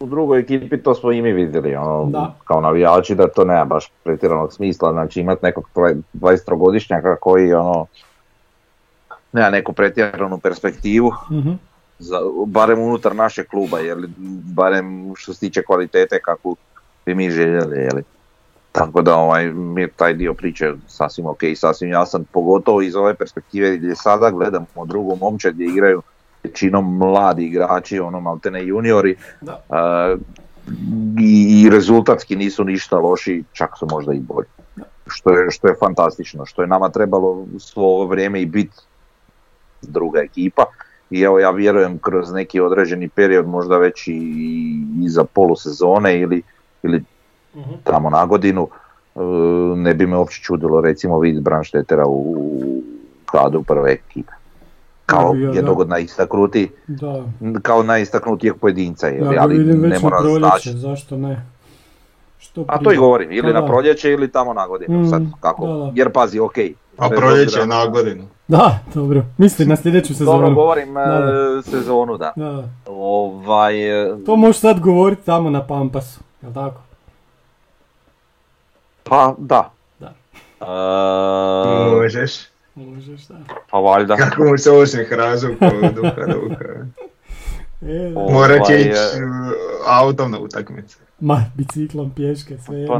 u 0.00 0.06
drugoj 0.06 0.40
ekipi, 0.40 0.82
to 0.82 0.94
smo 0.94 1.12
i 1.12 1.22
mi 1.22 1.32
vidjeli, 1.32 1.76
ono, 1.76 2.10
Da. 2.10 2.34
kao 2.44 2.60
navijači, 2.60 3.14
da 3.14 3.28
to 3.28 3.44
nema 3.44 3.64
baš 3.64 3.90
pretjeranog 4.04 4.52
smisla, 4.52 4.92
znači 4.92 5.20
imati 5.20 5.44
nekog 5.44 5.68
23-godišnjaka 6.14 7.16
koji 7.20 7.52
ono, 7.54 7.86
nema 9.32 9.50
neku 9.50 9.72
pretjeranu 9.72 10.38
perspektivu, 10.38 11.12
Mhm. 11.30 11.52
za, 11.98 12.18
barem 12.46 12.78
unutar 12.80 13.14
našeg 13.14 13.46
kluba, 13.46 13.78
jer 13.78 13.98
barem 14.54 15.12
što 15.16 15.34
se 15.34 15.40
tiče 15.40 15.62
kvalitete 15.62 16.20
kakvu 16.20 16.56
bi 17.06 17.14
mi 17.14 17.30
željeli, 17.30 17.78
jeli. 17.78 18.02
Tako 18.72 19.02
da 19.02 19.16
ovaj, 19.16 19.50
mi 19.50 19.80
je 19.80 19.88
taj 19.88 20.14
dio 20.14 20.34
priče 20.34 20.72
sasvim 20.86 21.26
ok, 21.26 21.38
sasvim 21.54 21.90
jasan, 21.90 22.24
pogotovo 22.24 22.82
iz 22.82 22.96
ove 22.96 23.14
perspektive 23.14 23.76
gdje 23.76 23.96
sada 23.96 24.30
gledamo 24.30 24.66
drugu 24.84 25.16
momče 25.16 25.50
gdje 25.52 25.64
igraju 25.64 26.02
većinom 26.44 26.96
mladi 26.96 27.44
igrači, 27.46 28.00
ono 28.00 28.20
maltene 28.20 28.66
juniori, 28.66 29.16
Da. 29.40 29.60
a, 29.70 30.16
i, 31.20 31.62
i 31.62 31.70
rezultatski 31.70 32.36
nisu 32.36 32.64
ništa 32.64 32.98
loši, 32.98 33.44
čak 33.52 33.70
su 33.78 33.86
možda 33.90 34.12
i 34.12 34.20
bolji. 34.20 34.48
Što 35.06 35.30
je, 35.30 35.50
što 35.50 35.68
je 35.68 35.74
fantastično, 35.80 36.46
što 36.46 36.62
je 36.62 36.68
nama 36.68 36.88
trebalo 36.88 37.46
svo 37.58 37.84
ovo 37.84 38.06
vrijeme 38.06 38.42
i 38.42 38.46
biti 38.46 38.76
druga 39.82 40.20
ekipa. 40.20 40.64
I 41.10 41.20
evo 41.20 41.38
ja 41.38 41.50
vjerujem 41.50 41.98
kroz 41.98 42.32
neki 42.32 42.60
određeni 42.60 43.08
period, 43.08 43.48
možda 43.48 43.78
već 43.78 44.06
i, 44.06 44.12
i 45.02 45.08
za 45.08 45.24
polusezone 45.24 46.20
ili, 46.20 46.42
ili 46.82 47.02
Mhm. 47.54 47.70
tamo 47.84 48.10
na 48.10 48.26
godinu, 48.26 48.68
e, 49.14 49.20
ne 49.76 49.94
bi 49.94 50.06
me 50.06 50.16
uopće 50.16 50.42
čudilo 50.42 50.80
recimo 50.80 51.18
vidjeti 51.18 51.44
Branštetera 51.44 52.06
u, 52.06 52.12
u 52.12 52.82
kadru 53.26 53.62
prve 53.62 53.92
ekipe. 53.92 54.32
Kao 55.06 55.34
Ja, 55.34 55.46
da. 55.46 55.52
jednog 55.52 55.80
od 55.80 55.88
Da. 56.86 57.24
kao 57.62 57.82
najistaknutijeg 57.82 58.54
pojedinca, 58.56 59.06
je 59.06 59.18
Ja 59.18 59.32
ali 59.38 59.58
ne 59.58 59.98
mora 59.98 60.16
znači. 60.38 60.72
zašto 60.72 61.16
ne? 61.16 61.46
Što 62.38 62.64
A 62.68 62.78
to 62.78 62.92
i 62.92 62.96
govorim, 62.96 63.32
ili 63.32 63.42
Pa 63.42 63.52
na 63.52 63.60
da. 63.60 63.66
proljeće 63.66 64.10
ili 64.10 64.28
tamo 64.28 64.54
na 64.54 64.66
godinu, 64.66 65.00
Mm, 65.00 65.06
sad 65.06 65.22
kako, 65.40 65.66
da, 65.66 65.72
da. 65.74 65.92
jer 65.94 66.12
pazi, 66.12 66.38
ok. 66.40 66.54
A 66.98 67.08
proljeće 67.08 67.58
je 67.58 67.66
na 67.66 67.86
godinu. 67.86 68.24
Da, 68.48 68.78
dobro. 68.94 69.24
Misli 69.38 69.66
na 69.66 69.76
sljedeću 69.76 70.14
sezonu. 70.14 70.38
Dobro, 70.38 70.54
govorim 70.54 70.96
e, 70.96 71.00
Da, 71.06 71.62
sezonu, 71.62 72.16
da. 72.16 72.32
Da, 72.36 72.50
da. 72.50 72.68
Ovaj, 72.86 74.02
e, 74.12 74.24
To 74.26 74.36
možeš 74.36 74.60
sad 74.60 74.80
govoriti 74.80 75.22
tamo 75.26 75.50
na 75.50 75.66
Pampasu, 75.66 76.20
jel 76.42 76.52
tako? 76.54 76.80
pa 79.04 79.34
da. 79.38 79.70
Da. 80.00 80.12
E, 80.60 81.90
Možeš. 81.94 82.32
Možeš, 82.74 83.26
da. 83.26 83.34
pa 83.70 83.78
valjda. 83.78 84.16
Kako 84.16 84.44
mu 84.44 84.58
se 84.58 84.70
osmijeh 84.70 85.12
razvukao, 85.12 85.70
duha, 85.94 86.26
duha. 86.26 86.56
E, 87.82 88.10
da. 88.10 88.20
O. 88.20 88.30
Morat 88.32 88.66
će 88.66 88.72
Ovaj, 88.72 88.80
ići 88.80 88.90
e, 88.90 89.24
uh, 89.24 89.52
autom 89.86 90.30
na 90.30 90.38
utakmice. 90.38 90.96
Ma, 91.20 91.44
biciklom, 91.54 92.10
pješke, 92.10 92.58
sve 92.58 92.86
Pa 92.86 92.98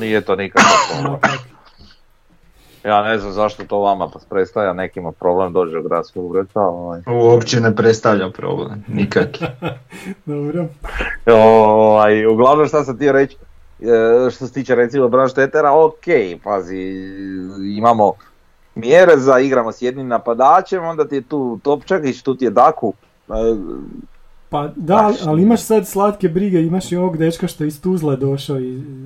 nije 0.00 0.20
to 0.20 0.36
nikako. 0.36 0.66
Ja 2.84 3.02
ne 3.02 3.18
znam 3.18 3.32
zašto 3.32 3.64
to 3.64 3.78
vama 3.78 4.10
predstavlja 4.28 4.72
nekima 4.72 5.12
problem 5.12 5.52
dođe 5.52 5.78
u 5.78 5.82
gradskog 5.82 6.30
ureda. 6.30 6.60
Ovaj. 6.60 7.02
Uopće 7.06 7.60
ne 7.60 7.76
predstavlja 7.76 8.30
problem, 8.30 8.84
nikakvi. 8.88 9.46
Dobro. 10.26 10.66
Ovaj, 11.26 12.26
uglavnom 12.26 12.66
šta 12.66 12.84
sam 12.84 12.98
ti 12.98 13.12
reći, 13.12 13.36
e, 13.80 14.30
što 14.30 14.46
se 14.46 14.52
tiče 14.52 14.74
recimo 14.74 15.08
Branštetera, 15.08 15.72
ok, 15.72 16.04
pazi, 16.44 16.94
imamo 17.76 18.12
mjere 18.74 19.16
za 19.16 19.38
igramo 19.38 19.72
s 19.72 19.82
jednim 19.82 20.08
napadačem, 20.08 20.84
onda 20.84 21.08
ti 21.08 21.14
je 21.14 21.22
tu 21.22 21.58
Topčagić, 21.62 22.22
tu 22.22 22.34
ti 22.34 22.44
je 22.44 22.50
Daku, 22.50 22.92
e, 23.28 23.32
Pa 24.50 24.68
da, 24.76 24.96
ali- 24.96 25.16
ali 25.26 25.42
imaš 25.42 25.60
sad 25.60 25.88
slatke 25.88 26.28
brige, 26.28 26.62
imaš 26.62 26.92
i 26.92 26.96
ovog 26.96 27.16
dečka 27.16 27.48
što 27.48 27.64
je 27.64 27.68
iz 27.68 27.80
Tuzle 27.82 28.16
došao 28.16 28.56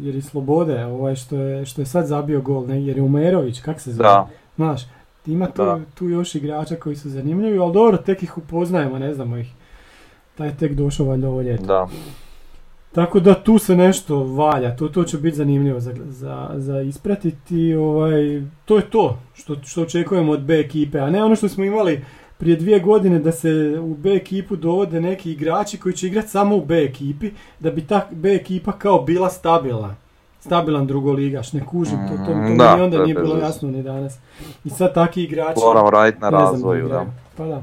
jer 0.00 0.14
iz 0.14 0.24
Slobode, 0.24 0.84
ovaj 0.84 1.16
što 1.16 1.36
je, 1.36 1.66
što 1.66 1.82
je 1.82 1.86
sad 1.86 2.06
zabio 2.06 2.40
gol, 2.40 2.66
ne, 2.66 2.84
jer 2.84 2.96
je 2.96 3.02
Umerović, 3.02 3.60
kak 3.60 3.80
se 3.80 3.92
zove? 3.92 4.08
da, 4.08 4.28
Znaš, 4.56 4.82
ima 5.26 5.46
tu, 5.46 5.64
Da. 5.64 5.80
tu 5.94 6.08
još 6.08 6.34
igrača 6.34 6.76
koji 6.76 6.96
su 6.96 7.10
zanimljivi, 7.10 7.58
ali 7.58 7.72
dobro, 7.72 7.96
tek 7.96 8.22
ih 8.22 8.38
upoznajemo, 8.38 8.98
ne 8.98 9.14
znamo 9.14 9.36
ih. 9.36 9.50
Taj 10.34 10.48
je 10.48 10.56
tek 10.56 10.72
došao 10.72 11.06
valjda 11.06 11.28
ovo 11.28 11.42
ljeto. 11.42 11.64
da. 11.64 11.86
Tako 12.92 13.20
da 13.20 13.34
tu 13.34 13.58
se 13.58 13.76
nešto 13.76 14.18
valja, 14.18 14.76
to, 14.76 14.88
to 14.88 15.04
će 15.04 15.18
biti 15.18 15.36
zanimljivo 15.36 15.80
za, 15.80 15.94
za, 16.04 16.50
za 16.54 16.80
ispratiti. 16.80 17.74
Ovaj, 17.74 18.42
to 18.64 18.76
je 18.76 18.90
to 18.90 19.18
što, 19.34 19.56
što 19.64 19.82
očekujemo 19.82 20.32
od 20.32 20.40
B 20.40 20.54
ekipe, 20.54 20.98
a 20.98 21.10
ne 21.10 21.24
ono 21.24 21.36
što 21.36 21.48
smo 21.48 21.64
imali 21.64 22.04
prije 22.44 22.56
dvije 22.56 22.80
godine 22.80 23.18
da 23.18 23.32
se 23.32 23.78
u 23.80 23.94
B 23.94 24.10
ekipu 24.10 24.56
dovode 24.56 25.00
neki 25.00 25.32
igrači 25.32 25.78
koji 25.80 25.94
će 25.94 26.06
igrati 26.06 26.28
samo 26.28 26.56
u 26.56 26.64
B 26.64 26.84
ekipi, 26.84 27.30
da 27.60 27.70
bi 27.70 27.86
ta 27.86 28.08
B 28.10 28.34
ekipa 28.34 28.72
kao 28.72 29.02
bila 29.02 29.30
stabilna. 29.30 29.94
Stabilan 30.40 30.86
drugoligaš, 30.86 31.52
ne 31.52 31.66
kužim, 31.66 31.98
to, 32.08 32.16
to, 32.16 32.24
to 32.24 32.34
mi 32.34 32.58
Da, 32.58 32.74
onda 32.84 33.04
nije 33.04 33.14
bilo 33.14 33.36
jasno 33.36 33.70
ni 33.70 33.82
danas. 33.82 34.18
I 34.64 34.70
sad 34.70 34.94
takvi 34.94 35.22
igrači... 35.22 35.60
Moramo 35.64 35.90
raditi 35.90 36.20
na 36.20 36.28
razvoju, 36.28 36.88
da. 36.88 37.06
Pa 37.36 37.44
da. 37.46 37.62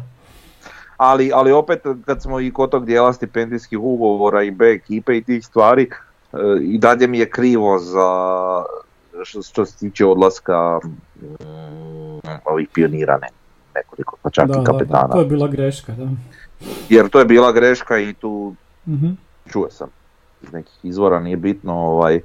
Ali, 0.97 1.32
ali 1.34 1.51
opet 1.51 1.82
kad 2.05 2.21
smo 2.21 2.39
i 2.39 2.51
kod 2.51 2.69
tog 2.69 2.86
dijela 2.86 3.13
stipendijskih 3.13 3.79
ugovora 3.79 4.43
i 4.43 4.51
B 4.51 4.65
ekipe 4.65 5.17
i 5.17 5.23
tih 5.23 5.45
stvari, 5.45 5.89
e, 6.34 6.38
i 6.61 6.77
dalje 6.77 7.07
mi 7.07 7.19
je 7.19 7.29
krivo 7.29 7.79
za 7.79 8.09
što, 9.23 9.41
što 9.41 9.65
se 9.65 9.77
tiče 9.77 10.05
odlaska 10.05 10.79
mm, 10.84 12.39
ovih 12.45 12.67
pionira 12.73 13.17
ne, 13.17 13.27
nekoliko, 13.76 14.17
pa 14.22 14.30
čak 14.30 14.47
Da, 14.47 14.53
i 14.53 14.55
da, 14.55 14.61
da, 14.61 14.72
kapetana. 14.72 15.07
to 15.07 15.19
je 15.19 15.26
bila 15.26 15.47
greška, 15.47 15.91
da. 15.93 16.07
Jer 16.89 17.09
to 17.09 17.19
je 17.19 17.26
bila 17.26 17.51
greška 17.51 17.97
i 17.99 18.13
tu 18.13 18.53
Mhm. 18.86 19.09
čuo 19.45 19.69
sam 19.69 19.88
iz 20.41 20.53
nekih 20.53 20.74
izvora, 20.84 21.19
nije 21.19 21.38
bitno, 21.38 21.74
ovaj, 21.76 22.22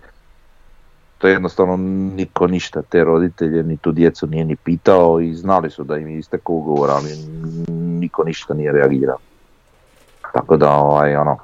to 1.19 1.27
je 1.27 1.33
jednostavno 1.33 1.77
niko 2.17 2.47
ništa, 2.47 2.83
te 2.83 3.05
roditelje 3.05 3.63
ni 3.63 3.77
tu 3.77 3.93
djecu 3.93 4.27
nije 4.27 4.45
ni 4.45 4.57
pitao 4.57 5.21
i 5.21 5.35
znali 5.35 5.71
su 5.71 5.85
da 5.85 5.97
im 5.97 6.09
je 6.09 6.19
istekao 6.19 6.55
ugovor, 6.55 6.91
ali 6.91 7.11
niko 7.69 8.25
ništa 8.25 8.55
nije 8.55 8.73
reagirao. 8.73 9.19
Tako 10.33 10.57
da, 10.57 10.71
ovaj, 10.71 11.17
ono, 11.17 11.37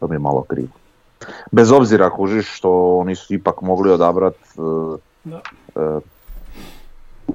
to 0.00 0.08
mi 0.08 0.14
je 0.14 0.18
malo 0.18 0.42
krivo. 0.42 0.68
Bez 1.50 1.72
obzira 1.72 2.10
kužiš 2.10 2.56
što 2.56 2.98
oni 2.98 3.14
su 3.14 3.34
ipak 3.34 3.62
mogli 3.62 3.90
odabrati 3.90 4.38
Da. 5.24 5.40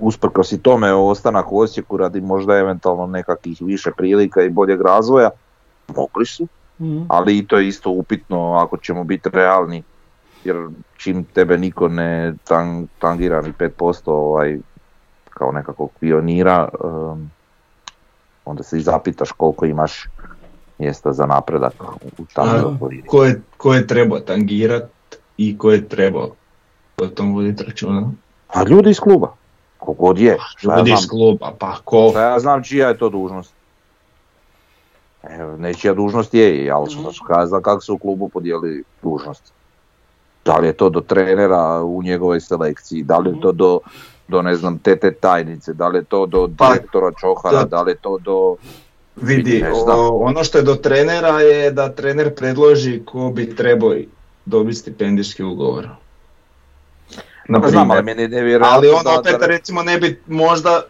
Usprkos 0.03 0.51
i 0.51 0.57
tome 0.57 0.93
ostanak 0.93 1.51
u 1.51 1.59
Osijeku 1.59 1.97
radi 1.97 2.21
možda 2.21 2.55
eventualno 2.55 3.07
nekakvih 3.07 3.57
više 3.61 3.91
prilika 3.91 4.41
i 4.41 4.49
boljeg 4.49 4.81
razvoja, 4.81 5.29
mogli 5.87 6.25
su, 6.25 6.47
Mhm. 6.79 7.01
ali 7.07 7.37
i 7.37 7.47
to 7.47 7.57
je 7.57 7.67
isto 7.67 7.89
upitno 7.89 8.53
ako 8.53 8.77
ćemo 8.77 9.03
biti 9.03 9.29
realni, 9.29 9.83
jer 10.43 10.67
čim 10.97 11.23
tebe 11.23 11.57
niko 11.57 11.87
ne 11.87 12.33
tan- 12.43 12.87
tangira 12.99 13.41
ni 13.41 13.51
5% 13.51 14.01
ovaj, 14.07 14.59
kao 15.29 15.51
nekakvog 15.51 15.91
pionira, 15.99 16.69
em, 16.73 17.31
onda 18.45 18.63
se 18.63 18.77
i 18.77 18.81
zapitaš 18.81 19.31
koliko 19.31 19.65
imaš 19.65 20.07
mjesta 20.79 21.13
za 21.13 21.25
napredak 21.25 21.73
u 22.17 22.25
takvoj 22.33 22.73
okolini. 22.75 23.03
ko 23.03 23.23
je, 23.23 23.41
ko 23.57 23.73
je 23.73 23.87
trebao 23.87 24.19
tangirat 24.19 24.89
i 25.37 25.57
ko 25.57 25.71
je 25.71 25.87
trebao 25.87 26.29
o 26.97 27.07
tom 27.07 27.33
voditi 27.35 27.63
računa? 27.63 28.11
A 28.47 28.63
ljudi 28.63 28.89
iz 28.89 28.99
kluba, 28.99 29.33
kogod 29.85 30.19
je, 30.19 30.37
šta 30.57 30.71
ja 30.71 30.77
Ljudi 30.77 30.91
iz 30.91 30.97
znam, 30.99 31.09
kluba, 31.09 31.51
pa 31.59 31.75
ko? 31.85 32.09
šta 32.09 32.21
ja 32.21 32.39
znam 32.39 32.63
čija 32.63 32.87
je 32.87 32.97
to 32.97 33.09
dužnost. 33.09 33.53
Evo, 35.23 35.57
nečija 35.57 35.93
dužnost 35.93 36.33
je, 36.33 36.71
ali 36.71 36.89
šta 37.13 37.39
ja 37.39 37.45
znam 37.47 37.61
kako 37.61 37.81
se 37.81 37.91
u 37.91 37.97
klubu 37.97 38.29
podijeli 38.29 38.83
dužnost. 39.03 39.53
Da 40.45 40.57
li 40.57 40.67
je 40.67 40.73
to 40.73 40.89
do 40.89 41.01
trenera 41.01 41.83
u 41.83 42.03
njegovoj 42.03 42.39
selekciji, 42.41 43.03
da 43.03 43.17
li 43.17 43.29
je 43.29 43.41
to 43.41 43.51
do, 43.51 43.79
do 44.27 44.41
ne 44.41 44.55
znam, 44.55 44.77
tete 44.77 45.11
tajnice, 45.11 45.73
da 45.73 45.87
li 45.87 45.97
je 45.97 46.03
to 46.03 46.25
do 46.25 46.49
Pa, 46.57 46.67
direktora 46.73 47.11
Čohara, 47.19 47.63
da. 47.63 47.81
li 47.81 47.91
je 47.91 47.95
to 47.95 48.17
do... 48.17 48.55
Vidi, 49.15 49.63
o- 49.87 50.17
ono 50.21 50.43
što 50.43 50.57
je 50.57 50.63
do 50.63 50.75
trenera 50.75 51.39
je 51.39 51.71
da 51.71 51.89
trener 51.89 52.35
predloži 52.35 53.01
ko 53.05 53.31
bi 53.35 53.55
trebao 53.55 53.95
dobiti 54.45 54.77
stipendijski 54.77 55.43
ugovor. 55.43 55.87
Na 57.45 57.61
Pa 57.61 57.67
znam, 57.67 57.91
ali 57.91 58.03
meni 58.03 58.21
je 58.21 58.27
nevjerojatno 58.27 58.77
Ali 58.77 58.89
on 58.89 59.03
da- 59.03 59.19
opet 59.19 59.35
da- 59.39 59.45
recimo 59.45 59.83
ne 59.83 59.97
bi 59.97 60.21
možda 60.27 60.81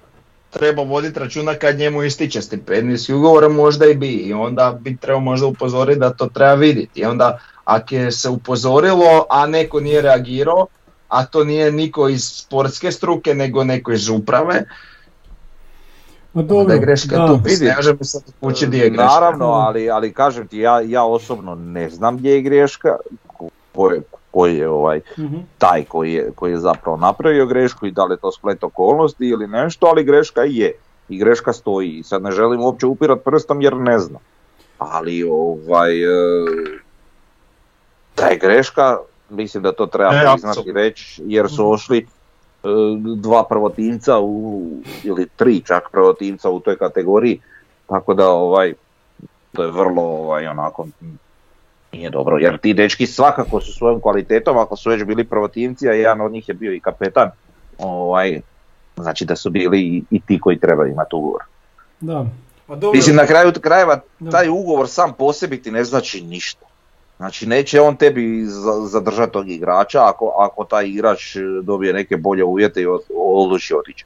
trebao 0.50 0.86
voditi 0.86 1.20
računa 1.20 1.56
kad 1.56 1.78
njemu 1.78 2.04
ističe 2.04 2.42
stipendijski 2.42 3.14
ugovor, 3.14 3.50
možda 3.50 3.86
i 3.86 3.96
bi. 3.96 4.08
I 4.08 4.34
onda 4.34 4.78
bi 4.80 4.98
trebao 4.98 5.22
možda 5.22 5.48
upozoriti 5.48 6.00
da 6.00 6.10
to 6.10 6.26
treba 6.28 6.54
vidjeti. 6.54 7.00
I 7.00 7.06
onda 7.06 7.40
ako 7.66 7.96
je 7.96 8.12
se 8.12 8.30
upozorilo, 8.30 9.26
a 9.30 9.48
neko 9.48 9.80
nije 9.80 10.02
reagirao, 10.02 10.68
a 11.08 11.26
to 11.26 11.44
nije 11.44 11.72
niko 11.72 12.08
iz 12.10 12.24
sportske 12.26 12.92
struke, 12.92 13.34
nego 13.34 13.64
neko 13.64 13.92
iz 13.92 14.10
uprave, 14.10 14.64
Ma 16.34 16.42
onda 16.42 16.44
dobro, 16.46 16.74
je 16.74 16.80
greška 16.80 17.18
da. 17.18 17.28
tu. 17.28 17.40
vidi. 17.44 17.66
Ne 17.66 17.76
možemo 17.76 17.98
sad 18.02 18.22
kući 18.40 18.68
gdje 18.68 18.78
je 18.78 18.90
greška. 18.90 19.06
Naravno, 19.06 19.46
ali, 19.46 19.90
ali 19.90 20.14
kažem 20.14 20.48
ti, 20.48 20.58
ja, 20.58 20.82
ja 20.82 21.04
osobno 21.04 21.56
ne 21.56 21.90
znam 21.90 22.18
gdje 22.18 22.32
je 22.32 22.42
greška, 22.42 22.98
ko- 23.28 23.50
ko 24.34 24.46
je, 24.46 24.70
ovaj, 24.70 25.02
Mhm. 25.18 25.38
taj 25.58 25.84
koji 25.86 26.14
je, 26.14 26.32
koji 26.36 26.52
je 26.52 26.58
zapravo 26.58 26.98
napravio 26.98 27.46
grešku 27.46 27.86
i 27.88 27.92
da 27.92 28.06
li 28.06 28.14
je 28.14 28.18
to 28.18 28.32
splet 28.32 28.64
okolnosti 28.64 29.26
ili 29.28 29.48
nešto, 29.48 29.86
ali 29.88 30.04
greška 30.04 30.42
je. 30.42 30.74
I 31.10 31.18
greška 31.18 31.54
stoji. 31.54 31.90
I 31.90 32.04
sad 32.04 32.22
ne 32.24 32.32
želim 32.32 32.62
uopće 32.62 32.86
upirat 32.86 33.24
prstom 33.24 33.62
jer 33.62 33.76
ne 33.76 34.00
znam. 34.00 34.22
Ali 34.78 35.24
ovaj, 35.24 36.04
e, 36.04 36.08
da 38.18 38.26
je 38.26 38.38
greška, 38.38 38.98
mislim 39.30 39.64
da 39.64 39.72
to 39.72 39.86
treba 39.86 40.14
E, 40.14 40.26
priznati 40.34 40.72
reći 40.72 41.22
jer 41.26 41.50
su 41.50 41.72
ošli 41.72 41.98
e, 41.98 42.06
dva 43.18 43.44
prvotimca 43.44 44.20
u, 44.20 44.70
ili 45.04 45.28
tri 45.36 45.62
čak 45.62 45.90
prvotimca 45.92 46.50
u 46.50 46.60
toj 46.60 46.78
kategoriji. 46.78 47.42
Tako 47.88 48.14
da 48.14 48.30
ovaj, 48.30 48.74
to 49.52 49.64
je 49.64 49.72
vrlo 49.72 50.04
ovaj, 50.04 50.48
onako 50.48 50.88
nije 51.94 52.10
dobro, 52.10 52.38
jer 52.38 52.58
ti 52.58 52.74
dečki 52.74 53.08
svakako 53.08 53.62
su 53.62 53.74
svojom 53.74 54.02
kvalitetom, 54.02 54.58
ako 54.58 54.76
su 54.76 54.90
već 54.90 55.04
bili 55.04 55.24
prvotimci, 55.24 55.90
a 55.90 55.94
jedan 55.94 56.22
od 56.22 56.32
njih 56.32 56.50
je 56.50 56.54
bio 56.54 56.74
i 56.74 56.80
kapetan, 56.80 57.30
ovaj, 57.78 58.42
znači 58.96 59.26
da 59.26 59.36
su 59.36 59.50
bili 59.50 59.80
i, 59.80 60.04
i 60.10 60.22
ti 60.22 60.40
koji 60.40 60.60
trebaju 60.60 60.92
imati 60.92 61.16
ugovor. 61.16 61.42
Da. 62.00 62.26
Pa 62.68 62.76
dobro. 62.76 62.98
Mislim, 62.98 63.16
na 63.16 63.26
kraju 63.26 63.52
krajeva 63.62 64.00
Da. 64.20 64.32
taj 64.32 64.50
ugovor 64.50 64.90
sam 64.90 65.14
po 65.14 65.34
sebi 65.34 65.62
ti 65.62 65.72
ne 65.72 65.84
znači 65.84 66.22
ništa. 66.22 66.66
Znači 67.18 67.48
neće 67.48 67.82
on 67.82 67.96
tebi 67.96 68.44
za- 68.44 68.82
zadržati 68.82 69.32
tog 69.32 69.50
igrača 69.50 70.08
ako, 70.08 70.36
ako 70.40 70.64
taj 70.64 70.88
igrač 70.88 71.22
dobije 71.64 71.94
neke 71.94 72.18
bolje 72.18 72.44
uvjete 72.44 72.82
i 72.82 72.86
od- 72.86 73.02
odluči 73.18 73.74
otići. 73.76 74.06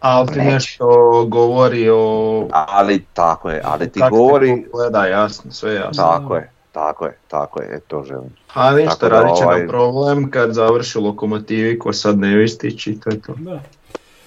Ali 0.00 0.28
ti 0.28 0.38
Neće. 0.38 0.50
nešto 0.50 0.86
govori 1.24 1.88
o... 1.90 2.48
Ali 2.52 3.04
tako 3.12 3.50
je, 3.50 3.60
ali 3.64 3.88
ti 3.88 4.00
govori, 4.10 4.64
gleda, 4.72 5.06
jasno, 5.06 5.52
sve 5.52 5.74
jasno. 5.74 6.02
tako 6.04 6.36
je, 6.36 6.50
tako 6.78 7.04
je, 7.04 7.16
tako 7.28 7.62
je, 7.62 7.68
e, 7.72 7.80
to 7.80 8.02
želim. 8.02 8.30
A 8.54 8.74
ništa, 8.74 9.08
radit 9.08 9.36
će 9.36 9.44
ovaj- 9.44 9.58
nam 9.58 9.68
problem 9.68 10.30
kad 10.30 10.52
završi 10.52 10.98
lokomotivi 10.98 11.78
ko 11.78 11.92
sad 11.92 12.18
ne 12.18 12.36
vistić 12.36 12.86
i 12.86 13.00
to 13.00 13.10
je 13.10 13.20
to. 13.20 13.34
Da. 13.36 13.60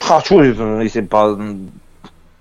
Pa 0.08 0.22
čuj, 0.22 0.54
mislim, 0.60 1.08
pa 1.08 1.38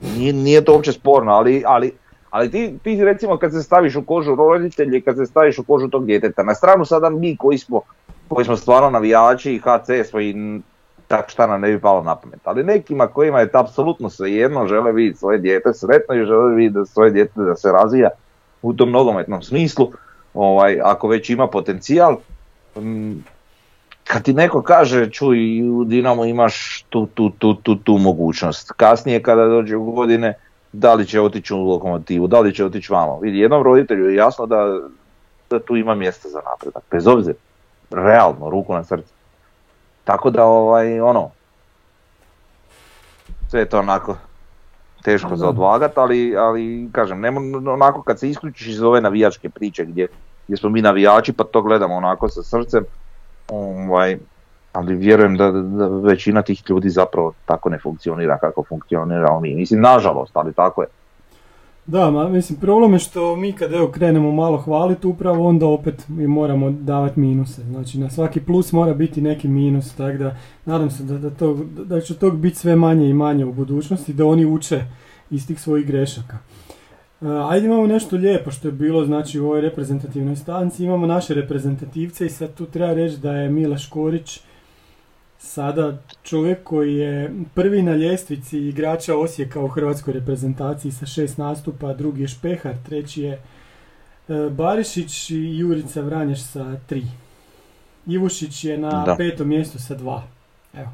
nije, 0.01 0.33
nije 0.33 0.65
to 0.65 0.73
uopće 0.73 0.93
sporno, 0.93 1.33
ali, 1.33 1.63
ali, 1.67 1.93
ali 2.31 2.51
ti, 2.51 2.79
ti 2.83 3.05
recimo 3.05 3.37
kad 3.39 3.53
se 3.53 3.63
staviš 3.63 3.97
u 3.97 4.03
kožu 4.03 4.35
roditelja 4.35 4.97
i 4.97 5.01
kad 5.01 5.17
se 5.17 5.27
staviš 5.27 5.59
u 5.59 5.65
kožu 5.65 5.89
tog 5.89 6.07
djeteta, 6.07 6.43
na 6.43 6.55
stranu 6.55 6.85
sada 6.85 7.11
mi 7.11 7.37
koji 7.37 7.59
smo, 7.59 7.81
koji 8.29 8.45
smo 8.45 8.57
stvarno 8.57 8.91
navijači 8.91 9.55
i 9.55 9.59
HC 9.59 10.09
smo 10.11 10.21
i 10.21 10.61
tak 11.09 11.31
šta 11.31 11.47
nam 11.47 11.61
ne 11.61 11.73
bi 11.73 11.81
palo 11.81 12.03
na 12.03 12.17
pamet, 12.17 12.41
ali 12.45 12.65
nekima 12.65 13.07
kojima 13.07 13.41
je 13.41 13.51
to 13.51 13.59
apsolutno 13.59 14.11
svejedno, 14.11 14.67
žele 14.67 14.93
vidjeti 14.93 15.19
svoje 15.19 15.39
dijete 15.39 15.73
sretno 15.75 16.15
i 16.15 16.25
žele 16.25 16.55
vidjeti 16.55 16.79
da 16.79 16.85
svoje 16.85 17.11
dijete 17.11 17.41
da 17.41 17.57
se 17.57 17.73
razvija 17.73 18.09
u 18.63 18.73
tom 18.73 18.91
nogometnom 18.91 19.43
smislu, 19.43 19.93
ovaj, 20.35 20.81
ako 20.83 21.09
već 21.09 21.31
ima 21.31 21.47
potencijal, 21.47 22.17
mm, 22.77 23.13
kad 24.05 24.23
ti 24.23 24.33
neko 24.33 24.63
kaže 24.63 25.11
čuj 25.11 25.63
u 25.71 25.85
Dinamo 25.85 26.25
imaš 26.25 26.85
tu, 26.89 27.07
tu, 27.07 27.31
tu, 27.31 27.55
tu, 27.55 27.77
tu 27.77 27.99
mogućnost. 27.99 28.73
Kasnije 28.77 29.23
kada 29.23 29.45
dođe 29.45 29.77
u 29.77 29.93
godine 29.93 30.35
da 30.73 30.95
li 30.95 31.07
će 31.07 31.21
otići 31.21 31.55
u 31.55 31.69
lokomotivu, 31.69 32.27
da 32.27 32.41
li 32.41 32.55
će 32.55 32.65
otići 32.65 32.93
vamo. 32.93 33.19
Vidi, 33.21 33.39
jednom 33.39 33.63
roditelju 33.63 34.09
je 34.11 34.17
jasno 34.17 34.47
da, 34.47 34.79
da 35.51 35.59
tu 35.59 35.77
ima 35.77 35.95
mjesta 35.95 36.29
za 36.29 36.41
napredak, 36.51 36.83
bez 36.91 37.07
obzira. 37.07 37.39
Realno, 37.91 38.51
ruku 38.51 38.75
na 38.75 38.85
srce. 38.85 39.13
Tako 40.05 40.31
da 40.31 40.45
ovaj, 40.45 41.01
ono, 41.01 41.31
sve 43.49 43.61
je 43.61 43.69
to 43.69 43.79
onako 43.79 44.17
teško 45.03 45.37
za 45.37 45.49
odvagat, 45.49 45.99
ali, 45.99 46.37
ali 46.37 46.89
kažem, 46.93 47.21
nemo, 47.21 47.41
onako 47.73 48.03
kad 48.03 48.19
se 48.19 48.31
isključiš 48.31 48.67
iz 48.67 48.83
ove 48.83 49.01
navijačke 49.01 49.49
priče 49.49 49.85
gdje, 49.85 50.09
gdje 50.47 50.57
smo 50.57 50.71
mi 50.71 50.83
navijači 50.83 51.33
pa 51.33 51.45
to 51.45 51.63
gledamo 51.63 51.95
onako 51.95 52.29
sa 52.29 52.43
srcem, 52.43 52.85
ovaj, 53.49 54.19
ali 54.73 54.95
vjerujem 54.95 55.37
da, 55.37 55.51
da 55.51 55.89
većina 55.89 56.43
tih 56.43 56.63
ljudi 56.69 56.91
zapravo 56.91 57.33
tako 57.47 57.71
ne 57.71 57.79
funkcionira 57.79 58.39
kako 58.39 58.65
funkcioniramo 58.69 59.41
mi. 59.41 59.55
Mislim, 59.55 59.81
nažalost, 59.81 60.37
ali 60.37 60.53
tako 60.53 60.83
je. 60.83 60.89
Da, 61.91 62.11
ma, 62.11 62.29
mislim, 62.29 62.59
problem 62.59 62.93
je 62.93 62.99
što 62.99 63.37
mi 63.37 63.53
kad 63.53 63.73
evo 63.73 63.89
krenemo 63.89 64.33
malo 64.33 64.57
hvaliti 64.57 65.07
upravo 65.07 65.49
onda 65.49 65.67
opet 65.67 66.09
mi 66.09 66.27
moramo 66.27 66.71
davati 66.71 67.21
minuse. 67.21 67.63
Znači 67.63 67.99
na 67.99 68.11
svaki 68.11 68.41
plus 68.41 68.73
mora 68.73 68.95
biti 68.95 69.21
neki 69.21 69.49
minus, 69.49 69.95
tako 69.95 70.19
da 70.19 70.37
nadam 70.65 70.91
se 70.91 71.05
da, 71.05 71.19
da, 71.19 71.31
to, 71.31 71.59
da 71.85 72.01
će 72.01 72.15
tog 72.15 72.39
biti 72.39 72.57
sve 72.57 72.77
manje 72.77 73.09
i 73.09 73.15
manje 73.15 73.45
u 73.45 73.53
budućnosti, 73.53 74.13
da 74.13 74.27
oni 74.27 74.47
uče 74.47 74.81
iz 75.31 75.47
tih 75.47 75.61
svojih 75.61 75.87
grešaka. 75.87 76.39
E, 77.23 77.27
ajde 77.49 77.67
imamo 77.67 77.87
nešto 77.87 78.17
lijepo 78.17 78.51
što 78.51 78.69
je 78.69 78.73
bilo 78.73 79.05
znači 79.05 79.41
u 79.41 79.45
ovoj 79.45 79.61
reprezentativnoj 79.61 80.37
stanci, 80.37 80.85
imamo 80.85 81.07
naše 81.07 81.35
reprezentativce 81.35 82.27
i 82.27 82.31
sad 82.31 82.55
tu 82.55 82.67
treba 82.67 82.93
reći 82.93 83.19
da 83.19 83.33
je 83.33 83.51
Mila 83.51 83.79
Škorić 83.79 84.41
sada 85.43 85.99
čovjek 86.23 86.59
koji 86.65 86.97
je 86.97 87.35
prvi 87.55 87.83
na 87.83 87.95
ljestvici 87.95 88.59
igrača 88.59 89.17
Osijeka 89.17 89.61
u 89.61 89.69
hrvatskoj 89.69 90.13
reprezentaciji 90.13 90.93
sa 90.93 91.07
šest 91.07 91.39
nastupa, 91.39 91.95
drugi 91.95 92.23
je 92.23 92.29
Špehar, 92.29 92.75
treći 92.87 93.23
je 93.23 93.33
e, 93.33 93.41
Barišić 94.51 95.31
i 95.31 95.59
Jurica 95.59 96.01
Vranješ 96.01 96.43
sa 96.43 96.77
tri. 96.87 97.03
Ivušić 98.07 98.65
je 98.65 98.79
na 98.79 99.05
Da. 99.05 99.17
petom 99.17 99.49
mjestu 99.49 99.79
sa 99.79 99.95
dva. 99.95 100.23
Evo. 100.75 100.89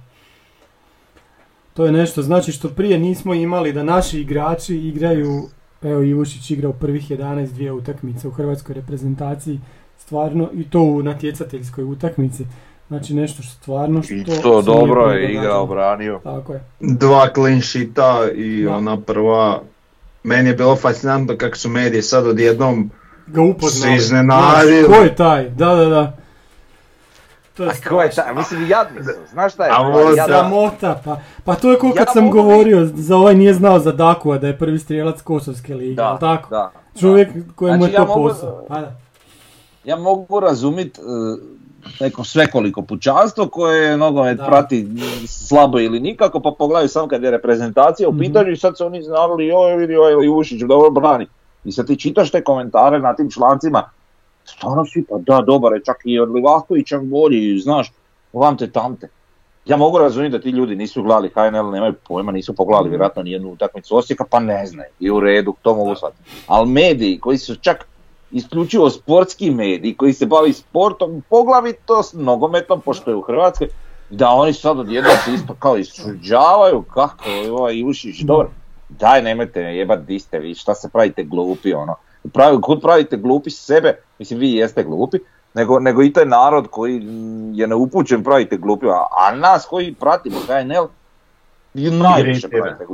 To 1.75 1.87
je 1.87 1.93
nešto, 1.93 2.23
znači 2.23 2.53
što 2.53 2.69
prije 2.69 2.99
nismo 2.99 3.35
imali 3.35 3.73
da 3.73 3.83
naši 3.83 4.21
igrači 4.21 4.77
igraju, 4.77 5.49
evo 5.83 6.03
Ivušić 6.03 6.51
igra 6.51 6.69
u 6.69 6.73
prvih 6.73 7.11
11 7.11 7.53
dvije 7.53 7.73
utakmice 7.73 8.29
u 8.29 8.31
hrvatskoj 8.31 8.75
reprezentaciji, 8.75 9.61
stvarno, 9.99 10.51
i 10.55 10.65
to 10.71 10.81
u 10.81 11.03
natjecateljskoj 11.03 11.85
utakmici. 11.85 12.47
Znači 12.89 13.15
nešto 13.15 13.43
što 13.43 13.53
stvarno 13.53 14.03
što... 14.03 14.15
I 14.15 14.25
to 14.43 14.63
dobro 14.63 15.03
je 15.03 15.25
igrao, 15.25 15.43
događalo. 15.45 15.67
branio. 15.67 16.21
Tako 16.25 16.53
je. 16.53 16.61
Dva 16.81 17.29
clean 17.35 17.61
sheeta 17.63 18.19
i 18.35 18.63
Da. 18.63 18.71
ona 18.71 18.97
prva, 18.97 19.61
meni 20.23 20.49
je 20.49 20.55
bilo 20.55 20.77
fascinantno 20.77 21.37
kako 21.37 21.57
su 21.57 21.69
mediji 21.69 22.03
sad 22.03 22.27
odjednom 22.27 22.91
Ga 23.27 23.43
upoznali. 23.43 23.93
Se 23.93 24.05
iznenadili. 24.05 24.85
Ko 24.87 24.95
je 24.95 25.15
taj? 25.15 25.49
Da, 25.49 25.67
da, 25.69 25.85
da. 25.87 26.13
To 27.55 27.63
je 27.63 27.69
A 27.71 27.89
ko 27.89 28.03
je 28.03 28.11
taj? 28.11 28.35
Mislim, 28.35 28.61
jadni 28.63 29.05
su. 29.05 29.11
Znaš 29.31 29.53
šta 29.53 29.65
je? 29.65 29.71
A 29.73 29.81
ovo 29.81 30.01
Jadni. 30.01 30.25
Sramota, 30.27 31.01
pa, 31.05 31.17
pa 31.45 31.55
to 31.55 31.71
je 31.71 31.79
ko 31.79 31.89
kad 31.89 32.07
Ja 32.07 32.13
sam 32.13 32.25
mogu 32.25 32.37
govorio 32.37 32.87
za 32.87 33.17
ovaj 33.17 33.35
nije 33.35 33.55
znao 33.55 33.79
za 33.79 33.93
Dakua 33.93 34.39
da 34.39 34.47
je 34.47 34.59
prvi 34.59 34.79
strijelac 34.79 35.23
Kosovske 35.23 35.75
lige, 35.75 35.95
Da, 35.95 36.19
tako? 36.19 36.51
da. 36.51 36.73
Čovjek 37.01 37.29
kojemu 37.55 37.79
Znači, 37.79 37.93
je 37.93 37.97
to 37.97 38.03
ja 38.03 38.07
mogu- 38.07 38.29
posao. 38.29 38.65
Pa 38.69 38.75
da. 38.75 38.97
ja 39.85 39.97
mogu 39.97 40.41
razumit 40.41 40.99
e, 40.99 41.03
neko 42.01 42.25
svekoliko 42.25 42.83
pućanstvo 42.83 43.47
koje 43.49 43.97
nogomet 43.97 44.39
prati 44.47 44.87
slabo 45.27 45.81
ili 45.81 46.01
nikako, 46.01 46.41
pa 46.41 46.53
pogledaju 46.59 46.89
samo 46.89 47.09
kad 47.09 47.23
je 47.23 47.31
reprezentacija 47.31 48.09
u 48.09 48.13
Mhm. 48.13 48.21
pitanju 48.21 48.51
i 48.53 48.57
sad 48.57 48.77
se 48.77 48.85
oni 48.85 49.03
znali, 49.03 49.47
joj 49.47 49.77
vidi 49.77 49.97
ovaj 49.97 50.25
Ivušić 50.25 50.61
dobro 50.61 50.91
brani. 50.91 51.27
I 51.65 51.73
sad 51.73 51.87
ti 51.87 51.97
čitaš 51.99 52.31
te 52.31 52.45
komentare 52.45 52.99
na 52.99 53.15
tim 53.15 53.31
člancima, 53.31 53.91
stvarno 54.45 54.85
svi 54.85 55.05
pa 55.09 55.19
da, 55.19 55.41
dobar 55.43 55.73
je, 55.73 55.85
čak 55.85 55.97
i 56.05 56.19
od 56.21 56.31
Livakovića 56.31 56.99
bolji, 56.99 57.59
znaš, 57.59 57.93
vam 58.33 58.57
te 58.57 58.71
tamte. 58.71 59.09
Ja 59.67 59.77
mogu 59.77 59.99
razumjeti 59.99 60.33
da 60.33 60.43
ti 60.43 60.51
ljudi 60.51 60.77
nisu 60.77 61.03
gledali 61.03 61.29
HNL, 61.35 61.71
nemaju 61.71 61.95
pojma, 62.09 62.33
nisu 62.33 62.55
pogledali 62.55 62.89
vjerojatno 62.89 63.23
nijednu 63.23 63.51
utakmicu 63.53 63.97
Osijeka, 63.97 64.25
pa 64.31 64.41
ne 64.41 64.67
znaju. 64.67 64.91
I 65.01 65.11
u 65.11 65.21
redu, 65.21 65.55
to 65.63 65.75
mogu 65.75 65.95
shvatiti. 65.95 66.23
Ali 66.47 66.69
mediji 66.69 67.19
koji 67.19 67.39
su 67.39 67.55
čak 67.57 67.89
isključivo 68.31 68.91
sportski 68.91 69.51
mediji 69.51 69.95
koji 69.95 70.13
se 70.13 70.27
bavi 70.27 70.53
sportom, 70.53 71.23
poglavito 71.31 72.03
s 72.03 72.13
nogometom, 72.13 72.81
pošto 72.81 73.11
je 73.11 73.17
u 73.17 73.21
Hrvatskoj, 73.21 73.69
da 74.11 74.29
oni 74.29 74.53
sad 74.53 74.79
odjednom 74.79 75.13
se 75.25 75.35
isto 75.35 75.55
kao 75.59 75.77
isčuđavaju 75.77 76.83
kako 76.83 77.29
je 77.29 77.53
ovaj 77.53 77.75
Ivušić, 77.75 78.21
dobro, 78.21 78.51
daj 78.89 79.23
nemojte 79.23 79.63
me 79.63 79.77
jebat 79.77 80.01
di 80.01 80.19
ste 80.19 80.39
vi, 80.39 80.55
šta 80.55 80.75
se 80.75 80.89
pravite 80.93 81.25
glupi 81.25 81.73
ono. 81.73 81.95
Pravi, 82.33 82.61
kud 82.63 82.81
pravite 82.81 83.17
glupi 83.17 83.51
sebe, 83.51 83.99
mislim 84.19 84.41
vi 84.41 84.53
jeste 84.53 84.83
glupi, 84.85 85.19
nego, 85.55 85.81
nego 85.81 86.03
i 86.03 86.13
taj 86.13 86.25
narod 86.25 86.69
koji 86.71 87.01
mm, 87.01 87.55
je 87.55 87.67
neupućen 87.67 88.25
pravite 88.25 88.57
glupi, 88.57 88.87
a, 88.87 89.07
a 89.17 89.35
nas 89.35 89.67
koji 89.67 89.95
pratimo 89.95 90.37
HNL, 90.47 90.87
i 91.77 91.91
najviše 91.91 92.49
pravite. 92.49 92.87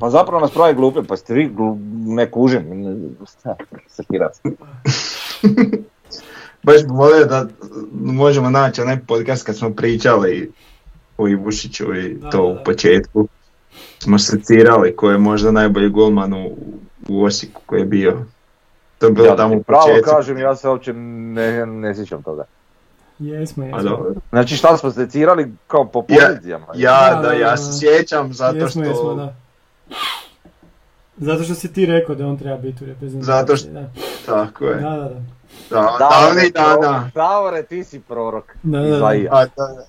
Pa 0.00 0.10
zapravo 0.10 0.40
nas 0.40 0.50
pravi 0.50 0.74
glupe, 0.74 1.00
pa 1.08 1.16
ste 1.16 1.34
vi 1.34 1.48
glu, 1.48 1.78
ne 2.06 2.30
kužim, 2.30 2.64
sekirac. 3.88 4.40
Baš 6.62 6.82
bi 6.82 6.88
volio 6.90 7.24
da 7.26 7.46
možemo 7.92 8.50
naći 8.50 8.82
onaj 8.82 8.98
podcast 9.06 9.46
kad 9.46 9.56
smo 9.56 9.70
pričali 9.70 10.52
o 11.18 11.28
Ivušiću 11.28 11.94
i 11.94 12.14
Da, 12.14 12.30
to 12.30 12.38
da, 12.38 12.42
u 12.44 12.54
da. 12.54 12.62
početku. 12.62 13.28
Smo 13.98 14.18
secirali 14.18 14.96
ko 14.96 15.10
je 15.10 15.18
možda 15.18 15.50
najbolji 15.50 15.88
golman 15.88 16.32
u, 16.34 16.56
u 17.08 17.24
Osijeku 17.24 17.62
koji 17.66 17.80
je 17.80 17.86
bio. 17.86 18.24
To 18.98 19.06
je 19.06 19.12
bilo 19.12 19.26
Ja 19.26 19.36
tamo 19.36 19.54
ti 19.54 19.60
u 19.60 19.62
pravo 19.62 19.86
početku. 19.86 20.10
kažem, 20.10 20.38
ja 20.38 20.56
se 20.56 20.68
uopće 20.68 20.92
ne, 20.92 21.66
ne 21.66 21.94
sjećam 21.94 22.22
toga. 22.22 22.44
Jesmo, 23.22 23.64
A 23.64 23.66
jesmo. 23.66 23.82
dobro. 23.82 24.12
Znači 24.30 24.56
šta 24.56 24.76
smo 24.76 24.90
secirali 24.90 25.52
kao 25.66 25.84
po 25.84 26.04
Ja- 26.08 26.26
pozicijama? 26.26 26.66
Ja, 26.74 27.10
Da, 27.10 27.16
da, 27.16 27.22
da, 27.22 27.28
da. 27.28 27.34
ja 27.34 27.56
se 27.56 27.78
sjećam 27.80 28.32
zato 28.32 28.56
jesmo, 28.56 28.82
što... 28.82 28.90
jesmo, 28.90 29.14
da. 29.14 29.34
Zato 31.18 31.42
što 31.42 31.54
si 31.54 31.72
ti 31.72 31.86
rekao 31.86 32.14
da 32.14 32.26
on 32.26 32.38
treba 32.38 32.56
biti 32.56 32.84
u 32.84 32.86
reprezentaciji. 32.86 33.34
Zato 33.34 33.56
što- 33.56 33.70
Da, 33.70 33.88
Tako 34.26 34.64
je. 34.64 34.74
da, 34.74 34.90
da. 34.90 34.96
da. 34.98 35.20
Da, 35.70 35.76
Davore, 35.76 35.98
davnih 36.00 36.52
dana. 36.52 37.10
Davore, 37.14 37.62
ti 37.62 37.84
si 37.84 38.00
prorok. 38.00 38.56
Da, 38.62 38.78
da, 38.80 38.88
da. 38.90 39.06
A, 39.30 39.44
da, 39.46 39.50
da. 39.56 39.84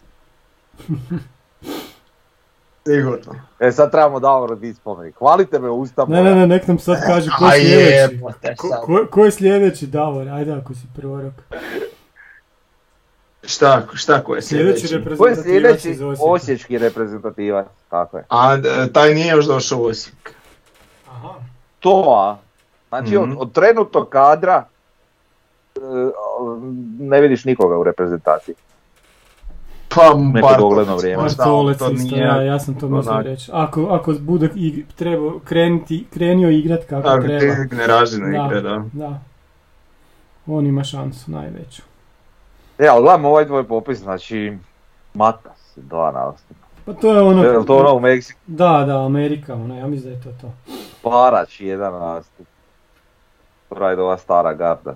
Sigurno. 2.86 3.36
E 3.60 3.72
sad 3.72 3.92
trebamo 3.92 4.20
Davoro 4.20 4.56
di 4.56 4.74
spomenik. 4.74 5.16
Hvalite 5.16 5.60
me 5.60 5.70
usta 5.70 6.06
Ne, 6.06 6.24
ne, 6.24 6.36
ne, 6.36 6.48
nek 6.48 6.68
nam 6.68 6.80
sad 6.80 6.98
kaže 7.08 7.30
ko 7.40 7.46
je 7.46 7.60
sljedeći. 8.08 8.20
Ko, 8.58 8.70
ko, 8.82 9.08
ko 9.12 9.26
je 9.26 9.32
sljedeći, 9.32 9.88
Davor? 9.88 10.30
Ajde 10.30 10.52
ako 10.54 10.74
si 10.74 10.88
prorok. 10.96 11.34
Šta, 13.46 13.82
šta 13.94 14.24
ko 14.24 14.36
je 14.36 14.42
Sljedeći 14.42 14.88
sljedeći? 14.88 15.18
Ko 15.18 15.28
je 15.28 15.36
sljedeći 15.36 15.96
osječki 16.22 16.78
reprezentativac? 16.78 17.66
Tako 17.90 18.18
je. 18.18 18.24
A 18.30 18.58
taj 18.94 19.14
nije 19.14 19.28
još 19.28 19.46
došao 19.46 19.80
u 19.80 19.86
Osijek. 19.86 20.34
Aha. 21.08 21.30
To, 21.80 22.04
a? 22.10 22.38
Znači 22.90 23.12
Mhm. 23.12 23.32
od, 23.32 23.38
od 23.40 23.52
trenutnog 23.52 24.10
kadra 24.10 24.66
e, 25.76 25.80
ne 27.00 27.22
vidiš 27.22 27.46
nikoga 27.46 27.78
u 27.78 27.84
reprezentaciji. 27.84 28.56
Pa, 29.90 30.02
Neko 30.04 30.18
Bartolec, 30.42 30.60
dogledno 30.60 30.96
vrijeme. 30.96 31.24
Bartolec 31.24 31.78
to 31.78 31.90
isto, 31.90 32.08
nije- 32.08 32.24
ja, 32.24 32.42
ja 32.42 32.60
sam 32.60 32.76
to 32.76 32.88
mislio 32.88 33.22
reći. 33.22 33.52
Ako, 33.54 33.84
ako 33.84 34.14
bude 34.14 34.50
ig- 34.50 34.84
trebao 34.96 35.40
krenuti, 35.40 36.06
krenio 36.14 36.50
igrat 36.50 36.86
kako 36.86 37.02
Tako, 37.04 37.24
treba. 37.24 37.56
ne 37.72 37.88
razine 37.88 38.32
Da. 38.32 38.46
igre, 38.46 38.62
da. 38.62 38.84
Da. 38.94 39.20
On 40.48 40.66
ima 40.66 40.84
šansu 40.84 41.32
najveću. 41.32 41.82
E, 42.84 42.88
ali 42.88 43.02
gledam 43.02 43.26
ovaj 43.26 43.46
tvoj 43.46 43.64
popis, 43.68 44.00
znači 44.00 44.58
Matas, 45.14 45.74
dva 45.76 46.12
nastupa. 46.12 46.68
Pa 46.86 46.94
to 46.94 47.14
je 47.14 47.22
ono... 47.22 47.44
Je 47.44 47.66
to 47.66 47.78
ono 47.78 47.96
u 47.96 48.00
Meksiku? 48.00 48.40
Da, 48.48 48.84
da, 48.88 49.06
Amerika, 49.06 49.54
ono, 49.54 49.78
ja 49.78 49.88
mislim 49.88 50.12
da 50.14 50.18
je 50.18 50.24
to 50.24 50.30
to. 50.42 50.54
Parač, 51.02 51.62
jedan 51.62 51.94
nastup. 51.94 52.48
Pravi 53.70 54.02
ova 54.02 54.18
stara 54.18 54.54
garda. 54.54 54.96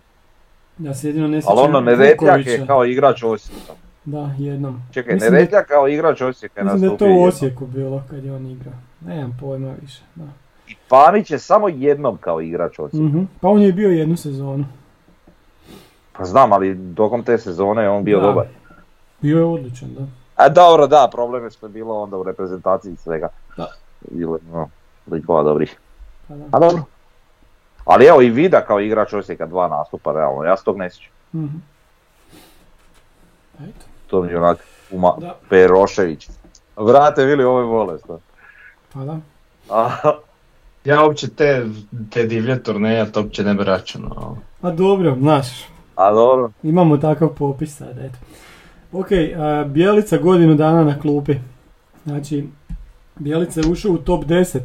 Ja 0.79 0.93
se 0.93 1.07
jedino 1.07 1.27
ne 1.27 1.41
Ali 1.45 1.61
ono, 1.61 1.79
Neretljak 1.79 2.45
je 2.45 2.65
kao 2.67 2.85
igrač 2.85 3.23
Osijeka. 3.23 3.73
Da, 4.05 4.31
jednom. 4.37 4.81
Čekaj, 4.93 5.13
Mislim 5.13 5.31
da- 5.31 5.37
Neretljak 5.37 5.67
kao 5.67 5.87
igrač 5.87 6.21
Osijeka 6.21 6.59
je 6.59 6.63
Mislim 6.63 6.81
da 6.81 6.85
je 6.85 6.97
to 6.97 7.05
nastupio 7.05 7.23
u. 7.23 7.27
Osijeku 7.27 7.65
bilo 7.65 8.03
kad 8.09 8.25
je 8.25 8.33
on 8.35 8.45
igrao. 8.45 8.73
Nemam 9.01 9.37
pojma 9.39 9.73
više. 9.81 10.01
Da. 10.15 10.25
I 10.67 10.75
Panić 10.89 11.31
je 11.31 11.39
samo 11.39 11.69
jednom 11.69 12.17
kao 12.17 12.41
igrač 12.41 12.79
Osijeka. 12.79 13.05
Mhm. 13.05 13.23
Pa 13.41 13.47
on 13.47 13.61
je 13.61 13.73
bio 13.73 13.89
jednu 13.89 14.17
sezonu. 14.17 14.65
Pa 16.17 16.25
znam, 16.25 16.53
ali 16.53 16.95
tokom 16.95 17.23
te 17.23 17.37
sezone 17.37 17.81
je 17.81 17.89
on 17.89 18.03
bio 18.03 18.19
Da. 18.19 18.27
dobar. 18.27 18.45
Bio 19.21 19.37
je 19.37 19.43
odličan, 19.45 19.89
da. 19.89 20.01
A 20.35 20.49
dobro, 20.49 20.87
da, 20.87 21.09
problem 21.11 21.43
je 21.43 21.49
što 21.51 21.65
je 21.65 21.69
bilo 21.69 22.01
onda 22.01 22.17
u 22.17 22.23
reprezentaciji 22.23 22.95
svega. 22.95 23.29
Da. 23.57 23.67
Bilo, 24.11 24.39
no, 24.51 24.69
likova 25.07 25.43
dobrih. 25.43 25.79
Pa 26.27 26.35
da. 26.35 26.43
A 26.51 26.59
dobro. 26.59 26.83
Ali 27.85 28.05
evo 28.05 28.21
i 28.21 28.29
Vida 28.29 28.61
kao 28.61 28.79
igrač 28.79 29.13
Osijeka 29.13 29.45
dva 29.45 29.67
nastupa, 29.67 30.11
realno, 30.11 30.43
ja 30.43 30.57
se 30.57 30.63
tog 30.63 30.77
ne 30.77 30.89
sjećam. 30.89 31.11
Mhm. 31.33 31.55
Eto. 33.59 33.85
To 34.07 34.21
mi 34.23 34.29
je 34.29 34.37
onak 34.37 34.57
Uma 34.91 35.13
Da. 35.17 35.35
Perošević. 35.49 36.29
Vrate, 36.77 37.25
Vili, 37.25 37.43
ovo 37.43 37.59
je 37.59 37.65
bolest. 37.65 38.05
Pa 38.93 38.99
da. 38.99 39.19
A, 39.69 39.89
Ja 40.85 41.03
uopće 41.03 41.29
te, 41.29 41.65
te 42.11 42.23
divlje 42.23 42.63
turneje, 42.63 43.11
to 43.11 43.21
uopće 43.21 43.43
ne 43.43 43.53
bi 43.53 43.63
računao. 43.63 44.37
A 44.61 44.71
dobro, 44.71 45.15
znaš, 45.19 45.47
a 45.97 46.11
dobro. 46.11 46.51
imamo 46.63 46.97
takav 46.97 47.29
popis 47.29 47.77
sad, 47.77 47.97
eto. 47.97 48.17
Ok, 48.91 49.07
a, 49.11 49.63
Bjelica 49.67 50.17
godinu 50.17 50.55
dana 50.55 50.83
na 50.83 50.99
klupi. 50.99 51.35
Znači, 52.05 52.47
Bjelica 53.15 53.61
je 53.61 53.71
ušao 53.71 53.91
u 53.91 53.97
top 53.97 54.25
10 54.25 54.59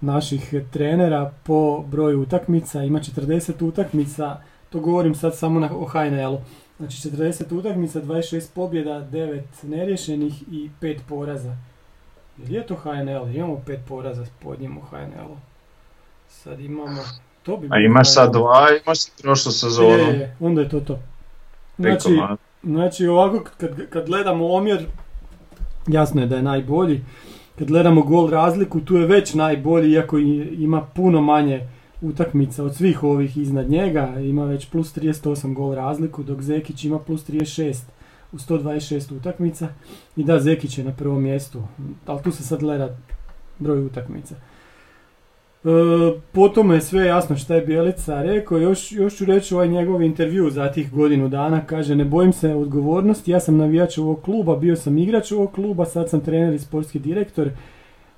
naših 0.00 0.54
trenera 0.72 1.32
po 1.42 1.82
broju 1.82 2.20
utakmica, 2.20 2.82
ima 2.82 2.98
40 2.98 3.64
utakmica, 3.64 4.36
to 4.70 4.80
govorim 4.80 5.14
sad 5.14 5.36
samo 5.36 5.60
na, 5.60 5.70
o 5.76 5.84
HNL-u. 5.84 6.38
Znači 6.78 7.08
40 7.08 7.58
utakmica, 7.58 8.00
26 8.00 8.54
pobjeda, 8.54 9.06
9 9.12 9.40
neriješenih 9.62 10.42
i 10.52 10.70
5 10.80 10.98
poraza. 11.08 11.56
Jel 12.38 12.54
je 12.54 12.66
to 12.66 12.74
HNL? 12.74 13.36
Imamo 13.36 13.60
5 13.66 13.78
poraza 13.88 14.24
pod 14.42 14.60
njim 14.60 14.78
u 14.78 14.80
HNL-u. 14.80 15.36
Sad 16.28 16.60
imamo... 16.60 17.00
To 17.42 17.56
bi 17.56 17.68
A 17.70 17.78
imaš 17.78 18.14
sad 18.14 18.32
dva, 18.32 18.66
imaš 18.84 18.98
prošlu 19.22 19.52
sezonu. 19.52 19.88
Je, 19.88 20.18
je, 20.18 20.36
onda 20.40 20.60
je 20.60 20.68
to 20.68 20.80
to. 20.80 20.98
Znači, 21.78 22.18
Znači 22.62 23.06
ovako 23.06 23.44
kad, 23.58 23.90
kad 23.90 24.06
gledamo 24.06 24.52
omjer, 24.52 24.86
jasno 25.86 26.20
je 26.20 26.26
da 26.26 26.36
je 26.36 26.42
najbolji. 26.42 27.04
Kad 27.58 27.68
gledamo 27.68 28.02
gol 28.02 28.30
razliku, 28.30 28.80
tu 28.80 28.96
je 28.96 29.06
već 29.06 29.34
najbolji, 29.34 29.92
iako 29.92 30.18
ima 30.18 30.80
puno 30.80 31.20
manje 31.20 31.68
utakmica 32.00 32.64
od 32.64 32.76
svih 32.76 33.02
ovih 33.02 33.36
iznad 33.36 33.70
njega. 33.70 34.20
Ima 34.20 34.44
već 34.44 34.70
plus 34.70 34.96
38 34.96 35.54
gol 35.54 35.74
razliku, 35.74 36.22
dok 36.22 36.42
Zekić 36.42 36.84
ima 36.84 36.98
plus 36.98 37.28
36 37.28 37.76
u 38.32 38.36
126 38.36 39.16
utakmica. 39.16 39.68
I 40.16 40.24
da, 40.24 40.40
Zekić 40.40 40.78
je 40.78 40.84
na 40.84 40.92
prvom 40.92 41.22
mjestu, 41.22 41.62
ali 42.06 42.22
tu 42.22 42.30
se 42.32 42.42
sad 42.42 42.60
gleda 42.60 42.96
broj 43.58 43.86
utakmica. 43.86 44.34
E, 45.64 45.68
po 46.32 46.48
tome 46.48 46.74
je 46.74 46.80
sve 46.80 47.06
jasno 47.06 47.36
šta 47.36 47.54
je 47.54 47.66
Bjelica 47.66 48.22
rekao, 48.22 48.58
još, 48.58 48.92
još 48.92 49.16
ću 49.16 49.24
reći 49.24 49.54
ovaj 49.54 49.68
njegov 49.68 50.02
intervju 50.02 50.50
za 50.50 50.72
tih 50.72 50.92
godinu 50.92 51.28
dana, 51.28 51.66
kaže 51.66 51.96
ne 51.96 52.04
bojim 52.04 52.32
se 52.32 52.54
odgovornosti, 52.54 53.30
ja 53.30 53.40
sam 53.40 53.56
navijač 53.56 53.98
ovog 53.98 54.22
kluba, 54.22 54.56
bio 54.56 54.76
sam 54.76 54.98
igrač 54.98 55.32
ovog 55.32 55.52
kluba, 55.52 55.84
sad 55.84 56.10
sam 56.10 56.20
trener 56.20 56.54
i 56.54 56.58
sportski 56.58 56.98
direktor. 56.98 57.50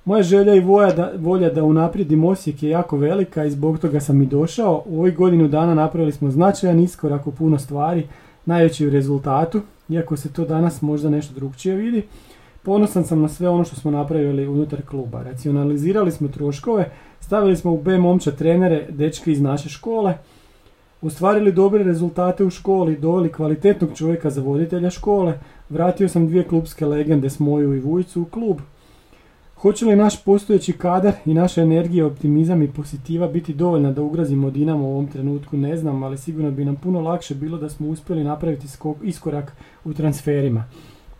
Moja 0.05 0.23
želja 0.23 0.55
i 0.55 0.59
volja 0.59 0.93
da, 0.93 1.11
volja 1.17 1.49
da 1.49 1.63
unaprijedim 1.63 2.23
Osijek 2.23 2.63
je 2.63 2.69
jako 2.69 2.97
velika 2.97 3.45
i 3.45 3.51
zbog 3.51 3.79
toga 3.79 3.99
sam 3.99 4.21
i 4.21 4.25
došao. 4.25 4.83
U 4.85 4.99
ovih 4.99 5.15
godinu 5.15 5.47
dana 5.47 5.73
napravili 5.73 6.11
smo 6.11 6.31
značajan 6.31 6.79
iskorak 6.79 7.27
u 7.27 7.31
puno 7.31 7.59
stvari, 7.59 8.07
najveći 8.45 8.87
u 8.87 8.89
rezultatu, 8.89 9.61
iako 9.89 10.17
se 10.17 10.33
to 10.33 10.45
danas 10.45 10.81
možda 10.81 11.09
nešto 11.09 11.33
drugčije 11.33 11.75
vidi. 11.75 12.03
Ponosan 12.63 13.03
sam 13.03 13.21
na 13.21 13.27
sve 13.27 13.49
ono 13.49 13.63
što 13.63 13.75
smo 13.75 13.91
napravili 13.91 14.47
unutar 14.47 14.81
kluba. 14.81 15.23
Racionalizirali 15.23 16.11
smo 16.11 16.27
troškove, 16.27 16.89
stavili 17.25 17.57
smo 17.57 17.71
u 17.73 17.81
B 17.81 17.97
momča 17.97 18.31
trenere, 18.31 18.85
dečke 18.89 19.31
iz 19.31 19.41
naše 19.41 19.69
škole, 19.69 20.17
ostvarili 21.01 21.51
dobre 21.51 21.83
rezultate 21.83 22.43
u 22.45 22.49
školi, 22.49 22.97
doveli 22.97 23.31
kvalitetnog 23.31 23.89
čovjeka 23.95 24.29
za 24.29 24.41
voditelja 24.41 24.89
škole, 24.89 25.39
vratio 25.69 26.09
sam 26.09 26.27
dvije 26.27 26.43
klubske 26.43 26.85
legende 26.85 27.29
s 27.29 27.39
moju 27.39 27.73
i 27.73 27.79
Vujicu 27.79 28.21
u 28.21 28.25
klub. 28.25 28.57
Hoće 29.55 29.85
li 29.85 29.95
naš 29.95 30.23
postojeći 30.23 30.73
kadar 30.73 31.13
i 31.25 31.33
naša 31.33 31.61
energija, 31.61 32.05
optimizam 32.07 32.61
i 32.61 32.71
pozitiva 32.71 33.27
biti 33.27 33.53
dovoljna 33.53 33.91
da 33.91 34.01
ugrazimo 34.01 34.51
Dinamo 34.51 34.85
u 34.87 34.91
ovom 34.91 35.07
trenutku, 35.07 35.57
ne 35.57 35.77
znam, 35.77 36.03
ali 36.03 36.17
sigurno 36.17 36.51
bi 36.51 36.65
nam 36.65 36.75
puno 36.75 37.01
lakše 37.01 37.35
bilo 37.35 37.57
da 37.57 37.69
smo 37.69 37.87
uspjeli 37.87 38.23
napraviti 38.23 38.67
skok- 38.67 39.03
iskorak 39.03 39.53
u 39.85 39.93
transferima. 39.93 40.63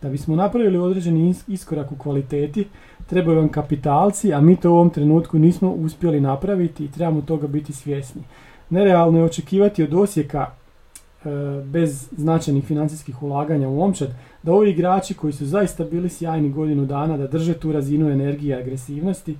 Da 0.02 0.08
bismo 0.08 0.36
napravili 0.36 0.78
određeni 0.78 1.30
is- 1.30 1.48
iskorak 1.48 1.92
u 1.92 1.96
kvaliteti, 1.96 2.66
trebaju 3.06 3.38
vam 3.38 3.48
kapitalci, 3.48 4.34
a 4.34 4.40
mi 4.40 4.56
to 4.56 4.70
u 4.70 4.74
ovom 4.74 4.90
trenutku 4.90 5.38
nismo 5.38 5.70
uspjeli 5.70 6.20
napraviti 6.20 6.84
i 6.84 6.90
trebamo 6.90 7.20
toga 7.20 7.46
biti 7.46 7.72
svjesni. 7.72 8.22
Nerealno 8.70 9.18
je 9.18 9.24
očekivati 9.24 9.82
od 9.82 9.94
Osijeka 9.94 10.46
e, 10.46 11.28
bez 11.64 12.08
značajnih 12.16 12.64
financijskih 12.64 13.22
ulaganja 13.22 13.68
u 13.68 13.76
momčad, 13.76 14.08
da 14.42 14.52
ovi 14.52 14.70
igrači 14.70 15.14
koji 15.14 15.32
su 15.32 15.46
zaista 15.46 15.84
bili 15.84 16.08
sjajni 16.08 16.50
godinu 16.50 16.86
dana, 16.86 17.16
da 17.16 17.26
drže 17.26 17.54
tu 17.54 17.72
razinu 17.72 18.10
energije 18.10 18.56
i 18.56 18.60
agresivnosti, 18.60 19.36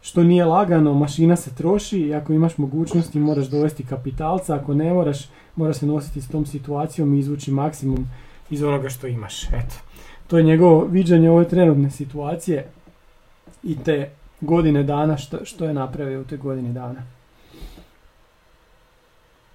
što 0.00 0.22
nije 0.22 0.44
lagano, 0.44 0.94
mašina 0.94 1.36
se 1.36 1.54
troši 1.54 1.98
i 1.98 2.14
ako 2.14 2.32
imaš 2.32 2.58
mogućnosti 2.58 3.18
moraš 3.18 3.46
dovesti 3.46 3.86
kapitalca, 3.86 4.54
ako 4.54 4.74
ne 4.74 4.92
moraš, 4.92 5.28
moraš 5.56 5.76
se 5.76 5.86
nositi 5.86 6.20
s 6.20 6.28
tom 6.28 6.46
situacijom 6.46 7.14
i 7.14 7.18
izvući 7.18 7.52
maksimum 7.52 8.08
iz 8.50 8.62
onoga 8.62 8.88
što 8.88 9.06
imaš. 9.06 9.44
Eto. 9.44 9.74
To 10.26 10.38
je 10.38 10.44
njegovo 10.44 10.84
viđenje 10.84 11.30
ove 11.30 11.48
trenutne 11.48 11.90
situacije 11.90 12.66
i 13.62 13.76
te 13.84 14.10
godine 14.40 14.82
dana, 14.82 15.16
što, 15.16 15.44
što 15.44 15.64
je 15.64 15.74
napravio 15.74 16.20
u 16.20 16.24
te 16.24 16.36
godini 16.36 16.72
dana. 16.72 17.02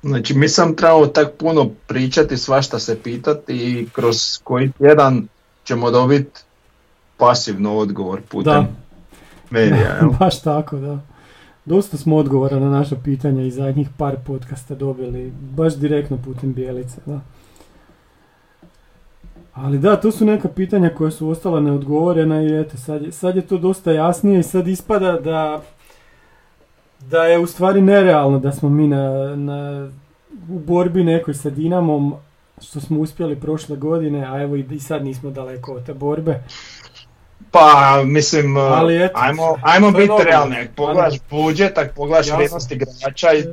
Znači 0.04 0.34
mi 0.34 0.50
sam 0.50 0.76
trebao 0.76 1.08
tak 1.08 1.28
puno 1.38 1.70
pričati, 1.88 2.38
svašta 2.38 2.80
se 2.80 3.00
pitati 3.04 3.54
i 3.56 3.90
kroz 3.94 4.40
koji 4.44 4.72
tjedan 4.72 5.28
ćemo 5.64 5.92
dobiti 5.92 6.42
pasivno 7.18 7.78
odgovor 7.78 8.22
putem 8.22 8.54
Da. 8.54 8.68
medija. 9.50 9.96
jel? 10.02 10.10
Baš 10.20 10.42
tako, 10.42 10.78
da. 10.78 11.00
Dosta 11.66 11.98
smo 11.98 12.16
odgovora 12.16 12.60
na 12.60 12.70
naša 12.70 12.96
pitanja 13.04 13.44
i 13.44 13.52
zadnjih 13.52 13.90
par 13.98 14.16
podcasta 14.26 14.76
dobili, 14.76 15.34
baš 15.40 15.76
direktno 15.76 16.18
putem 16.18 16.54
bijelice, 16.54 17.02
da. 17.06 17.22
Ali 19.54 19.80
da, 19.80 19.96
to 19.96 20.12
su 20.12 20.26
neka 20.26 20.48
pitanja 20.48 20.90
koja 20.90 21.12
su 21.12 21.30
ostala 21.30 21.60
neodgovorena 21.60 22.42
i 22.42 22.60
eto, 22.62 22.78
sad 22.78 23.02
je, 23.02 23.12
sad 23.12 23.36
je 23.36 23.42
to 23.42 23.58
dosta 23.58 23.92
jasnije 23.92 24.40
i 24.40 24.44
sad 24.44 24.68
ispada 24.68 25.20
da, 25.20 25.62
da 27.00 27.24
je 27.24 27.40
u 27.40 27.48
stvari 27.48 27.82
nerealno 27.82 28.40
da 28.40 28.52
smo 28.52 28.70
mi 28.70 28.88
na, 28.88 29.36
na, 29.36 29.90
u 30.50 30.60
borbi 30.60 31.04
nekoj 31.04 31.34
sa 31.34 31.50
Dinamom, 31.50 32.14
što 32.62 32.80
smo 32.80 33.00
uspjeli 33.00 33.40
prošle 33.40 33.76
godine, 33.76 34.26
a 34.30 34.42
evo 34.42 34.56
i, 34.56 34.66
i 34.72 34.80
sad 34.80 35.06
nismo 35.06 35.30
daleko 35.30 35.74
od 35.74 35.86
te 35.86 35.94
borbe. 35.94 36.44
Pa 37.52 38.02
mislim, 38.06 38.58
Ali 38.58 39.04
eto, 39.04 39.14
ajmo, 39.16 39.58
ajmo 39.62 39.92
biti 39.92 40.24
realni, 40.24 40.56
ako 40.56 40.74
pogledaš 40.76 41.14
budžet, 41.30 41.78
ako 41.78 41.94
pogledaš 41.96 42.28
Jasno. 42.28 42.38
vrijednost 42.38 42.72
igrača 42.72 43.34
i 43.34 43.44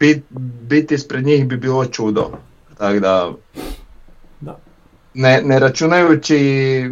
bit, 0.00 0.24
biti 0.60 0.94
ispred 0.94 1.26
njih 1.26 1.46
bi 1.46 1.56
bilo 1.56 1.86
čudo. 1.86 2.30
Tako 2.78 3.00
Da. 3.00 3.32
Ne, 5.14 5.42
ne 5.44 5.58
računajući 5.58 6.90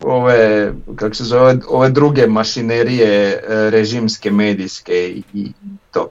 ove, 0.00 0.72
kako 0.96 1.14
se 1.14 1.24
zove, 1.24 1.58
ove 1.68 1.90
druge 1.90 2.26
mašinerije 2.26 3.32
e, 3.32 3.40
režimske, 3.70 4.30
medijske 4.30 5.22
i, 5.34 5.52
to. 5.90 6.08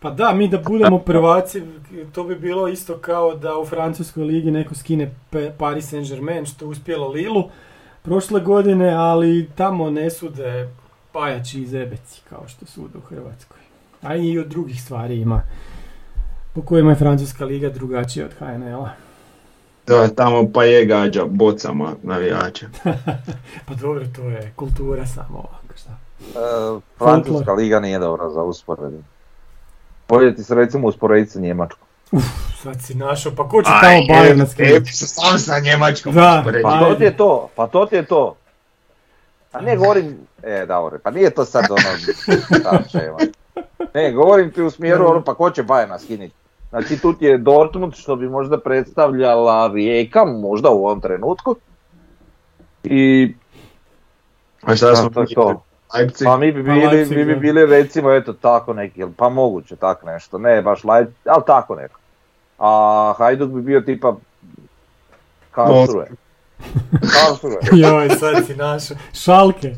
Pa 0.00 0.10
da, 0.10 0.32
mi 0.32 0.48
da 0.48 0.58
budemo 0.58 0.98
prvaci, 0.98 1.62
to 2.12 2.24
bi 2.24 2.34
bilo 2.34 2.68
isto 2.68 2.98
kao 2.98 3.34
da 3.34 3.58
u 3.58 3.66
Francuskoj 3.66 4.24
ligi 4.24 4.50
neko 4.50 4.74
skine 4.74 5.14
Paris 5.58 5.92
Saint-Germain, 5.92 6.54
što 6.54 6.64
je 6.64 6.68
uspjelo 6.68 7.08
Lilu 7.08 7.50
prošle 8.02 8.40
godine, 8.40 8.92
ali 8.94 9.50
tamo 9.54 9.90
ne 9.90 10.10
sude 10.10 10.68
pajači 11.12 11.60
i 11.60 11.66
zebeci 11.66 12.20
kao 12.28 12.48
što 12.48 12.66
sude 12.66 12.98
u 12.98 13.00
Hrvatskoj. 13.00 13.58
A 14.02 14.16
i 14.16 14.38
od 14.38 14.46
drugih 14.46 14.82
stvari 14.82 15.20
ima 15.20 15.42
po 16.54 16.62
kojima 16.62 16.90
je 16.90 16.96
Francuska 16.96 17.44
liga 17.44 17.68
drugačija 17.68 18.26
od 18.26 18.34
HNL-a. 18.38 19.05
Da, 19.86 20.08
tamo 20.08 20.50
pa 20.54 20.64
je 20.64 20.84
gađa 20.84 21.24
bocama 21.24 21.92
navijača. 22.02 22.66
Pa 23.66 23.74
dobro, 23.74 24.04
to 24.16 24.22
je 24.22 24.52
kultura 24.56 25.06
samo 25.06 25.38
ovako, 25.38 25.74
šta. 25.76 25.90
E, 26.20 26.80
Francuska 26.98 27.52
liga 27.52 27.80
nije 27.80 27.98
dobra 27.98 28.30
za 28.30 28.42
usporedbu. 28.42 29.02
Bolje 30.08 30.36
ti 30.36 30.42
se 30.42 30.54
recimo 30.54 30.88
usporediti 30.88 31.32
sa 31.32 31.40
Njemačkom. 31.40 31.88
Sad 32.62 32.82
si 32.82 32.94
našao, 32.94 33.32
pa 33.36 33.48
ko 33.48 33.62
će 33.62 33.70
tamo 33.80 34.20
Bayern 34.20 34.36
nas 34.36 34.54
e, 34.58 34.80
se 34.84 35.06
sam 35.06 35.38
sa 35.38 35.58
Njemačkom 35.58 36.14
Da. 36.14 36.44
Pa 36.62 36.78
to 36.80 36.94
ti 36.94 37.04
je 37.04 37.16
to, 37.16 37.48
pa 37.56 37.66
to 37.66 37.86
ti 37.86 37.96
je 37.96 38.06
to. 38.06 38.36
A 39.52 39.60
ne 39.60 39.76
govorim, 39.76 40.16
e 40.42 40.66
dobro, 40.66 40.98
pa 41.02 41.10
nije 41.10 41.30
to 41.30 41.44
sad 41.44 41.64
ono. 41.70 41.80
Ne, 43.94 44.12
govorim 44.12 44.50
ti 44.50 44.62
u 44.62 44.70
smjeru 44.70 45.06
ono, 45.10 45.24
pa 45.24 45.34
ko 45.34 45.50
će 45.50 45.62
Bayerna 45.62 45.98
skiniti. 45.98 46.34
Znači 46.80 46.98
tu 46.98 47.14
je 47.20 47.38
Dortmund 47.38 47.94
što 47.94 48.16
bi 48.16 48.28
možda 48.28 48.60
predstavljala 48.60 49.70
Rijeka, 49.74 50.24
možda 50.24 50.70
u 50.70 50.86
ovom 50.86 51.00
trenutku. 51.00 51.56
I 52.84 53.34
A 54.62 54.76
šta 54.76 54.96
smo 54.96 55.24
to. 55.34 55.62
Leipzig? 55.94 56.24
pa 56.24 56.36
mi 56.36 56.52
bi 56.52 56.64
Pa 56.66 56.72
bili, 56.72 56.86
Leipzig, 56.86 57.16
mi 57.16 57.24
bi 57.24 57.36
bili 57.36 57.66
recimo 57.66 58.12
eto 58.12 58.32
tako 58.32 58.72
neki, 58.72 59.04
pa 59.16 59.28
moguće 59.28 59.76
tak 59.76 60.04
nešto, 60.04 60.38
ne 60.38 60.62
baš 60.62 60.84
Leipzig, 60.84 61.16
ali 61.24 61.42
tako 61.46 61.74
neko. 61.74 62.00
A 62.58 63.14
Hajduk 63.18 63.50
bi 63.50 63.62
bio 63.62 63.80
tipa 63.80 64.16
Karlsruhe. 65.50 66.06
Karlsruhe. 66.90 67.58
Joj, 67.82 68.08
sad 68.08 68.46
si 68.46 68.56
našao. 68.56 68.96
Šalke. 69.12 69.74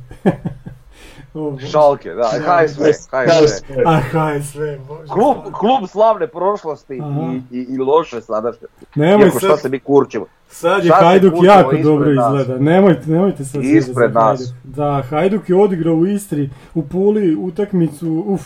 Šalke, 1.71 2.11
da, 2.11 2.23
HSV, 2.25 2.83
HSV. 3.11 3.73
A 3.87 4.01
HSV, 4.01 4.61
bože. 4.89 5.13
Klub, 5.13 5.37
klub 5.53 5.89
slavne 5.89 6.27
prošlosti 6.27 6.95
i, 6.95 7.57
i, 7.59 7.63
i 7.63 7.79
loše 7.79 8.21
sadašnjosti. 8.21 8.87
Nemoj 8.95 9.27
Iako 9.27 9.39
šta 9.39 9.49
sad, 9.49 9.61
se 9.61 9.69
mi 9.69 9.81
kurčimo. 9.81 10.27
sad 10.49 10.85
je 10.85 10.93
Hajduk 10.93 11.35
jako 11.43 11.77
dobro 11.77 12.11
nas. 12.13 12.27
izgleda. 12.41 12.65
Nemojte, 12.65 13.11
nemojte 13.11 13.45
sad 13.45 13.65
Ispred 13.65 14.15
nas. 14.15 14.39
Hajduk. 14.39 14.55
Da, 14.65 15.03
Hajduk 15.11 15.49
je 15.49 15.57
odigrao 15.57 15.95
u 15.95 16.07
Istri, 16.07 16.51
u 16.75 16.83
Puli, 16.83 17.37
utakmicu, 17.37 18.25
uf, 18.27 18.43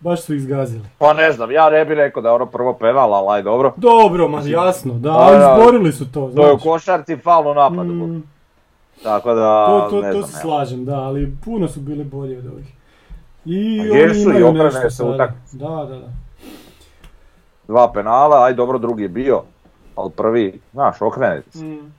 baš 0.00 0.22
su 0.22 0.34
izgazili. 0.34 0.84
Pa 0.98 1.12
ne 1.12 1.32
znam, 1.32 1.50
ja 1.50 1.70
ne 1.70 1.84
bih 1.84 1.96
rekao 1.96 2.22
da 2.22 2.28
je 2.28 2.34
ono 2.34 2.46
prvo 2.46 2.72
penal, 2.74 3.14
ali 3.14 3.38
aj 3.38 3.42
dobro. 3.42 3.72
Dobro, 3.76 4.28
ma 4.28 4.40
jasno, 4.44 4.94
da, 4.94 5.10
ali 5.10 5.36
izborili 5.36 5.92
su 5.92 6.12
to, 6.12 6.32
To 6.36 6.46
je 6.46 6.52
u 6.52 6.58
košarci 6.58 7.16
fal 7.16 7.48
u 7.48 7.54
napadu. 7.54 7.82
Mm, 7.94 8.22
Tako 9.02 9.34
da, 9.34 9.66
To, 9.66 9.90
to, 9.90 10.00
ne 10.02 10.12
to 10.12 10.18
znam, 10.18 10.30
se 10.30 10.38
slažem, 10.40 10.84
da, 10.84 10.94
ali 11.00 11.36
puno 11.44 11.68
su 11.68 11.80
bili 11.80 12.04
bolji 12.04 12.36
od 12.36 12.46
ovih. 12.46 12.66
I 13.44 13.80
oni 13.80 13.98
jesu 14.00 14.32
i 14.32 14.36
imaju 14.36 14.52
nešto 14.52 14.80
se 14.80 14.90
sada. 14.90 15.10
utakmice. 15.10 15.56
Da, 15.56 15.68
da, 15.68 15.98
da. 15.98 16.08
Dva 17.68 17.92
penala, 17.92 18.44
aj 18.44 18.54
dobro, 18.54 18.78
drugi 18.78 19.02
je 19.02 19.08
bio, 19.08 19.42
ali 19.96 20.10
prvi, 20.10 20.60
znaš, 20.72 21.02
okrene 21.02 21.42
se. 21.50 21.64
Mm. 21.64 21.92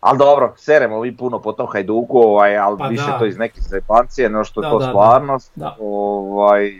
Ali 0.00 0.18
dobro, 0.18 0.52
seremo 0.56 1.00
vi 1.00 1.16
puno 1.16 1.38
po 1.38 1.52
tom 1.52 1.66
Hajduku, 1.66 2.18
ovaj, 2.18 2.58
ali 2.58 2.78
Pa 2.78 2.86
više 2.86 3.06
da. 3.06 3.18
to 3.18 3.26
iz 3.26 3.38
neke 3.38 3.60
zebancije, 3.60 4.28
no 4.28 4.44
što 4.44 4.62
je 4.62 4.70
to 4.70 4.78
da, 4.78 4.84
da. 4.84 4.90
stvarnost. 4.90 5.52
Da. 5.54 5.76
Ovaj, 5.80 6.72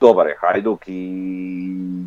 dobar 0.00 0.26
je 0.26 0.36
Hajduk 0.40 0.80
i 0.86 2.06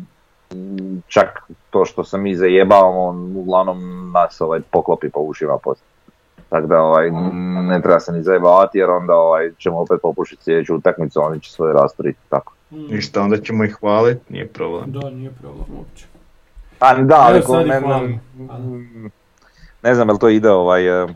čak 1.08 1.50
to 1.70 1.84
što 1.84 2.04
se 2.04 2.18
mi 2.18 2.34
zajebavamo, 2.34 3.04
on 3.04 3.36
uglavnom 3.36 4.10
nas 4.14 4.40
ovaj, 4.40 4.60
poklopi 4.70 5.10
po 5.10 5.20
ušima 5.20 5.58
poslije. 5.58 5.88
Tako 6.48 6.66
da 6.66 6.80
ovaj, 6.80 7.10
ne 7.62 7.80
treba 7.82 8.00
se 8.00 8.12
ni 8.12 8.22
zajebavati 8.22 8.78
jer 8.78 8.90
onda 8.90 9.14
ovaj, 9.14 9.50
ćemo 9.58 9.80
opet 9.80 9.98
popušiti 10.02 10.44
sljedeću 10.44 10.74
utakmicu, 10.76 11.20
oni 11.22 11.40
će 11.40 11.52
svoje 11.52 11.72
rastoriti 11.72 12.18
tako. 12.28 12.52
Mm. 12.70 12.94
Ništa, 12.94 13.22
onda 13.22 13.36
ćemo 13.36 13.64
ih 13.64 13.76
hvaliti, 13.80 14.32
nije 14.32 14.48
problem. 14.48 14.92
Da, 14.92 15.10
nije 15.10 15.30
problem 15.40 15.64
uopće. 15.78 16.06
Pa 16.78 16.94
da, 16.94 17.16
ali 17.18 17.42
ko- 17.42 17.60
ih 17.60 17.66
ne, 17.66 17.80
hvalim. 17.80 18.20
ne, 18.38 19.10
ne 19.82 19.94
znam 19.94 20.08
jel 20.08 20.18
to 20.18 20.28
ide 20.28 20.50
ovaj, 20.50 21.02
eh, 21.02 21.06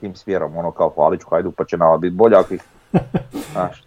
tim 0.00 0.14
smjerom, 0.14 0.56
ono 0.56 0.70
kao 0.70 0.88
hvalit 0.88 1.20
ću 1.20 1.26
Hajduk 1.30 1.54
pa 1.54 1.64
će 1.64 1.76
nama 1.76 1.96
biti 1.96 2.14
bolje 2.16 2.36
ako 2.36 2.54
ih, 2.54 2.62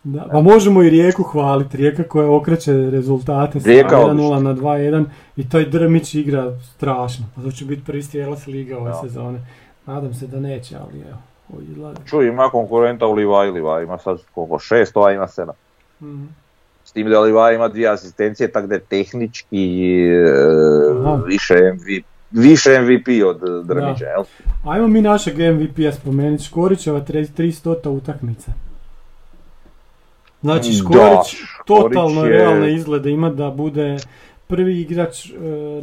Da, 0.04 0.28
pa 0.32 0.42
možemo 0.42 0.84
i 0.84 0.90
Rijeku 0.90 1.24
hvaliti, 1.24 1.78
Rijeka 1.78 2.04
koja 2.04 2.32
okreće 2.32 2.74
rezultate 2.74 3.60
sa 3.60 3.68
Rijeka 3.70 3.96
1-0 3.96 4.40
na 4.40 4.54
2-1 4.56 5.06
i 5.38 5.50
taj 5.50 5.66
Drmić 5.66 6.16
igra 6.16 6.60
strašno. 6.76 7.26
Pa 7.36 7.42
to 7.42 7.52
će 7.52 7.66
biti 7.66 7.84
prvi 7.86 8.04
stijelac 8.04 8.48
Liga 8.48 8.78
ove 8.78 8.90
Da. 8.92 9.00
sezone. 9.04 9.40
Nadam 9.86 10.14
se 10.14 10.28
da 10.28 10.40
neće, 10.40 10.76
ali 10.76 11.00
evo. 11.10 11.18
Čuj, 12.06 12.28
ima 12.28 12.50
konkurenta 12.50 13.06
u 13.06 13.14
Livaj, 13.14 13.52
Livaj 13.52 13.84
ima 13.84 13.98
sad 13.98 14.18
koliko, 14.34 14.60
šest, 14.60 14.98
ovaj 14.98 15.16
ima 15.16 15.28
sedam. 15.28 15.56
Mhm. 16.02 16.26
S 16.84 16.92
tim 16.92 17.10
da 17.10 17.20
Livaj 17.20 17.56
ima 17.56 17.68
dvije 17.68 17.90
asistencije, 17.90 18.52
tako 18.52 18.68
da 18.68 18.76
je 18.76 18.80
tehnički 18.80 19.84
e, 20.10 20.34
više, 21.28 21.56
MVP, 21.74 22.06
više 22.32 22.82
MVP 22.82 23.08
od 23.26 23.44
e, 23.44 23.64
Drmića, 23.64 24.06
jel? 24.06 24.24
Ajmo 24.66 24.88
mi 24.88 25.02
našeg 25.02 25.38
MVP-a 25.38 25.92
spomenuti, 25.92 26.44
Škorićeva 26.44 27.02
300 27.02 27.90
utakmica. 27.90 28.52
Znači 30.48 30.74
Škorić 30.74 31.00
da, 31.00 31.24
Škorić 31.24 31.66
totalno 31.66 32.26
je- 32.26 32.30
realne 32.32 32.74
izglede 32.74 33.12
ima 33.12 33.30
da 33.30 33.50
bude 33.50 33.98
prvi 34.48 34.82
igrač, 34.82 35.26
e, 35.26 35.34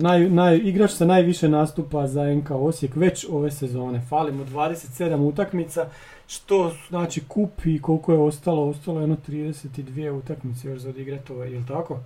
naj, 0.01 0.31
naj, 0.31 0.57
igrač 0.57 0.91
sa 0.91 1.05
najviše 1.05 1.49
nastupa 1.49 2.07
za 2.07 2.23
NK 2.25 2.51
Osijek 2.51 2.97
već 2.97 3.27
ove 3.31 3.51
sezone. 3.51 4.03
Fali 4.09 4.33
mu 4.33 4.45
27 4.45 5.21
utakmica, 5.21 5.87
što 6.27 6.73
znači 6.89 7.23
kup 7.29 7.51
i 7.67 7.83
koliko 7.83 8.13
je 8.13 8.19
ostalo, 8.19 8.69
ostalo 8.69 9.01
je 9.01 9.03
jedno 9.03 9.17
32 9.29 10.11
utakmice 10.11 10.69
još 10.69 10.79
za 10.79 10.89
odigrati 10.89 11.33
ovaj, 11.33 11.53
jel 11.53 11.63
tako? 11.69 11.99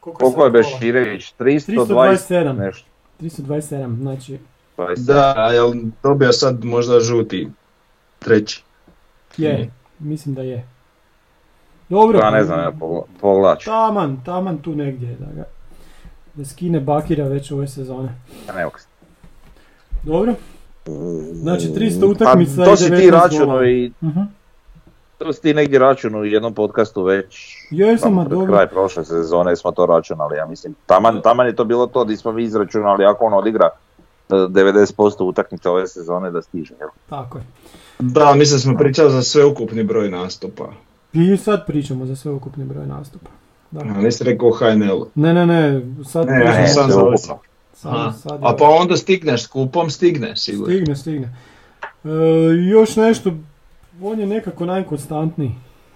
Koliko 0.00 0.24
je 0.24 0.30
sad 0.30 0.34
kola? 0.36 0.50
Beširević? 0.50 1.34
320 1.38 1.86
327. 2.28 2.58
nešto. 2.58 2.86
327, 3.20 3.96
znači 3.96 4.38
20. 4.78 5.06
Da, 5.06 5.50
jel 5.52 5.72
dobio 6.02 6.32
sad 6.32 6.64
možda 6.64 7.00
žuti 7.00 7.48
treći? 8.18 8.62
je, 9.36 9.70
mislim 9.98 10.34
da 10.34 10.42
je. 10.42 10.66
Dobro, 11.88 12.18
Ja 12.18 12.30
ne 12.30 12.38
pa- 12.38 12.44
znam, 12.44 12.60
ja 12.60 12.72
ću. 13.56 13.64
Taman, 13.64 14.20
taman 14.24 14.58
tu 14.58 14.74
negdje 14.74 15.08
je 15.08 15.16
da 15.16 15.26
ga 15.26 15.44
da 16.34 16.44
skine 16.44 16.80
Bakira 16.80 17.24
već 17.24 17.50
ove 17.50 17.68
sezone. 17.68 18.14
Ga. 18.46 18.70
Dobro? 20.04 20.34
Znači 21.32 21.68
300 21.68 22.06
utakmica 22.06 22.52
Pa, 22.56 22.64
to 22.64 22.76
si 22.76 22.84
19 22.84 22.96
ti 22.96 23.10
računao 23.10 23.46
golova. 23.46 23.66
i 23.66 23.92
Mhm. 24.02 24.20
to 25.18 25.32
si 25.32 25.42
ti 25.42 25.54
negdje 25.54 25.78
računao 25.78 26.20
u 26.20 26.24
jednom 26.24 26.54
podcastu 26.54 27.02
već 27.02 27.56
Jesam, 27.70 28.18
a 28.18 28.24
pred 28.24 28.32
dobro. 28.32 28.46
kraj 28.48 28.68
prošle 28.68 29.04
sezone 29.04 29.56
smo 29.56 29.72
to 29.72 29.86
računali, 29.86 30.36
ja 30.36 30.46
mislim. 30.46 30.74
Taman, 30.86 31.20
taman 31.22 31.46
je 31.46 31.56
to 31.56 31.64
bilo 31.64 31.86
to 31.86 32.04
di 32.04 32.16
smo 32.16 32.32
mi 32.32 32.42
izračunali 32.42 33.04
ako 33.04 33.24
on 33.24 33.34
odigra 33.34 33.70
e, 34.28 34.32
90% 34.32 34.88
utakmica 35.20 35.70
ove 35.70 35.86
sezone 35.86 36.30
da 36.30 36.42
stiže. 36.42 36.74
Jel? 36.80 36.88
Tako 37.08 37.38
je. 37.38 37.44
Da, 37.98 38.34
mislim 38.34 38.60
smo 38.60 38.76
pričali 38.76 39.10
za 39.10 39.22
sveukupni 39.22 39.82
broj 39.82 40.10
nastupa. 40.10 40.64
I 41.16 41.36
sad 41.36 41.66
pričamo 41.66 42.06
za 42.06 42.16
sveukupni 42.16 42.64
broj 42.64 42.86
nastupa. 42.86 43.30
Da. 43.70 43.80
A 43.80 44.00
nisi 44.00 44.24
rekao 44.24 44.48
o 44.48 44.52
HNL-u. 44.52 45.06
Ne, 45.14 45.34
ne, 45.34 45.46
ne, 45.46 45.80
sad 46.04 46.26
Ne, 46.26 46.38
ne, 46.38 46.68
sam 46.68 46.90
za. 46.90 47.00
Sad- 47.74 48.38
A 48.42 48.56
pa 48.58 48.64
onda 48.70 48.96
stigneš 48.96 49.44
s 49.44 49.46
kupom, 49.46 49.90
stigne 49.90 50.36
sigurno. 50.36 50.66
Stigne, 50.66 50.96
stigne. 50.96 51.34
E, 52.04 52.08
još 52.70 52.96
nešto, 52.96 53.32
on 54.02 54.20
je 54.20 54.26
nekako 54.26 54.66
najkonstantniji. 54.66 55.52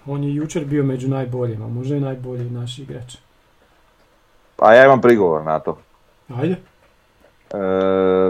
On 0.07 0.25
je 0.25 0.35
jučer 0.35 0.65
bio 0.65 0.85
među 0.85 1.09
najboljima, 1.09 1.69
možda 1.69 1.97
i 1.97 2.01
najbolji 2.01 2.51
naš 2.51 2.79
igrač. 2.79 3.17
A 4.59 4.75
ja 4.75 4.85
imam 4.85 5.01
prigovor 5.01 5.45
na 5.45 5.59
to. 5.59 5.79
Ajde. 6.31 6.57
E, 7.51 7.57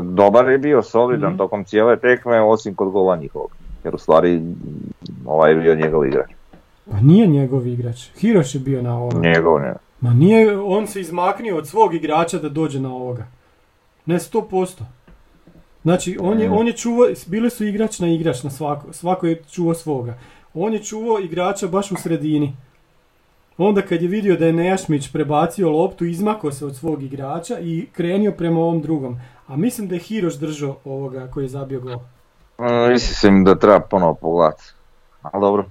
dobar 0.04 0.48
je 0.48 0.58
bio, 0.58 0.82
solidan 0.82 1.28
Mhm. 1.28 1.38
tokom 1.38 1.64
cijele 1.64 1.96
tekme, 1.96 2.40
osim 2.40 2.74
kod 2.74 2.90
gola 2.90 3.16
njihovog. 3.16 3.50
Jer 3.84 3.94
u 3.94 3.98
stvari 3.98 4.42
ovaj 5.26 5.50
je 5.52 5.56
bio 5.56 5.74
njegov 5.74 6.06
igrač. 6.06 6.30
Pa 6.90 7.00
nije 7.00 7.26
njegov 7.26 7.66
igrač. 7.66 8.08
Hiroš 8.18 8.54
je 8.54 8.60
bio 8.60 8.82
na 8.82 8.98
ovom. 8.98 9.22
Njegov, 9.22 9.60
ne. 9.60 9.74
Ma 10.00 10.14
nije, 10.14 10.58
on 10.58 10.86
se 10.86 11.00
izmaknio 11.00 11.56
od 11.56 11.68
svog 11.68 11.94
igrača 11.94 12.38
da 12.38 12.48
dođe 12.48 12.80
na 12.80 12.94
ovoga. 12.94 13.26
Ne 14.06 14.14
100%. 14.16 14.82
Znači, 15.82 16.18
on 16.20 16.40
je, 16.40 16.48
Mhm. 16.48 16.56
on 16.56 16.66
je 16.66 16.72
čuvao, 16.72 17.08
bili 17.26 17.50
su 17.50 17.64
igrač 17.64 17.98
na 17.98 18.08
igrač 18.08 18.42
na 18.42 18.50
svako, 18.50 18.92
svako 18.92 19.26
je 19.26 19.42
čuvao 19.52 19.74
svoga. 19.74 20.14
On 20.54 20.72
je 20.72 20.82
čuvao 20.82 21.18
igrača 21.18 21.66
baš 21.68 21.92
u 21.92 21.96
sredini. 21.96 22.56
Onda 23.58 23.82
kad 23.82 24.02
je 24.02 24.08
vidio 24.08 24.36
da 24.36 24.46
je 24.46 24.52
Nejašmić 24.52 25.12
prebacio 25.12 25.70
loptu, 25.70 26.04
izmakao 26.04 26.52
se 26.52 26.66
od 26.66 26.76
svog 26.76 27.02
igrača 27.02 27.58
i 27.58 27.86
krenio 27.92 28.32
prema 28.32 28.60
ovom 28.60 28.80
drugom. 28.82 29.16
A 29.46 29.56
mislim 29.56 29.88
da 29.88 29.94
je 29.94 30.00
Hiroš 30.00 30.34
držao 30.34 30.76
ovoga 30.84 31.26
koji 31.26 31.44
je 31.44 31.48
zabio 31.48 31.80
gol. 31.80 31.98
E, 32.58 32.90
Mislim 32.90 33.44
da 33.44 33.54
treba 33.54 33.80
ponovo 33.80 34.14
pogledati. 34.14 34.62
Ali 35.22 35.40
dobro, 35.40 35.64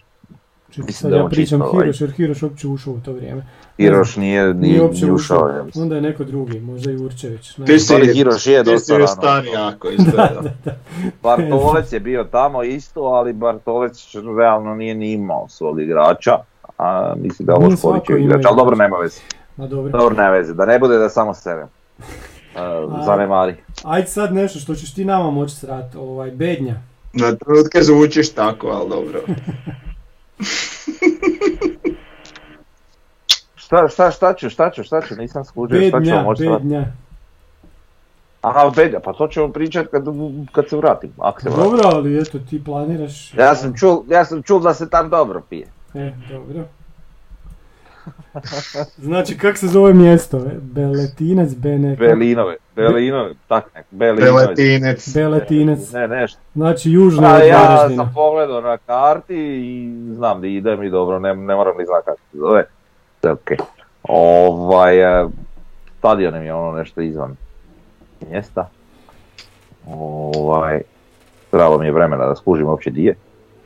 Čekaj, 0.72 0.92
sad 0.92 1.12
je 1.12 1.18
ja 1.18 1.26
pričam 1.26 1.44
čisto 1.60 1.64
ovaj- 1.66 1.84
Hiroš 1.84 2.02
jer 2.02 2.12
Hiroš 2.12 2.44
uopće 2.44 2.68
ušao 2.68 2.94
u 2.94 3.00
to 3.00 3.14
vrijeme. 3.14 3.46
Hiroš 3.78 4.16
nije, 4.16 4.44
Nije 4.44 4.54
nije, 4.54 4.82
uopće 4.82 5.06
ušao. 5.06 5.16
ušao. 5.38 5.50
ja 5.50 5.64
mislim. 5.64 5.84
Onda 5.84 5.96
je 5.96 6.02
neko 6.02 6.24
drugi, 6.24 6.60
možda 6.60 6.92
Jurčević. 6.92 7.58
ne 7.58 7.66
Ti. 7.66 7.78
Ali 7.94 8.14
Hiroš 8.14 8.48
je 8.48 8.64
ti 8.64 8.70
dosta 8.72 8.86
si 8.86 8.94
rano. 8.94 9.08
star 9.08 9.46
jako 9.46 9.90
izgleda. 9.90 10.42
Bartolec 11.24 11.94
je 11.94 12.00
bio 12.00 12.24
tamo 12.24 12.64
isto, 12.64 13.02
ali 13.02 13.34
Bartolec 13.34 14.06
realno 14.38 14.76
nije 14.76 14.96
ni 14.96 15.12
imao 15.12 15.46
svog 15.50 15.82
igrača. 15.82 16.38
A 16.78 17.14
mislim 17.18 17.46
da 17.46 17.52
je 17.52 17.58
ovo 17.58 17.72
svako 17.72 18.04
ima 18.10 18.20
igrač, 18.20 18.46
ali 18.46 18.58
dobro 18.58 18.76
nema 18.76 18.98
veze. 18.98 19.20
Ma 19.58 19.68
dobro. 19.68 19.92
Dobro, 19.92 20.16
nema 20.16 20.30
veze, 20.30 20.54
da 20.54 20.66
ne 20.66 20.80
bude 20.80 20.98
da 20.98 21.10
samo 21.10 21.34
sebe. 21.34 21.66
Uh, 22.52 23.06
zanemari. 23.06 23.56
Ajde 23.84 24.08
sad 24.08 24.34
nešto 24.34 24.60
što 24.60 24.76
ćeš 24.76 24.94
ti 24.94 25.06
nama 25.06 25.32
moći 25.32 25.56
srat, 25.56 25.96
ovaj, 25.96 26.32
bednja. 26.32 26.76
Na 27.14 27.36
trenutke 27.36 27.82
zvučiš 27.82 28.30
tako, 28.30 28.68
ali 28.68 28.90
dobro. 28.90 29.20
Šta, 33.56 33.88
šta, 33.88 34.12
šta 34.12 34.34
ću, 34.34 34.50
šta 34.50 34.72
ću, 34.72 34.84
šta 34.84 35.02
ću, 35.02 35.16
nisam 35.16 35.46
skužio, 35.46 35.90
šta 35.90 35.98
ću 35.98 35.98
Bednja, 35.98 36.24
sad? 36.38 36.60
bednja. 36.62 36.86
Aha, 38.42 38.72
Bedja, 38.76 39.00
pa 39.00 39.14
to 39.14 39.28
ćemo 39.28 39.50
pričat 39.50 39.88
kad, 39.88 40.06
kad 40.52 40.70
se 40.70 40.78
vratim, 40.78 41.12
ako 41.18 41.42
se 41.42 41.50
vratim. 41.50 41.72
Dobro, 41.72 41.90
ali 41.94 42.22
eto 42.22 42.40
ti 42.50 42.64
planiraš... 42.64 43.34
Ja 43.34 43.56
sam 43.56 43.74
čul, 43.78 44.04
ja 44.08 44.26
sam 44.26 44.44
čul 44.44 44.60
da 44.60 44.74
se 44.74 44.90
tam 44.90 45.10
dobro 45.10 45.42
pije. 45.50 45.68
E, 45.94 46.12
dobro. 46.30 46.66
Znači, 48.98 49.38
kak 49.38 49.58
se 49.58 49.68
zove 49.68 49.94
mjesto? 49.94 50.38
e? 50.38 50.52
Beletinac, 50.62 51.56
Bene... 51.56 51.96
Belinove, 51.96 52.56
Belinove, 52.76 53.34
tak 53.48 53.76
nek, 53.76 53.86
Belinove. 53.92 54.32
Beletinec. 54.32 55.14
Beletinac. 55.14 55.92
Ne, 55.92 56.08
nešto. 56.08 56.40
Znači, 56.56 56.92
južno 56.92 57.28
A 57.28 57.36
od 57.36 57.48
ja 57.48 57.90
sam 57.96 58.12
pogledao 58.14 58.62
na 58.62 58.78
karti 58.78 59.36
i 59.36 59.92
znam 60.16 60.42
da 60.42 60.48
idem 60.48 60.84
i 60.84 60.90
dobro, 60.90 61.20
ne, 61.20 61.36
ne 61.36 61.56
moram 61.56 61.78
ni 61.78 61.86
znati 61.86 62.06
kako 62.06 62.20
se 62.32 62.38
zove. 62.38 62.66
Okej. 63.24 63.58
Ovaj, 64.04 65.22
e, 65.22 65.28
stadion 65.98 66.40
mi 66.40 66.46
je 66.46 66.54
ono 66.54 66.78
nešto 66.78 67.02
izvan 67.02 67.36
mjesta. 68.30 68.70
Ovaj, 69.88 70.82
trebalo 71.52 71.78
mi 71.78 71.86
je 71.86 71.92
vremena 71.92 72.26
da 72.26 72.36
skužim 72.36 72.68
uopće 72.68 72.90
di 72.90 73.04
je. 73.04 73.16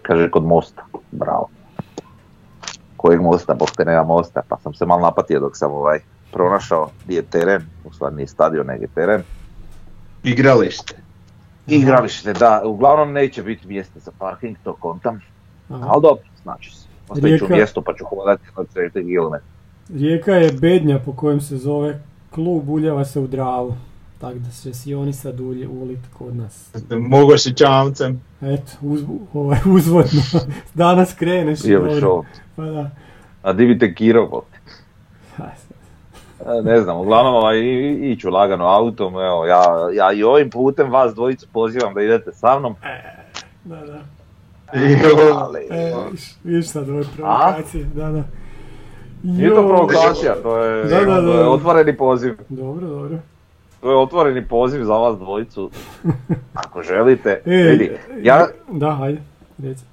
Kaže 0.01 0.29
kod 0.29 0.43
mosta, 0.43 0.83
bravo. 1.11 1.49
Kojeg 3.03 3.21
mosta, 3.21 3.53
bog 3.53 3.71
te 3.77 3.85
nema 3.85 4.03
mosta, 4.03 4.41
pa 4.49 4.57
sam 4.57 4.73
se 4.73 4.85
malo 4.85 5.01
napatio 5.01 5.39
dok 5.39 5.57
sam 5.57 5.71
ovaj 5.71 5.99
pronašao 6.31 6.89
di 7.05 7.15
je 7.15 7.21
teren, 7.21 7.61
u 7.85 7.93
stvari 7.93 8.15
nije 8.15 8.27
stadion, 8.27 8.67
nego 8.67 8.83
je 8.83 8.87
teren. 8.87 9.21
Igralište. 10.23 10.95
Igralište, 11.67 12.33
da, 12.33 12.61
uglavnom 12.65 13.11
neće 13.13 13.43
biti 13.43 13.67
mjesta 13.67 13.99
za 13.99 14.11
parking, 14.19 14.57
to 14.63 14.73
kontam. 14.73 15.21
Aha. 15.69 15.85
Ali 15.89 16.01
dobro, 16.01 16.23
znači 16.43 16.75
se. 16.75 16.87
Ostavit 17.09 17.39
ću 17.39 17.45
Rijeka- 17.45 17.55
mjesto 17.55 17.81
pa 17.81 17.93
ću 17.93 18.05
hodati 18.05 18.43
od 18.55 18.67
4 18.73 18.91
km. 18.91 19.35
Rijeka 19.97 20.31
je 20.31 20.51
bednja 20.51 20.99
po 21.05 21.13
kojem 21.13 21.41
se 21.41 21.57
zove 21.57 21.99
klub 22.29 22.69
uljeva 22.69 23.05
se 23.05 23.19
u 23.19 23.27
Dravu. 23.27 23.75
Tako 24.23 24.35
da 24.35 24.49
će 24.53 24.73
si 24.73 24.95
oni 24.95 25.13
sad 25.13 25.39
ulje 25.39 25.67
ulit 25.69 25.99
kod 26.13 26.35
nas. 26.35 26.69
Mogu 26.91 27.37
si 27.37 27.53
čamcem. 27.53 28.21
Eto, 28.41 28.71
uz, 28.81 29.01
ovaj, 29.33 29.59
uzvodno, 29.67 30.21
danas 30.73 31.13
kreneš. 31.13 31.59
Idemo 31.61 31.85
dobro. 31.85 32.01
show. 32.01 32.23
Pa 32.55 32.63
da. 32.63 32.89
A 33.41 33.53
di 33.53 33.65
bi 33.65 33.79
te 33.79 33.93
Kirovo? 33.95 34.43
E, 36.39 36.61
Ne 36.63 36.81
znam, 36.81 36.97
uglavnom 36.97 37.33
ovaj, 37.35 37.57
i- 37.57 38.11
iću 38.11 38.29
lagano 38.29 38.65
autom, 38.65 39.13
evo, 39.15 39.45
ja, 39.45 39.63
ja 39.93 40.13
i 40.13 40.23
ovim 40.23 40.49
putem 40.49 40.91
vas 40.91 41.13
dvojicu 41.13 41.47
pozivam 41.49 41.93
da 41.93 42.01
idete 42.01 42.31
sa 42.31 42.59
mnom. 42.59 42.75
Da, 43.63 43.75
da. 43.77 43.99
Ali, 45.35 45.67
E, 45.71 45.93
viš, 46.11 46.21
viš 46.43 46.67
sad 46.67 46.89
ove 46.89 47.03
provokacije, 47.15 47.83
da, 47.85 48.09
da. 48.09 48.23
nije 49.23 49.49
to 49.49 49.67
provokacija, 49.67 50.35
to 50.35 50.57
je, 50.57 50.83
Da, 50.83 50.99
da, 50.99 51.05
da. 51.05 51.21
to 51.23 51.33
je 51.33 51.47
otvoreni 51.47 51.97
poziv. 51.97 52.37
Dobro, 52.49 52.87
dobro. 52.87 53.17
To 53.83 53.91
je 53.91 53.97
otvoreni 53.97 54.41
poziv 54.43 54.83
za 54.83 54.93
vas 54.93 55.17
dvojicu. 55.17 55.69
Ako 56.53 56.83
želite, 56.83 57.41
E, 57.45 57.51
vidi, 57.69 57.91
ja, 58.17 58.47
Da, 58.69 58.91
hajde, 58.91 59.21
reci. 59.59 59.83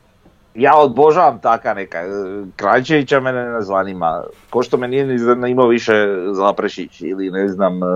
ja 0.54 0.76
odbožavam 0.76 1.38
taka 1.38 1.74
neka, 1.74 1.98
e, 1.98 2.10
Krajčevića 2.56 3.20
mene 3.20 3.44
ne 3.44 3.62
zanima, 3.62 4.22
ko 4.50 4.62
što 4.62 4.76
me 4.76 4.88
nije 4.88 5.06
ni 5.06 5.18
zanimao 5.18 5.66
više 5.68 5.92
Zaprešić 6.32 7.00
ili 7.00 7.30
ne 7.30 7.48
znam, 7.48 7.82
e, 7.82 7.86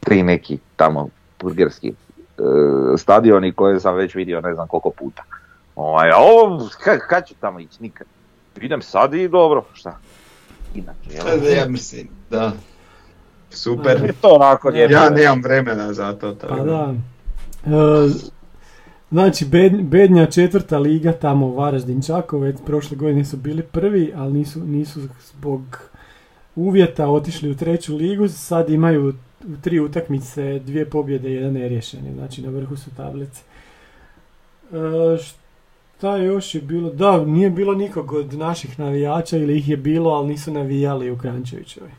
tri 0.00 0.22
neki 0.22 0.58
tamo 0.76 1.08
burgerski 1.40 1.88
e, 1.88 1.92
stadioni 2.96 3.52
koje 3.52 3.80
sam 3.80 3.94
već 3.94 4.14
vidio 4.14 4.40
ne 4.40 4.54
znam 4.54 4.68
koliko 4.68 4.90
puta. 4.90 5.22
Ovaj, 5.76 6.10
a 6.10 6.16
ovo, 6.18 6.58
ka- 6.58 6.98
kad 7.00 7.26
ću 7.26 7.34
tamo 7.34 7.60
ići, 7.60 7.82
nikad. 7.82 8.06
Idem 8.60 8.82
sad 8.82 9.14
i 9.14 9.28
dobro, 9.28 9.64
šta? 9.74 9.98
Inače, 10.74 11.10
jel? 11.10 11.52
Ja 11.52 11.68
mislim, 11.68 12.08
da. 12.30 12.52
Super. 13.50 14.00
Je 14.04 14.12
to 14.12 14.28
onako 14.28 14.68
lijepo. 14.68 14.92
Ja 14.92 15.10
nemam 15.10 15.42
vremena 15.42 15.92
za 15.92 16.12
to. 16.12 16.32
tako 16.32 16.56
Pa 16.56 16.64
da. 16.64 16.94
E, 17.64 18.08
znači, 19.10 19.44
Bed- 19.44 19.82
Bednja 19.82 20.26
četvrta 20.26 20.78
liga, 20.78 21.12
tamo 21.12 21.54
Varaždin 21.54 22.02
Čakovec, 22.02 22.56
prošle 22.66 22.96
godine 22.96 23.24
su 23.24 23.36
bili 23.36 23.62
prvi, 23.62 24.12
ali 24.16 24.32
nisu, 24.32 24.64
nisu 24.64 25.00
zbog 25.30 25.60
uvjeta 26.56 27.08
otišli 27.08 27.50
u 27.50 27.56
treću 27.56 27.96
ligu, 27.96 28.28
sad 28.28 28.70
imaju 28.70 29.08
u 29.08 29.56
tri 29.62 29.80
utakmice 29.80 30.58
dvije 30.58 30.90
pobjede, 30.90 31.30
jedan 31.30 31.52
neriješeni, 31.52 32.14
znači 32.14 32.42
na 32.42 32.50
vrhu 32.50 32.76
su 32.76 32.90
tablice. 32.96 33.42
E, 34.72 35.18
šta 35.18 36.16
još 36.16 36.54
je 36.54 36.60
bilo? 36.60 36.90
Da, 36.90 37.24
nije 37.24 37.50
bilo 37.50 37.74
nikog 37.74 38.12
od 38.12 38.34
naših 38.34 38.78
navijača 38.78 39.36
ili 39.36 39.58
ih 39.58 39.68
je 39.68 39.76
bilo, 39.76 40.10
ali 40.10 40.28
nisu 40.28 40.52
navijali 40.52 41.10
u 41.10 41.18
Krančevićevoj. 41.18 41.90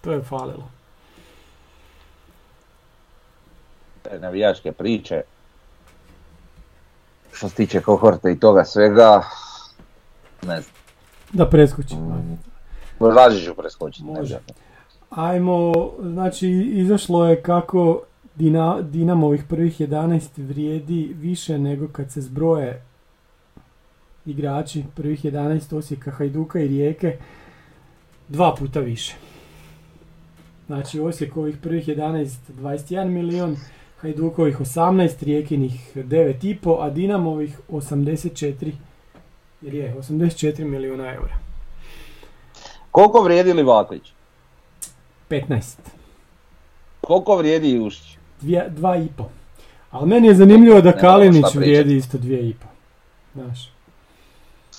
To 0.00 0.12
je 0.12 0.22
falilo. 0.22 0.70
Te 4.10 4.18
navijačke 4.18 4.72
priče. 4.72 5.22
Što 7.32 7.48
se 7.48 7.54
tiče 7.54 7.80
kohorte 7.80 8.32
i 8.32 8.40
toga 8.40 8.64
svega, 8.64 9.22
ne 10.42 10.60
znam, 10.60 10.74
Da 11.32 11.48
preskočim. 11.50 11.98
laži 13.00 13.44
ću 13.44 13.54
preskočiti. 13.54 14.04
Može. 14.04 14.38
Ajmo, 15.10 15.72
znači 16.02 16.48
izašlo 16.72 17.26
je 17.26 17.42
kako 17.42 18.02
Dina, 18.34 18.80
Dinamovih 18.82 19.44
prvih 19.48 19.80
11 19.80 20.28
vrijedi 20.48 21.16
više 21.20 21.58
nego 21.58 21.88
kad 21.88 22.12
se 22.12 22.20
zbroje 22.20 22.82
igrači 24.26 24.84
prvih 24.94 25.24
11 25.24 25.76
Osijeka, 25.76 26.10
Hajduka 26.10 26.60
i 26.60 26.68
Rijeke 26.68 27.18
dva 28.28 28.54
puta 28.54 28.80
više. 28.80 29.14
Znači 30.66 31.00
Osijekovih 31.00 31.56
prvih 31.62 31.88
11 31.88 32.28
21 32.60 33.04
milion, 33.04 33.56
Hajdukovih 34.00 34.60
18, 34.60 35.24
Rijekinih 35.24 35.96
9,5, 35.96 36.86
a 36.86 36.90
Dinamovih 36.90 37.58
84 37.68 38.72
jer 39.60 39.74
je 39.74 39.94
84 39.98 40.64
milijuna 40.64 41.14
eura. 41.14 41.38
Koliko 42.90 43.20
vrijedi 43.20 43.52
Livaković? 43.52 44.12
15. 45.30 45.76
Koliko 47.00 47.36
vrijedi 47.36 47.70
Jušić? 47.70 48.18
Dvije, 48.40 48.68
dva 48.68 48.96
i 48.96 49.08
po. 49.16 49.28
Ali 49.90 50.08
meni 50.08 50.28
je 50.28 50.34
zanimljivo 50.34 50.80
da 50.80 50.90
Nemamo 50.90 51.00
Kalinić 51.00 51.54
vrijedi 51.54 51.96
isto 51.96 52.18
dvije 52.18 52.48
i 52.48 52.54
po. 52.54 52.66
Znaš. 53.34 53.72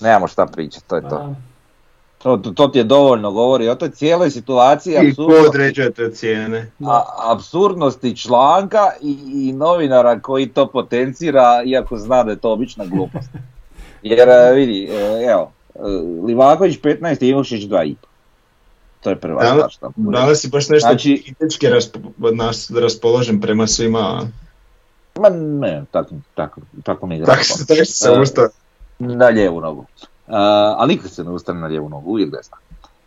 Nemamo 0.00 0.28
šta 0.28 0.46
pričati, 0.46 0.88
to 0.88 0.96
je 0.96 1.02
pa 1.02 1.08
to. 1.08 1.34
To, 2.18 2.36
to, 2.36 2.50
to 2.50 2.68
ti 2.68 2.78
je 2.78 2.84
dovoljno 2.84 3.32
govori 3.32 3.68
o 3.68 3.74
toj 3.74 3.90
cijeloj 3.90 4.30
situaciji, 4.30 4.92
I 4.92 4.96
ko 4.96 5.00
apsurdnosti, 5.00 5.48
određuje 5.48 5.92
te 5.92 6.10
cijene? 6.10 6.70
a, 6.86 7.02
apsurdnosti 7.32 8.16
članka 8.16 8.90
i, 9.02 9.16
i 9.34 9.52
novinara 9.52 10.20
koji 10.20 10.48
to 10.48 10.66
potencira, 10.66 11.62
iako 11.64 11.96
zna 11.96 12.24
da 12.24 12.30
je 12.30 12.36
to 12.38 12.52
obična 12.52 12.84
glupost. 12.86 13.28
Jer 14.02 14.28
e, 14.28 14.52
vidi, 14.52 14.84
e, 14.84 15.26
evo, 15.30 15.52
e, 15.74 15.78
Livaković 16.26 16.78
15 16.80 17.24
i 17.24 17.28
Ivušić 17.28 17.64
2,5. 17.64 17.94
To 19.00 19.10
je 19.10 19.16
prva 19.16 19.42
Da, 19.42 19.68
stvar. 19.70 19.90
Da 19.96 20.24
li 20.24 20.36
si 20.36 20.48
baš 20.48 20.68
nešto 20.68 20.88
Znači- 20.88 21.22
kritički 21.24 21.66
raspo- 21.66 22.34
nas, 22.34 22.70
raspoložen 22.70 23.40
prema 23.40 23.66
svima? 23.66 24.22
Ma 25.20 25.28
ne, 25.28 25.84
tako, 25.90 26.14
tako, 26.34 26.60
tako 26.82 27.06
mi 27.06 27.14
je 27.16 27.24
Tako 27.24 27.40
tako 27.68 27.84
se 27.84 28.10
ustao. 28.12 28.48
Na 28.98 29.26
lijevu 29.26 29.60
nogu. 29.60 29.86
Ali 30.76 30.94
nikad 30.94 31.10
se 31.10 31.24
ne 31.24 31.30
ustane 31.30 31.60
na 31.60 31.66
lijevu 31.66 31.88
nogu, 31.88 32.10
uvijek 32.10 32.30
desna. 32.30 32.56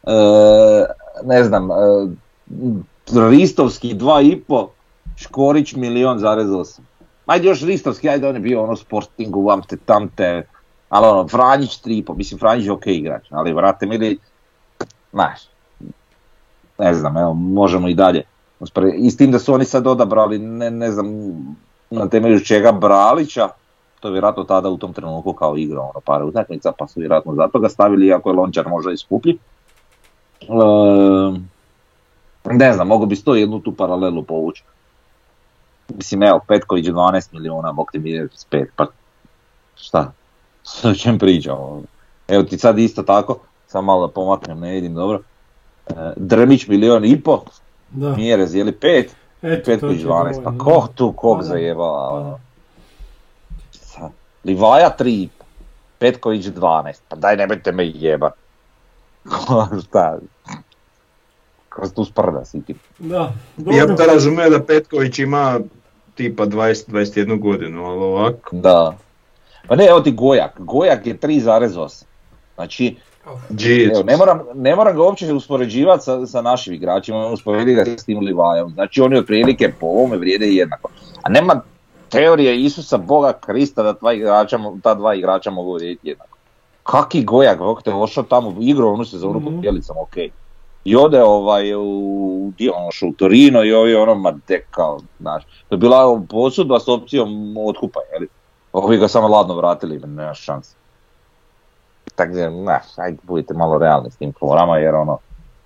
Uh, 0.03 0.85
ne 1.23 1.43
znam, 1.43 1.69
uh, 1.69 2.09
Ristovski 3.29 3.95
2,5, 3.95 4.67
Škorić 5.15 5.75
milion 5.75 6.19
zarez 6.19 6.51
osam. 6.51 6.87
Ajde 7.25 7.47
još 7.47 7.61
Ristovski, 7.61 8.09
ajde 8.09 8.27
on 8.27 8.35
je 8.35 8.41
bio 8.41 8.63
ono 8.63 8.75
sportingu, 8.75 9.43
vamte 9.43 9.77
tamte, 9.85 10.47
ali 10.89 11.07
ono, 11.07 11.27
Franjić 11.27 11.81
3,5, 11.83 12.17
mislim 12.17 12.39
Franjić 12.39 12.65
je 12.65 12.71
ok 12.71 12.87
igrač, 12.87 13.27
ali 13.29 13.53
vrate 13.53 13.85
mili, 13.85 14.17
znaš, 15.11 15.39
ne 16.77 16.93
znam, 16.93 17.17
evo, 17.17 17.33
možemo 17.33 17.87
i 17.87 17.93
dalje. 17.93 18.23
I 18.95 19.11
s 19.11 19.17
tim 19.17 19.31
da 19.31 19.39
su 19.39 19.53
oni 19.53 19.65
sad 19.65 19.87
odabrali, 19.87 20.39
ne, 20.39 20.71
ne 20.71 20.91
znam, 20.91 21.07
na 21.89 22.07
temelju 22.07 22.39
čega 22.39 22.71
Bralića, 22.71 23.49
to 24.01 24.07
je 24.07 24.11
vjerojatno 24.11 24.43
tada 24.43 24.69
u 24.69 24.77
tom 24.77 24.93
trenutku 24.93 25.33
kao 25.33 25.57
igrao 25.57 25.83
ono 25.83 25.99
par 26.05 26.23
utakmica, 26.23 26.71
pa 26.77 26.87
su 26.87 26.99
vjerojatno 26.99 27.35
zato 27.35 27.59
ga 27.59 27.69
stavili, 27.69 28.07
iako 28.07 28.29
je 28.29 28.35
Lončar 28.35 28.67
možda 28.67 28.91
i 28.91 28.97
skuplji. 28.97 29.37
Ehm, 30.41 31.35
ne 32.45 32.73
znam, 32.73 32.87
mogu 32.87 33.05
bi 33.05 33.15
sto 33.15 33.35
jednu 33.35 33.59
tu 33.59 33.75
paralelu 33.75 34.23
povući. 34.23 34.63
Mislim, 35.95 36.23
evo, 36.23 36.39
Petković 36.47 36.85
12 36.85 37.33
milijuna, 37.33 37.71
Bog 37.71 37.89
ti 37.91 37.99
mi 37.99 38.09
5, 38.51 38.65
pa 38.75 38.85
šta? 39.75 40.11
O 40.83 40.93
čem 40.93 41.19
pričam? 41.19 41.57
ono? 41.59 41.81
Evo 42.27 42.43
ti 42.43 42.57
sad 42.57 42.79
isto 42.79 43.03
tako, 43.03 43.37
sam 43.67 43.85
malo 43.85 44.07
da 44.07 44.13
pomaknem, 44.13 44.59
ne 44.59 44.71
vidim 44.71 44.93
dobro. 44.93 45.21
E, 45.87 45.93
Drmić 46.15 46.67
milion 46.67 47.05
i 47.05 47.21
po, 47.21 47.43
Da. 47.91 48.15
Mjerez 48.15 48.55
je 48.55 48.63
li 48.63 48.71
5, 48.71 49.07
Eto, 49.41 49.65
Petković 49.65 49.79
to 49.79 49.87
ti 49.87 49.95
je 49.95 50.07
12, 50.07 50.43
pa 50.43 50.53
ko 50.57 50.87
tu 50.95 51.11
kog 51.11 51.43
zajebala? 51.43 52.09
pa 52.09 52.15
ono? 52.15 52.29
da. 52.29 52.39
Sad, 53.71 54.11
Livaja 54.43 54.95
3, 54.99 55.27
Petković 55.99 56.45
12, 56.45 56.99
pa 57.07 57.15
daj 57.15 57.37
nemojte 57.37 57.71
me 57.71 57.87
jebat. 57.87 58.33
Šta? 59.87 60.17
Ko 61.69 61.87
se 61.87 61.93
tu 61.93 62.05
sprda 62.05 62.45
si 62.45 62.61
ti? 62.61 62.75
Da, 62.99 63.33
Ja 63.57 63.85
bi 63.85 63.95
to 63.95 64.05
razumio 64.05 64.49
da 64.49 64.63
Petković 64.63 65.19
ima 65.19 65.59
tipa 66.15 66.45
20-21 66.45 67.39
godinu, 67.39 67.85
ali 67.85 67.99
ovako. 67.99 68.55
Da. 68.55 68.97
Pa 69.67 69.75
ne, 69.75 69.85
evo 69.85 69.99
ti 69.99 70.11
Gojak. 70.11 70.59
Gojak 70.59 71.07
je 71.07 71.17
3,8. 71.17 72.03
Znači, 72.55 72.95
evo, 73.91 74.03
ne, 74.03 74.17
moram, 74.17 74.41
ne 74.55 74.75
moram 74.75 74.95
ga 74.95 75.03
uopće 75.03 75.33
uspoređivati 75.33 76.03
sa, 76.03 76.25
sa 76.25 76.41
našim 76.41 76.73
igračima, 76.73 77.27
usporedi 77.27 77.73
ga 77.73 77.85
s 77.97 78.05
tim 78.05 78.19
Livajom. 78.19 78.71
Znači 78.73 79.01
oni 79.01 79.17
otprilike 79.17 79.71
po 79.79 79.85
ovome 79.85 80.17
vrijede 80.17 80.47
jednako. 80.47 80.89
A 81.21 81.29
nema 81.29 81.61
teorije 82.11 82.61
Isusa 82.61 82.97
Boga 82.97 83.33
Krista 83.33 83.83
da 83.83 83.93
dva 83.93 84.13
igrača, 84.13 84.59
ta 84.83 84.93
dva 84.93 85.15
igrača 85.15 85.51
mogu 85.51 85.73
vrijediti 85.73 86.09
jednako. 86.09 86.37
Kaki 86.83 87.23
Gojak, 87.23 87.57
Bog 87.59 87.81
te 87.83 87.93
ošao 87.93 88.23
tamo, 88.23 88.55
igrao 88.59 88.93
onu 88.93 89.05
sezonu 89.05 89.39
Mhm. 89.39 89.45
pod 89.45 89.53
Bjelicom, 89.53 89.97
ok. 89.97 90.17
I 90.85 90.95
ode 90.95 91.23
ovaj, 91.23 91.75
u, 91.75 91.81
ono, 92.75 93.09
u 93.09 93.13
Torino 93.13 93.63
i 93.63 93.73
ovi 93.73 93.95
ono, 93.95 94.15
ma 94.15 94.31
de, 94.47 94.63
kao, 94.71 94.99
znaš. 95.19 95.43
To 95.69 95.75
je 95.75 95.79
bila 95.79 96.21
posudba 96.29 96.79
s 96.79 96.87
opcijom 96.87 97.57
otkupa, 97.57 97.99
jeli. 98.13 98.27
Ovi 98.73 98.97
ga 98.97 99.07
samo 99.07 99.27
ladno 99.27 99.55
vratili, 99.55 99.99
nema 99.99 100.33
šanse. 100.33 100.75
Tako 102.15 102.33
da, 102.33 102.49
znaš, 102.49 102.83
ajde 102.97 103.17
budite 103.23 103.53
malo 103.53 103.77
realni 103.77 104.11
s 104.11 104.17
tim 104.17 104.33
kvorama 104.33 104.77
jer 104.77 104.95
ono, 104.95 105.17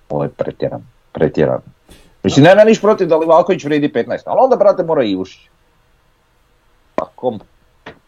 ovo 0.10 0.24
je 0.24 0.30
pretjeran, 0.30 0.82
pretjeran. 1.12 1.62
Mislim, 2.24 2.44
nema 2.46 2.64
niš 2.64 2.82
protiv 2.82 3.08
da 3.08 3.18
Livaković 3.18 3.64
vrijedi 3.64 3.90
15, 3.90 4.22
ali 4.26 4.40
onda, 4.42 4.56
brate, 4.56 4.84
mora 4.84 5.04
i 5.04 5.12
Ivušić. 5.12 5.50
Pa 6.96 7.06
kom, 7.16 7.40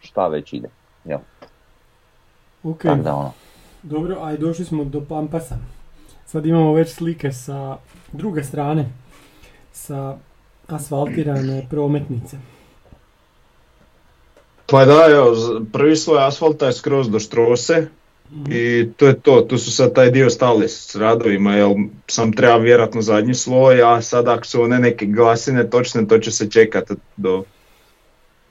šta 0.00 0.28
već 0.28 0.52
ide, 0.52 0.68
jel? 1.04 1.18
Ok, 2.62 2.82
Tako 2.82 3.02
da 3.02 3.14
ono, 3.14 3.32
dobro, 3.82 4.18
aj 4.22 4.36
došli 4.36 4.64
smo 4.64 4.84
do 4.84 5.04
Pampasa. 5.08 5.56
Sad 6.26 6.46
imamo 6.46 6.72
već 6.72 6.88
slike 6.88 7.32
sa 7.32 7.76
druge 8.12 8.44
strane, 8.44 8.88
sa 9.72 10.16
asfaltirane 10.66 11.66
prometnice. 11.70 12.36
Pa 14.66 14.84
da, 14.84 15.06
evo, 15.10 15.36
prvi 15.72 15.96
sloj 15.96 16.26
asfalta 16.26 16.66
je 16.66 16.72
skroz 16.72 17.10
do 17.10 17.18
štrose 17.18 17.86
i 18.50 18.88
to 18.96 19.06
je 19.06 19.20
to, 19.20 19.40
tu 19.40 19.58
su 19.58 19.72
sad 19.72 19.94
taj 19.94 20.10
dio 20.10 20.30
stali 20.30 20.68
s 20.68 20.96
radovima, 20.96 21.54
jel 21.54 21.74
sam 22.06 22.32
treba 22.32 22.56
vjerojatno 22.56 23.02
zadnji 23.02 23.34
sloj, 23.34 23.82
a 23.82 24.02
sad 24.02 24.28
ako 24.28 24.44
su 24.44 24.62
one 24.62 24.78
neke 24.78 25.06
glasine 25.06 25.70
točne, 25.70 26.08
to 26.08 26.18
će 26.18 26.30
se 26.30 26.50
čekati 26.50 26.94
do 27.16 27.44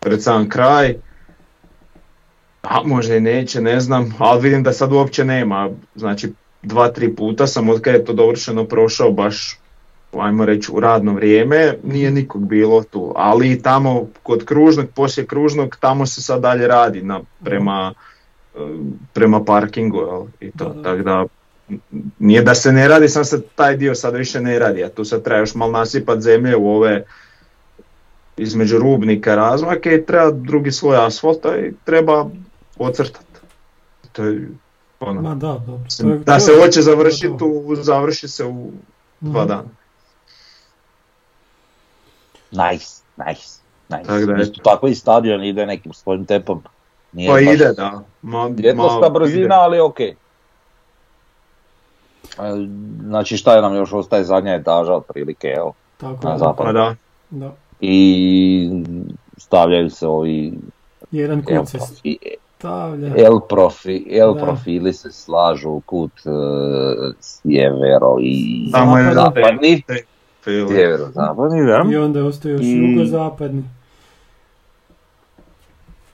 pred 0.08 0.24
sam 0.24 0.50
kraj. 0.50 0.96
A 2.62 2.82
možda 2.86 3.16
i 3.16 3.22
neće, 3.22 3.62
ne 3.62 3.80
znam, 3.80 4.14
ali 4.20 4.42
vidim 4.42 4.64
da 4.64 4.74
sad 4.74 4.92
uopće 4.92 5.26
nema, 5.26 5.70
znači 5.96 6.34
dva, 6.62 6.90
tri 6.90 7.16
puta 7.16 7.48
sam 7.48 7.70
od 7.70 7.82
kad 7.82 7.94
je 7.94 8.06
to 8.06 8.14
dovršeno 8.14 8.66
prošao 8.66 9.12
baš 9.12 9.60
ajmo 10.20 10.46
reći 10.46 10.72
u 10.72 10.80
radno 10.80 11.14
vrijeme, 11.14 11.74
nije 11.84 12.12
nikog 12.12 12.48
bilo 12.48 12.84
tu, 12.84 13.14
ali 13.16 13.52
i 13.52 13.62
tamo 13.62 14.08
kod 14.24 14.46
kružnog, 14.46 14.86
poslije 14.96 15.28
kružnog, 15.28 15.78
tamo 15.80 16.06
se 16.06 16.22
sad 16.22 16.42
dalje 16.42 16.68
radi 16.68 17.02
na, 17.02 17.22
prema, 17.44 17.94
eh, 18.56 18.60
prema 19.14 19.44
parkingu, 19.44 19.98
jel, 19.98 20.26
i 20.40 20.52
to, 20.58 20.70
Da, 20.70 20.74
da. 20.74 20.84
tako 20.84 21.04
da 21.04 21.26
nije 22.20 22.42
da 22.42 22.56
se 22.56 22.72
ne 22.72 22.88
radi, 22.88 23.10
sam 23.10 23.26
se 23.26 23.42
taj 23.56 23.78
dio 23.78 23.96
sad 23.96 24.16
više 24.16 24.42
ne 24.42 24.60
radi, 24.60 24.84
a 24.84 24.90
tu 24.90 25.06
sad 25.06 25.24
treba 25.24 25.40
još 25.40 25.56
malo 25.56 25.72
nasipat 25.72 26.20
zemlje 26.22 26.56
u 26.56 26.70
ove 26.70 27.06
između 28.38 28.78
rubnika 28.78 29.36
razmake 29.36 29.90
i 29.92 30.06
treba 30.06 30.32
drugi 30.32 30.72
sloj 30.72 30.98
asfalta 30.98 31.58
i 31.58 31.74
treba 31.84 32.26
ocrtati. 32.78 33.26
To 34.12 34.24
je 34.24 34.48
ono, 35.00 35.22
Ma 35.22 35.30
da, 35.30 35.36
dobro. 35.36 35.80
to 35.98 36.10
je- 36.10 36.18
da 36.18 36.40
se 36.40 36.52
je- 36.52 36.62
hoće 36.62 36.82
završiti, 36.82 37.38
to. 37.40 37.46
u, 37.46 37.76
završi 37.76 38.28
se 38.28 38.46
u 38.46 38.72
dva 39.22 39.42
Mhm. 39.42 39.48
dana. 39.48 39.64
Nice, 42.52 42.88
nice, 43.18 43.60
nice. 43.90 44.04
Tako 44.04 44.26
da, 44.28 44.42
Isto 44.42 44.62
tako 44.64 44.88
i 44.88 44.96
stadion 44.96 45.44
ide 45.44 45.66
nekim 45.66 45.94
svojim 45.94 46.26
tempom. 46.26 46.64
Nije 47.12 47.30
Pa 47.30 47.34
baš 47.36 47.42
ide, 47.46 47.74
da. 47.74 48.02
Ma, 48.22 48.50
Jednosta 48.58 49.00
ma, 49.00 49.10
brzina, 49.10 49.40
ide. 49.40 49.54
ali 49.54 49.80
ok. 49.80 50.00
E, 50.00 50.16
Znači 53.00 53.38
šta 53.38 53.56
je 53.56 53.62
nam 53.62 53.76
još 53.76 53.94
ostaje 53.94 54.24
zadnja 54.24 54.54
etaža 54.54 54.94
otprilike, 54.94 55.48
evo. 55.48 55.74
Tako 55.98 56.28
Na 56.28 56.32
je, 56.32 56.38
zapad. 56.40 56.66
Pa 56.66 56.72
da. 56.72 56.96
da. 57.30 57.52
I 57.82 58.70
stavljaju 59.38 59.90
se 59.90 60.08
ovi 60.08 60.54
Jedan 61.12 61.44
L, 61.50 61.60
kut 61.60 61.70
se 61.70 61.78
profi, 61.78 62.18
stavlja. 62.58 63.08
L, 63.18 63.40
profi, 63.50 64.06
L 64.20 64.34
Da. 64.34 64.42
profili 64.44 64.94
se 64.94 65.12
slažu 65.12 65.70
u 65.70 65.82
kut 65.82 66.12
e, 66.26 66.30
sjevero 67.20 68.16
i 68.22 68.70
Tamo 68.72 68.98
je 68.98 69.14
zapadni. 69.14 69.84
Sjevero, 70.44 71.06
zapadni, 71.14 71.66
da. 71.66 71.86
I 71.92 71.96
onda 71.98 72.26
ostaje 72.26 72.52
još 72.52 72.62
I- 72.64 72.94
jugozapadni. 72.94 73.64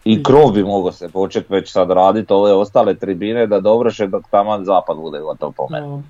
I 0.06 0.24
krov 0.24 0.52
bi 0.52 0.64
mogao 0.64 0.92
se 0.92 1.10
početi 1.10 1.54
već 1.54 1.72
sad 1.72 1.92
raditi 1.92 2.34
ove 2.34 2.54
ostale 2.54 2.96
tribine 2.96 3.48
da 3.48 3.60
dovrše 3.60 4.08
dok 4.08 4.24
taman 4.32 4.66
zapad 4.66 4.98
bude 4.98 5.20
gotov 5.20 5.52
po 5.52 5.68
meni. 5.72 6.04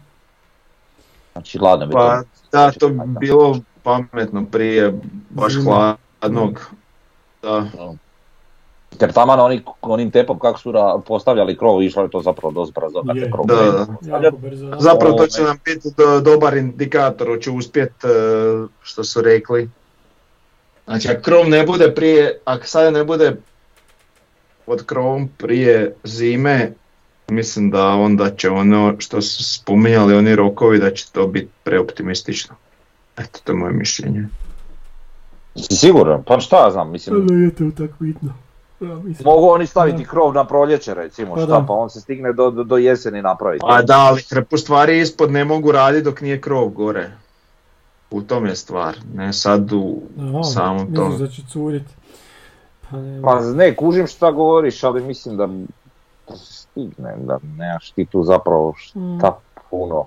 Znači 1.34 1.60
ladno 1.60 1.86
bi 1.86 1.91
Pa 1.93 2.22
to... 2.22 2.28
da, 2.51 2.72
to 2.72 2.89
bi 2.89 2.99
bilo 3.20 3.58
pametno 3.84 4.45
prije 4.45 4.93
baš 5.29 5.53
hladnog. 5.55 6.71
Da. 7.41 7.65
Jer 9.01 9.13
taman 9.13 9.39
oni, 9.39 9.61
onim 9.81 10.11
tepom 10.11 10.39
kako 10.39 10.59
su 10.59 10.71
ra- 10.71 11.01
postavljali 11.01 11.57
krov, 11.57 11.84
išlo 11.84 12.03
je 12.03 12.09
to 12.09 12.21
zapravo 12.21 12.51
dosta 12.53 12.81
brzo 12.81 13.03
Je. 13.15 13.31
krov 13.31 13.45
Da, 13.45 13.55
da. 13.55 14.31
brzo. 14.31 14.65
da. 14.65 14.79
Zapravo 14.79 15.11
to 15.11 15.15
Ovaj. 15.15 15.27
će 15.27 15.41
nam 15.41 15.57
biti 15.65 15.89
do- 15.97 16.21
dobar 16.21 16.57
indikator, 16.57 17.27
hoće 17.27 17.51
uspjet 17.51 17.91
e, 18.03 18.07
što 18.81 19.03
su 19.03 19.21
rekli. 19.21 19.69
Znači 20.86 21.07
ako 21.07 21.21
krov 21.21 21.49
ne 21.49 21.63
bude 21.63 21.91
prije, 21.91 22.39
ako 22.45 22.65
sad 22.65 22.93
ne 22.93 23.03
bude 23.03 23.36
pod 24.65 24.86
krovom 24.86 25.29
prije 25.38 25.95
zime, 26.03 26.71
mislim 27.27 27.71
da 27.71 27.88
onda 27.88 28.29
će 28.29 28.49
ono 28.49 28.95
što 28.99 29.21
su 29.21 29.43
spominjali 29.45 30.15
oni 30.15 30.36
rokovi 30.36 30.79
da 30.79 30.91
će 30.91 31.05
to 31.11 31.27
biti 31.27 31.49
preoptimistično. 31.63 32.55
Eto, 33.18 33.39
to 33.43 33.51
je 33.51 33.57
moje 33.57 33.74
mišljenje. 33.74 34.28
Si 35.55 35.76
siguran? 35.76 36.24
Pa 36.24 36.39
šta 36.39 36.66
ja 36.66 36.72
znam, 36.72 36.91
mislim, 36.91 37.16
Ali 37.22 37.41
je 37.41 37.55
to 37.55 37.64
tako 37.78 37.93
bitno. 37.99 38.34
Ja, 38.80 38.88
mislim. 38.88 39.24
mogu 39.26 39.47
oni 39.47 39.66
staviti 39.66 39.97
Da. 39.97 40.09
krov 40.09 40.34
na 40.34 40.45
proljeće 40.45 40.93
recimo, 40.93 41.36
Pa 41.36 41.41
šta, 41.41 41.47
da. 41.49 41.66
pa 41.68 41.74
on 41.74 41.89
se 41.89 42.01
stigne 42.01 42.34
do, 42.34 42.51
do, 42.51 42.64
do 42.64 42.78
jeseni 42.78 43.22
napraviti. 43.22 43.66
A 43.68 43.82
da, 43.82 43.97
ali 43.99 44.22
hrpu 44.24 44.57
stvari 44.57 44.99
ispod 44.99 45.32
ne 45.32 45.45
mogu 45.45 45.72
raditi 45.72 46.03
dok 46.03 46.22
nije 46.22 46.41
krov 46.41 46.68
gore. 46.68 47.11
U 48.11 48.22
tom 48.22 48.45
je 48.45 48.55
stvar, 48.55 48.95
ne 49.14 49.34
sad 49.34 49.72
u 49.72 50.01
Aha, 50.20 50.43
samom 50.43 50.95
tom. 50.95 51.18
da 51.18 51.28
će 51.28 51.41
curit. 51.43 51.84
Pa 52.89 52.97
ne, 52.97 53.22
Pa 53.22 53.39
ne, 53.41 53.76
kužim 53.76 54.07
šta 54.07 54.32
govoriš, 54.32 54.84
ali 54.84 55.03
mislim 55.03 55.38
da 55.38 55.47
da 56.30 56.36
se 56.36 56.53
stigne, 56.53 57.16
da 57.18 57.39
nemaš 57.57 57.91
ti 57.91 58.05
tu 58.05 58.24
zapravo 58.24 58.74
šta 58.78 59.38
puno. 59.70 60.05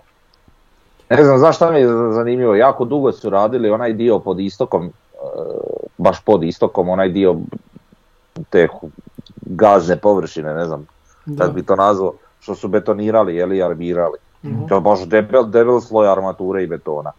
Ne 1.11 1.25
znam, 1.25 1.39
znaš 1.39 1.57
šta 1.57 1.71
mi 1.71 1.79
je 1.79 1.89
zanimljivo, 2.13 2.55
jako 2.55 2.85
dugo 2.85 3.13
su 3.13 3.31
radili 3.31 3.71
onaj 3.71 3.93
dio 3.93 4.19
pod 4.19 4.41
istokom, 4.41 4.85
e, 4.85 4.91
baš 5.99 6.21
pod 6.21 6.43
istokom, 6.43 6.89
onaj 6.89 7.09
dio 7.09 7.37
te 8.51 8.69
gazne 9.41 9.97
površine, 9.97 10.55
ne 10.55 10.65
znam 10.65 10.87
da. 11.27 11.39
kako 11.39 11.55
bi 11.55 11.63
to 11.63 11.77
nazvao, 11.77 12.13
što 12.41 12.55
su 12.55 12.69
betonirali 12.69 13.37
ili 13.37 13.63
armirali. 13.63 14.19
Mhm. 14.45 14.67
To 14.67 14.75
je 14.75 14.81
baš 14.81 15.07
debel, 15.07 15.45
debel 15.45 15.81
sloj 15.81 16.09
armature 16.09 16.63
i 16.63 16.67
betona. 16.67 17.13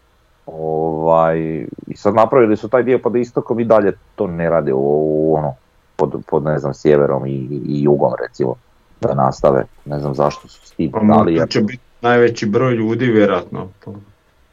Ovaj, 0.46 1.40
I 1.88 1.96
sad 1.96 2.16
napravili 2.16 2.58
su 2.58 2.70
taj 2.70 2.84
dio 2.84 3.00
pod 3.00 3.16
istokom 3.16 3.60
i 3.60 3.66
dalje 3.66 3.92
to 4.16 4.28
ne 4.28 4.50
rade 4.50 4.72
u, 4.74 5.34
ono, 5.36 5.54
pod, 5.96 6.16
pod 6.30 6.44
ne 6.44 6.60
znam, 6.60 6.74
sjeverom 6.74 7.26
i, 7.26 7.32
i 7.66 7.84
jugom 7.84 8.14
recimo, 8.22 8.56
da 9.02 9.14
nastave. 9.14 9.66
Ne 9.86 10.00
znam 10.00 10.16
zašto 10.16 10.48
su 10.48 10.68
s 10.68 10.72
tim 10.72 10.92
Pa 10.92 11.00
dali. 11.00 11.36
jer- 11.36 11.50
će 11.50 11.62
biti 11.62 11.84
najveći 12.02 12.46
broj 12.46 12.74
ljudi 12.74 13.06
vjerojatno. 13.06 13.70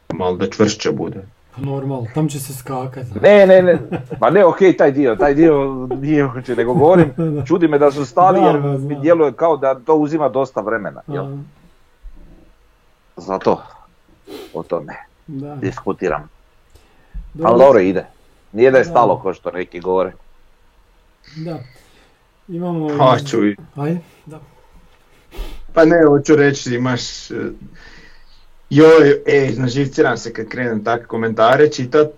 Malo 0.09 0.35
da 0.35 0.49
čvršće 0.49 0.91
bude. 0.91 1.21
Pa 1.55 1.61
normalno, 1.61 2.07
tam 2.13 2.29
će 2.29 2.39
se 2.39 2.53
skakat. 2.53 3.03
Ne, 3.21 3.47
ne, 3.47 3.61
ne, 3.61 3.77
pa 4.19 4.29
ne, 4.29 4.45
okej, 4.45 4.77
taj 4.77 4.91
dio, 4.91 5.15
taj 5.15 5.33
dio 5.33 5.53
nije 5.91 6.25
uopće, 6.25 6.55
nego 6.55 6.73
govorim, 6.73 7.13
čudi 7.47 7.67
me 7.67 7.79
da 7.79 7.91
su 7.91 8.05
stali 8.05 8.39
Da, 8.41 8.47
jer 8.47 8.59
mi 8.61 8.95
djeluje 8.95 9.33
kao 9.33 9.57
da 9.57 9.75
to 9.75 9.95
uzima 9.95 10.29
dosta 10.29 10.61
vremena, 10.61 11.01
jel? 11.07 11.25
Zato, 13.17 13.61
o 14.53 14.63
tome 14.63 14.93
da. 15.27 15.55
diskutiram. 15.55 16.29
Dobro. 17.33 17.51
Ali 17.51 17.59
dobro 17.59 17.79
ide, 17.79 18.05
nije 18.51 18.71
da 18.71 18.77
je 18.77 18.83
Da. 18.83 18.89
stalo 18.89 19.19
ko 19.19 19.33
što 19.33 19.51
neki 19.51 19.79
govore. 19.79 20.11
Da. 21.35 21.59
Imamo... 22.47 22.89
Ću 23.19 23.45
i- 23.45 23.55
Ajde, 23.75 23.99
da. 24.25 24.39
Pa 25.75 25.85
ne, 25.85 26.05
hoću 26.07 26.35
reći, 26.35 26.75
imaš... 26.75 27.31
e, 27.31 27.35
Joj, 28.69 29.21
ej, 29.25 29.55
naživciram 29.57 30.17
se 30.17 30.33
kad 30.33 30.47
krenem 30.47 30.83
takve 30.83 31.07
komentare 31.07 31.71
čitat 31.71 32.11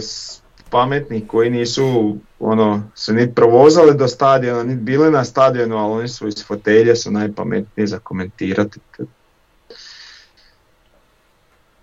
s 0.00 0.40
pametni 0.70 1.26
koji 1.26 1.50
nisu 1.50 2.16
ono, 2.40 2.82
se 2.94 3.12
niti 3.12 3.34
provozali 3.34 3.96
do 3.96 4.08
stadiona, 4.08 4.62
niti 4.62 4.80
bili 4.80 5.10
na 5.10 5.24
stadionu, 5.24 5.76
ali 5.76 5.92
oni 5.92 6.08
su 6.08 6.28
iz 6.28 6.46
fotelje 6.46 6.96
su 6.96 7.10
najpametniji 7.10 7.86
za 7.86 7.98
komentirati. 7.98 8.80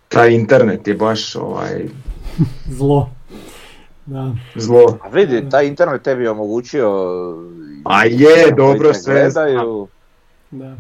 Taj 0.07 0.32
internet 0.32 0.88
je 0.88 0.93
baš 0.93 1.36
ovaj, 1.36 1.86
Zlo. 2.78 3.09
Da. 4.05 4.36
zlo. 4.55 4.97
A 5.01 5.09
vidi, 5.09 5.49
taj 5.49 5.68
internet 5.68 6.01
tebi 6.01 6.28
omogućio... 6.28 6.89
A 7.86 8.05
je, 8.05 8.51
dobro, 8.57 8.93
sve 8.93 9.13
gledaju, 9.13 9.88
Da. 10.51 10.76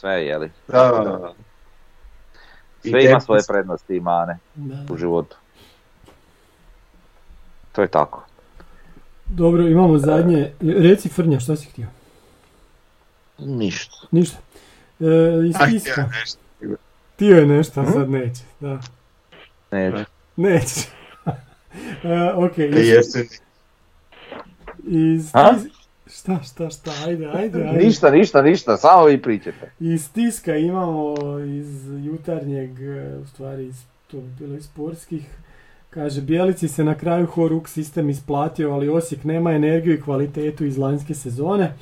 Sve, 0.00 0.26
jeli. 0.26 0.50
Da, 0.68 0.82
da, 0.82 1.02
da. 1.04 1.32
I 2.84 2.90
Sve 2.90 3.04
ima 3.04 3.20
svoje 3.20 3.40
prednosti 3.48 3.96
i 3.96 4.00
mane 4.00 4.38
da. 4.54 4.94
u 4.94 4.96
životu. 4.96 5.36
To 7.72 7.82
je 7.82 7.88
tako. 7.88 8.26
Dobro, 9.26 9.62
imamo 9.62 9.98
zadnje. 9.98 10.52
Reci 10.60 11.08
Frnja, 11.08 11.40
šta 11.40 11.56
si 11.56 11.66
htio? 11.66 11.86
Ništa. 13.38 13.96
Ništa. 14.10 14.38
E, 15.00 15.04
iz 15.48 15.54
tiska. 15.70 16.08
Htio 17.14 17.36
je 17.36 17.46
nešto, 17.46 17.80
a 17.80 17.86
sad 17.86 18.10
neće. 18.10 18.42
Da. 18.60 18.78
Neće. 19.70 20.04
Neće. 20.36 20.80
e, 22.04 22.32
ok, 22.34 22.54
Te 22.54 22.66
iz, 22.66 23.16
iz 24.86 25.32
tis- 25.32 25.79
Šta, 26.20 26.42
šta, 26.42 26.70
šta, 26.70 26.90
ajde, 27.06 27.26
ajde, 27.26 27.62
ajde. 27.62 27.84
Ništa, 27.84 28.10
ništa, 28.10 28.42
ništa, 28.42 28.76
samo 28.76 29.04
vi 29.04 29.18
pričate. 29.18 29.70
Iz 29.80 30.12
tiska 30.12 30.56
imamo 30.56 31.14
iz 31.40 31.86
jutarnjeg, 32.04 32.70
u 33.22 33.26
stvari 33.26 33.66
iz, 33.66 33.76
to 34.06 34.16
bi 34.16 34.28
bilo 34.38 34.56
iz 34.56 34.64
sportskih, 34.64 35.26
kaže 35.90 36.20
Bijelici 36.20 36.68
se 36.68 36.84
na 36.84 36.94
kraju 36.94 37.26
Horuk 37.26 37.68
sistem 37.68 38.10
isplatio, 38.10 38.70
ali 38.70 38.88
Osijek 38.88 39.24
nema 39.24 39.52
energiju 39.52 39.94
i 39.94 40.00
kvalitetu 40.00 40.64
iz 40.64 40.78
lanjske 40.78 41.14
sezone. 41.14 41.72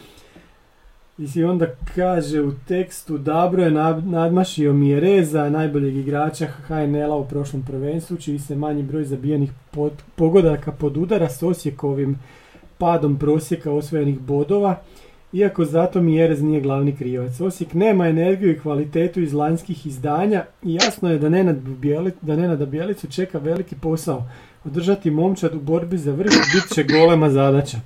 I 1.35 1.45
onda 1.45 1.67
kaže 1.95 2.41
u 2.41 2.53
tekstu 2.69 3.19
Dabro 3.19 3.63
je 3.63 3.71
nad- 3.71 4.07
nadmašio 4.07 4.73
Mjereza, 4.73 5.51
najboljeg 5.51 5.97
igrača 5.97 6.47
HNL-a 6.47 7.17
u 7.17 7.29
prošlom 7.29 7.63
prvenstvu, 7.63 8.17
čiji 8.17 8.39
se 8.39 8.57
manji 8.57 8.83
broj 8.83 9.05
zabijenih 9.05 9.51
pod- 9.71 10.03
pogodaka 10.15 10.73
podudara 10.73 11.29
s 11.29 11.43
Osijekovim 11.43 12.19
padom 12.79 13.19
prosjeka 13.19 13.73
osvojenih 13.73 14.19
bodova, 14.21 14.81
iako 15.33 15.65
zato 15.65 16.01
Mjerez 16.01 16.43
nije 16.43 16.61
glavni 16.61 16.97
krivac. 16.97 17.41
Osijek 17.41 17.75
nema 17.75 18.09
energiju 18.09 18.51
i 18.53 18.59
kvalitetu 18.59 19.21
iz 19.21 19.33
lanjskih 19.33 19.87
izdanja 19.87 20.45
i 20.63 20.75
jasno 20.75 21.11
je 21.11 21.19
da 21.19 21.29
Nenad 21.29 21.57
Bjeli- 21.57 22.13
da 22.23 22.37
Nenada 22.37 22.67
Bjelicu 22.67 23.07
čeka 23.07 23.39
veliki 23.39 23.77
posao. 23.77 24.25
Održati 24.65 25.11
momčad 25.11 25.55
u 25.55 25.61
borbi 25.61 25.99
za 25.99 26.13
vrh 26.13 26.31
bit 26.55 26.75
će 26.75 26.85
golema 26.85 27.31
zadaća. 27.31 27.79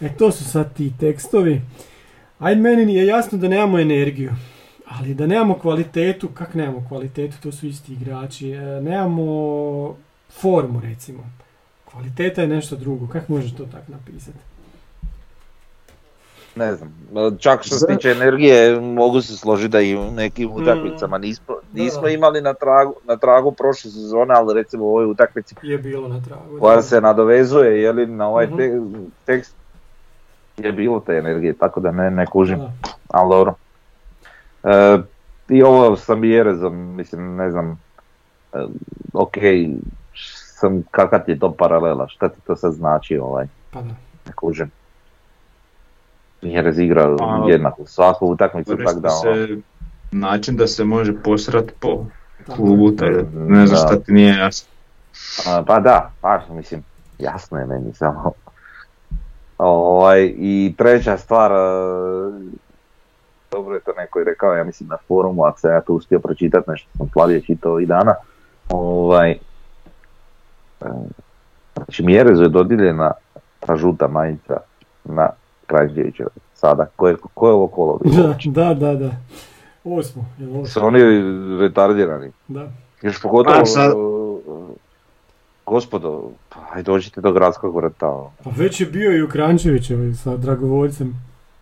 E 0.00 0.08
to 0.16 0.32
su 0.32 0.44
sad 0.44 0.74
ti 0.74 0.92
tekstovi. 1.00 1.60
Ajde, 2.38 2.60
meni 2.60 2.94
je 2.94 3.06
jasno 3.06 3.38
da 3.38 3.48
nemamo 3.48 3.78
energiju, 3.78 4.30
ali 4.86 5.14
da 5.14 5.26
nemamo 5.26 5.54
kvalitetu, 5.54 6.28
kak 6.28 6.54
nemamo 6.54 6.84
kvalitetu, 6.88 7.36
to 7.42 7.52
su 7.52 7.66
isti 7.66 7.92
igrači, 7.92 8.50
e, 8.50 8.80
nemamo 8.80 9.96
formu 10.40 10.80
recimo. 10.80 11.30
Kvaliteta 11.88 12.40
je 12.40 12.48
nešto 12.48 12.76
drugo, 12.76 13.06
kak 13.08 13.28
možeš 13.28 13.52
to 13.52 13.64
tak 13.64 13.88
napisati? 13.88 14.38
Ne 16.56 16.74
znam, 16.74 16.94
čak 17.38 17.62
što 17.62 17.76
se 17.76 17.86
tiče 17.86 18.10
energije 18.10 18.80
mogu 18.80 19.20
se 19.20 19.36
složiti 19.36 19.68
da 19.68 19.80
i 19.80 19.96
u 19.96 20.10
nekim 20.10 20.50
utakmicama 20.52 21.18
nismo, 21.18 21.54
nismo 21.72 22.08
imali 22.08 22.40
na 22.40 22.54
tragu, 22.54 22.94
na 23.04 23.16
tragu 23.16 23.52
prošle 23.52 23.90
sezone, 23.90 24.34
ali 24.34 24.54
recimo 24.54 24.84
u 24.84 24.88
ovoj 24.88 25.06
utakmici 25.06 25.54
Je 25.62 25.78
bilo 25.78 26.08
na 26.08 26.22
tragu. 26.22 26.58
koja 26.60 26.76
da. 26.76 26.82
se 26.82 27.00
nadovezuje 27.00 27.82
je 27.82 27.92
li 27.92 28.06
na 28.06 28.28
ovaj 28.28 28.46
Mhm. 28.46 28.56
te- 28.56 28.80
tekst 29.26 29.54
je 30.56 30.72
bilo 30.72 31.00
te 31.00 31.12
energije, 31.14 31.52
tako 31.52 31.80
da 31.80 31.90
ne, 31.92 32.10
ne 32.10 32.26
kužim, 32.26 32.58
Da. 32.58 32.72
ali 33.08 33.30
dobro. 33.30 33.54
E, 34.64 34.98
I 35.50 35.62
ovo 35.62 35.96
sa 35.96 36.14
Mjerezom, 36.14 36.96
mislim, 36.96 37.36
ne 37.36 37.50
znam, 37.50 37.80
e, 38.52 38.58
ok, 39.14 39.36
sam, 40.60 40.82
kakva 40.90 41.18
ti 41.18 41.30
je 41.30 41.38
to 41.38 41.52
paralela, 41.52 42.08
šta 42.08 42.28
ti 42.28 42.40
to 42.46 42.56
sad 42.56 42.72
znači, 42.72 43.18
ovaj, 43.18 43.46
Pa 43.70 43.80
da. 43.82 43.94
ne 44.26 44.32
kužim. 44.36 44.70
Mjerez 46.42 46.78
igra 46.78 47.16
A, 47.20 47.44
jednako 47.48 47.86
svaku 47.86 48.26
utakmicu, 48.26 48.76
tako 48.76 49.00
da 49.00 49.08
ono, 49.08 49.34
se 49.34 49.56
način 50.12 50.56
da 50.56 50.66
se 50.66 50.84
može 50.84 51.22
posrat 51.22 51.72
po 51.80 52.04
klubu, 52.56 52.88
je. 52.88 52.96
taj, 52.96 53.10
ne 53.34 53.66
znam 53.66 53.78
šta 53.86 54.00
ti 54.00 54.12
nije 54.12 54.34
jasno. 54.36 54.68
A, 55.46 55.62
pa 55.66 55.80
da, 55.80 56.10
pa 56.20 56.40
mislim, 56.50 56.82
jasno 57.18 57.58
je 57.58 57.66
meni 57.66 57.92
samo. 57.94 58.32
Ovaj, 59.58 60.34
I 60.36 60.74
treća 60.78 61.16
stvar, 61.16 61.52
e, 61.52 61.56
dobro 63.50 63.74
je 63.74 63.80
to 63.80 63.92
neko 63.92 64.20
i 64.20 64.24
rekao, 64.24 64.54
ja 64.54 64.64
mislim 64.64 64.88
na 64.88 64.96
forumu, 65.08 65.44
ako 65.44 65.60
sam 65.60 65.70
ja 65.70 65.80
to 65.80 65.92
uspio 65.92 66.18
pročitati, 66.18 66.70
nešto 66.70 66.88
sam 66.96 67.08
slavije 67.12 67.40
čitao 67.42 67.72
ovih 67.72 67.88
dana. 67.88 68.14
Ovaj, 68.68 69.38
znači 71.76 72.02
Mjerezu 72.02 72.42
je 72.42 72.48
dodijeljena 72.48 73.12
ta 73.60 73.76
žuta 73.76 74.08
majica 74.08 74.56
na 75.04 75.28
Krajđevićeva. 75.66 76.30
Sada, 76.54 76.86
ko 76.96 77.08
je, 77.08 77.16
ko 77.34 77.48
je 77.48 77.52
ovo 77.52 77.66
kolo? 77.68 77.98
bilo 78.04 78.34
Da, 78.44 78.64
da, 78.64 78.74
da, 78.76 78.94
da. 78.96 79.10
Osmo, 79.86 80.24
Su 80.66 80.80
oni 80.82 81.00
retardirani? 81.60 82.30
Da. 82.48 82.68
Još 83.02 83.22
pogotovo, 83.22 83.56
A, 83.56 83.66
sad- 83.66 83.92
uh, 83.92 84.38
gospodo, 85.66 86.22
pa 86.48 86.60
aj 86.72 86.82
dođite 86.82 87.20
do 87.20 87.32
gradskog 87.32 87.76
vrta. 87.76 88.08
ono. 88.08 88.30
Pa 88.44 88.50
već 88.52 88.80
je 88.80 88.86
bio 88.86 89.12
i 89.12 89.22
u 89.22 89.28
Krančevićevoj 89.28 90.12
sa 90.14 90.36
Dragovoljcem 90.36 91.14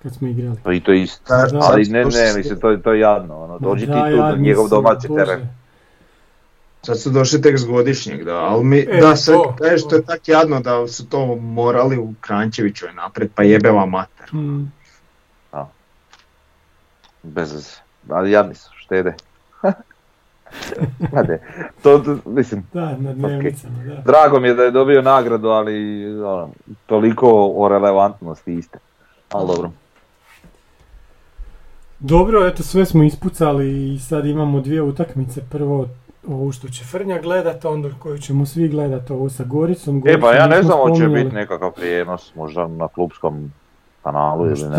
kad 0.02 0.14
smo 0.14 0.28
igrali. 0.28 0.56
Pa 0.64 0.72
i 0.72 0.80
to 0.80 0.92
isto. 0.92 1.22
Da. 1.46 1.58
Ali 1.62 1.84
ne, 1.84 1.98
ne, 2.00 2.04
mislim, 2.36 2.60
to, 2.60 2.70
je- 2.70 2.82
to 2.82 2.92
je 2.92 3.00
jadno. 3.00 3.38
Ono. 3.38 3.58
Dođi 3.58 3.86
ti 3.86 3.92
Da, 3.92 4.10
tu 4.10 4.16
na 4.16 4.36
njegov 4.36 4.68
domaći 4.68 5.08
Bože. 5.08 5.24
teren. 5.24 5.48
Sad 6.86 7.00
su 7.00 7.10
došli 7.10 7.42
tek 7.42 7.58
s 7.58 7.64
godišnjeg, 7.64 8.24
da, 8.24 8.34
ali 8.34 8.64
mi, 8.64 8.78
E, 8.78 9.00
da, 9.00 9.16
sad 9.16 9.34
to, 9.34 9.54
kažeš 9.58 9.82
to. 9.82 9.88
to 9.88 9.96
je 9.96 10.04
tak 10.04 10.28
jadno 10.28 10.60
da 10.60 10.88
su 10.88 11.08
to 11.08 11.36
morali 11.36 11.98
u 11.98 12.14
Krančevićoj 12.20 12.92
napred, 12.92 13.30
pa 13.34 13.42
jebeva 13.42 13.86
mater. 13.86 14.34
Mm, 14.34 14.72
Bez 17.22 17.52
veze. 17.52 17.76
Ali 18.08 18.30
jadni 18.30 18.54
su, 18.54 18.70
štede. 18.76 19.14
Ade, 21.18 21.42
to, 21.82 21.98
to, 21.98 22.18
mislim, 22.30 22.66
da, 22.72 22.96
na 22.96 23.12
dnevnicama, 23.12 23.84
da. 23.84 24.02
drago 24.04 24.40
mi 24.40 24.48
je 24.48 24.54
da 24.54 24.62
je 24.62 24.70
dobio 24.70 25.02
nagradu, 25.02 25.48
ali 25.48 26.06
ono, 26.20 26.50
toliko 26.86 27.52
o 27.56 27.68
relevantnosti 27.68 28.54
iste. 28.54 28.78
Ali 29.32 29.46
dobro. 29.46 29.70
Dobro, 31.98 32.46
eto 32.46 32.62
sve 32.62 32.86
smo 32.86 33.02
ispucali 33.02 33.94
i 33.94 33.98
sad 33.98 34.26
imamo 34.26 34.60
dvije 34.60 34.82
utakmice. 34.82 35.40
Prvo 35.50 35.88
ovu 36.28 36.52
što 36.52 36.68
će 36.68 36.84
Frnja 36.84 37.18
gledat, 37.20 37.64
onda 37.64 37.90
koju 37.98 38.18
ćemo 38.18 38.46
svi 38.46 38.68
gledat, 38.68 39.10
ovu 39.10 39.30
sa 39.30 39.44
Goricom. 39.44 40.02
E 40.06 40.20
pa 40.20 40.32
ja 40.32 40.46
ne 40.46 40.62
znam 40.62 40.78
hoće 40.78 41.08
biti 41.08 41.34
nekakav 41.34 41.72
prijenos, 41.72 42.34
možda 42.34 42.66
na 42.66 42.88
klubskom 42.88 43.52
kanalu 44.02 44.46
ili 44.46 44.68
ne. 44.68 44.76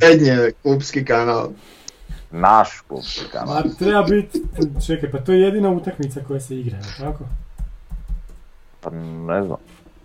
Bednje, 0.00 0.52
klubski 0.62 1.04
kanal. 1.04 1.48
Naš 2.30 2.80
klubski 2.80 3.24
kanal. 3.32 3.54
Ma 3.54 3.62
treba 3.78 4.02
biti, 4.02 4.42
čekaj, 4.86 5.10
pa 5.10 5.18
to 5.18 5.32
je 5.32 5.40
jedina 5.40 5.70
utakmica 5.70 6.20
koja 6.28 6.40
se 6.40 6.58
igra, 6.58 6.78
tako? 6.98 7.24
Pa 8.80 8.90
ne 9.26 9.42
znam. 9.42 9.58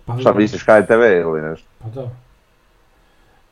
Pa, 0.04 0.18
Šta 0.18 0.32
misliš 0.34 0.62
HTV 0.62 1.02
ili 1.20 1.42
nešto? 1.42 1.68
Pa 1.78 1.88
da. 1.88 2.10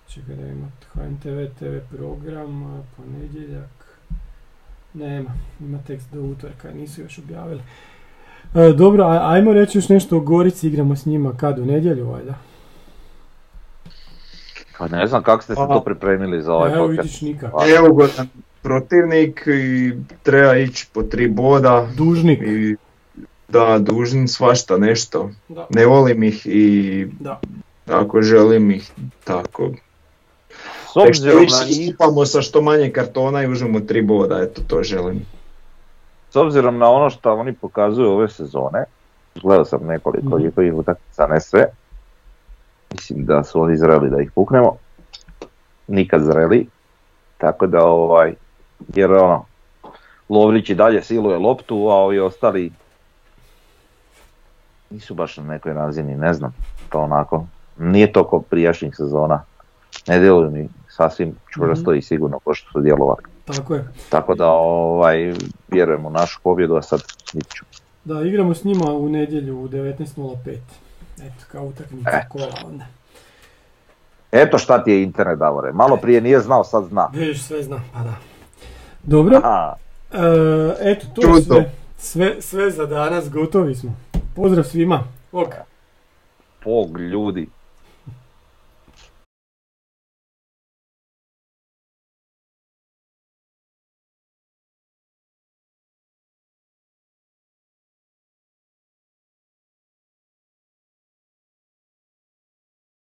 Čekaj 0.09 0.35
da 0.35 0.47
ima 0.47 0.67
HNTV 0.93 1.59
TV 1.59 1.97
program, 1.97 2.85
ponedjeljak. 2.97 3.86
Nema, 4.97 5.31
ima 5.61 5.79
tekst 5.87 6.07
do 6.13 6.23
utorka, 6.23 6.71
nisu 6.71 7.01
još 7.01 7.19
objavili. 7.19 7.61
E, 8.55 8.73
dobro, 8.73 9.05
ajmo 9.05 9.53
reći 9.53 9.79
još 9.79 9.89
nešto 9.89 10.17
o 10.17 10.21
Gorici, 10.21 10.67
igramo 10.67 10.97
s 10.97 11.07
njima 11.07 11.33
kad, 11.37 11.59
u 11.59 11.65
nedjelju, 11.65 12.07
valjda? 12.11 12.35
Pa 14.79 14.89
ne 14.89 15.07
znam 15.07 15.23
kako 15.23 15.43
ste 15.43 15.55
se 15.55 15.61
to 15.69 15.83
pripremili 15.85 16.43
za 16.43 16.53
ovaj 16.55 16.73
Evo 16.73 16.87
vidiš 16.87 17.21
nikak. 17.21 17.53
Pa, 17.53 17.67
Neugodan 17.67 18.29
protivnik 18.63 19.43
i 19.47 19.93
treba 20.23 20.57
ići 20.57 20.87
po 20.93 21.03
tri 21.03 21.29
boda 21.29 21.89
Dužnik. 21.97 22.39
i 22.43 22.77
da, 23.49 23.79
dužni 23.79 24.29
svašta 24.29 24.77
nešto. 24.79 25.31
Da. 25.49 25.67
Ne 25.71 25.87
volim 25.87 26.23
ih 26.23 26.47
i 26.47 27.07
Da. 27.21 27.41
ako 27.87 28.23
želim 28.23 28.71
ih 28.71 28.91
tako. 29.25 29.71
S 30.97 31.05
Tek 31.05 31.15
što 31.15 31.23
obzirom 31.29 31.47
na 31.51 31.65
njih, 31.69 31.97
sa 32.27 32.43
što 32.43 32.63
manje 32.63 32.91
kartona 32.91 33.43
i 33.43 33.49
užemo 33.49 33.81
tri 33.81 34.03
boda, 34.03 34.41
eto 34.43 34.63
to 34.67 34.83
želim. 34.83 35.21
s 36.31 36.37
obzirom 36.37 36.79
na 36.79 36.91
ono 36.91 37.11
što 37.11 37.35
oni 37.35 37.53
pokazuju 37.53 38.11
ove 38.11 38.29
sezone, 38.29 38.85
gledao 39.43 39.65
sam 39.65 39.87
nekoliko 39.87 40.29
Mhm. 40.37 40.45
njihovih 40.45 40.75
utakmica, 40.75 41.27
ne 41.27 41.41
sve. 41.41 41.67
Mislim 42.93 43.25
da 43.25 43.45
su 43.45 43.61
oni 43.61 43.77
zreli 43.77 44.11
da 44.11 44.21
ih 44.21 44.31
puknemo. 44.35 44.77
Nikad 45.89 46.23
zreli. 46.23 46.67
Tako 47.39 47.67
da 47.67 47.85
ovaj, 47.85 48.35
jer 48.95 49.13
ono, 49.13 49.45
Lovrić 50.29 50.71
i 50.71 50.75
dalje 50.75 51.03
siluje 51.03 51.39
loptu, 51.39 51.89
a 51.89 51.95
ovi 51.95 52.21
ostali 52.21 52.73
nisu 54.91 55.15
baš 55.15 55.37
na 55.37 55.45
nekoj 55.45 55.73
razini, 55.73 56.15
ne 56.17 56.35
znam, 56.35 56.55
to 56.89 56.99
onako, 57.01 57.47
nije 57.79 58.13
to 58.13 58.25
kao 58.29 58.41
prijašnjih 58.41 58.97
sezona, 58.97 59.43
ne 60.09 60.19
djeluju 60.19 60.51
mi 60.51 60.69
sasvim 60.97 61.35
čvrsto 61.55 61.95
i 61.95 62.03
sigurno 62.03 62.39
kao 62.39 62.55
što 62.55 62.71
su 62.73 62.81
djelovali. 62.81 63.23
Tako 63.45 63.75
je. 63.75 63.85
Tako 64.09 64.35
da 64.35 64.51
ovaj, 64.51 65.35
vjerujem 65.69 66.07
u 66.07 66.11
našu 66.11 66.41
pobjedu, 66.43 66.75
a 66.77 66.83
sad 66.83 67.03
vidit 67.35 67.53
ću. 67.55 67.65
Da, 68.05 68.23
igramo 68.23 68.55
s 68.55 68.65
njima 68.65 68.93
u 68.93 69.09
nedjelju 69.09 69.59
u 69.61 69.69
19.05. 69.69 70.57
Eto, 71.23 71.45
kao 71.53 71.65
utakmica 71.65 72.11
E. 72.11 72.29
kola 72.29 72.47
onda. 72.67 72.85
Eto 74.33 74.59
šta 74.59 74.85
ti 74.85 74.91
je 74.91 75.03
internet 75.03 75.39
Davore, 75.39 75.73
malo 75.73 75.97
prije 75.97 76.21
nije 76.21 76.41
znao, 76.41 76.65
sad 76.65 76.85
zna. 76.85 77.09
Vidiš, 77.13 77.43
sve 77.43 77.63
znam, 77.63 77.85
pa 77.93 77.99
da. 77.99 78.15
Dobro, 79.03 79.41
A, 79.45 79.75
e, 80.13 80.19
eto, 80.81 81.07
to 81.15 81.37
je 81.37 81.43
sve. 81.43 81.73
sve. 81.99 82.43
Sve 82.43 82.71
za 82.71 82.87
danas, 82.87 83.31
gotovi 83.31 83.75
smo. 83.75 83.97
Pozdrav 84.37 84.65
svima. 84.65 85.05
Ok. 85.33 85.55
Bog 86.65 86.99
ljudi. 87.01 87.49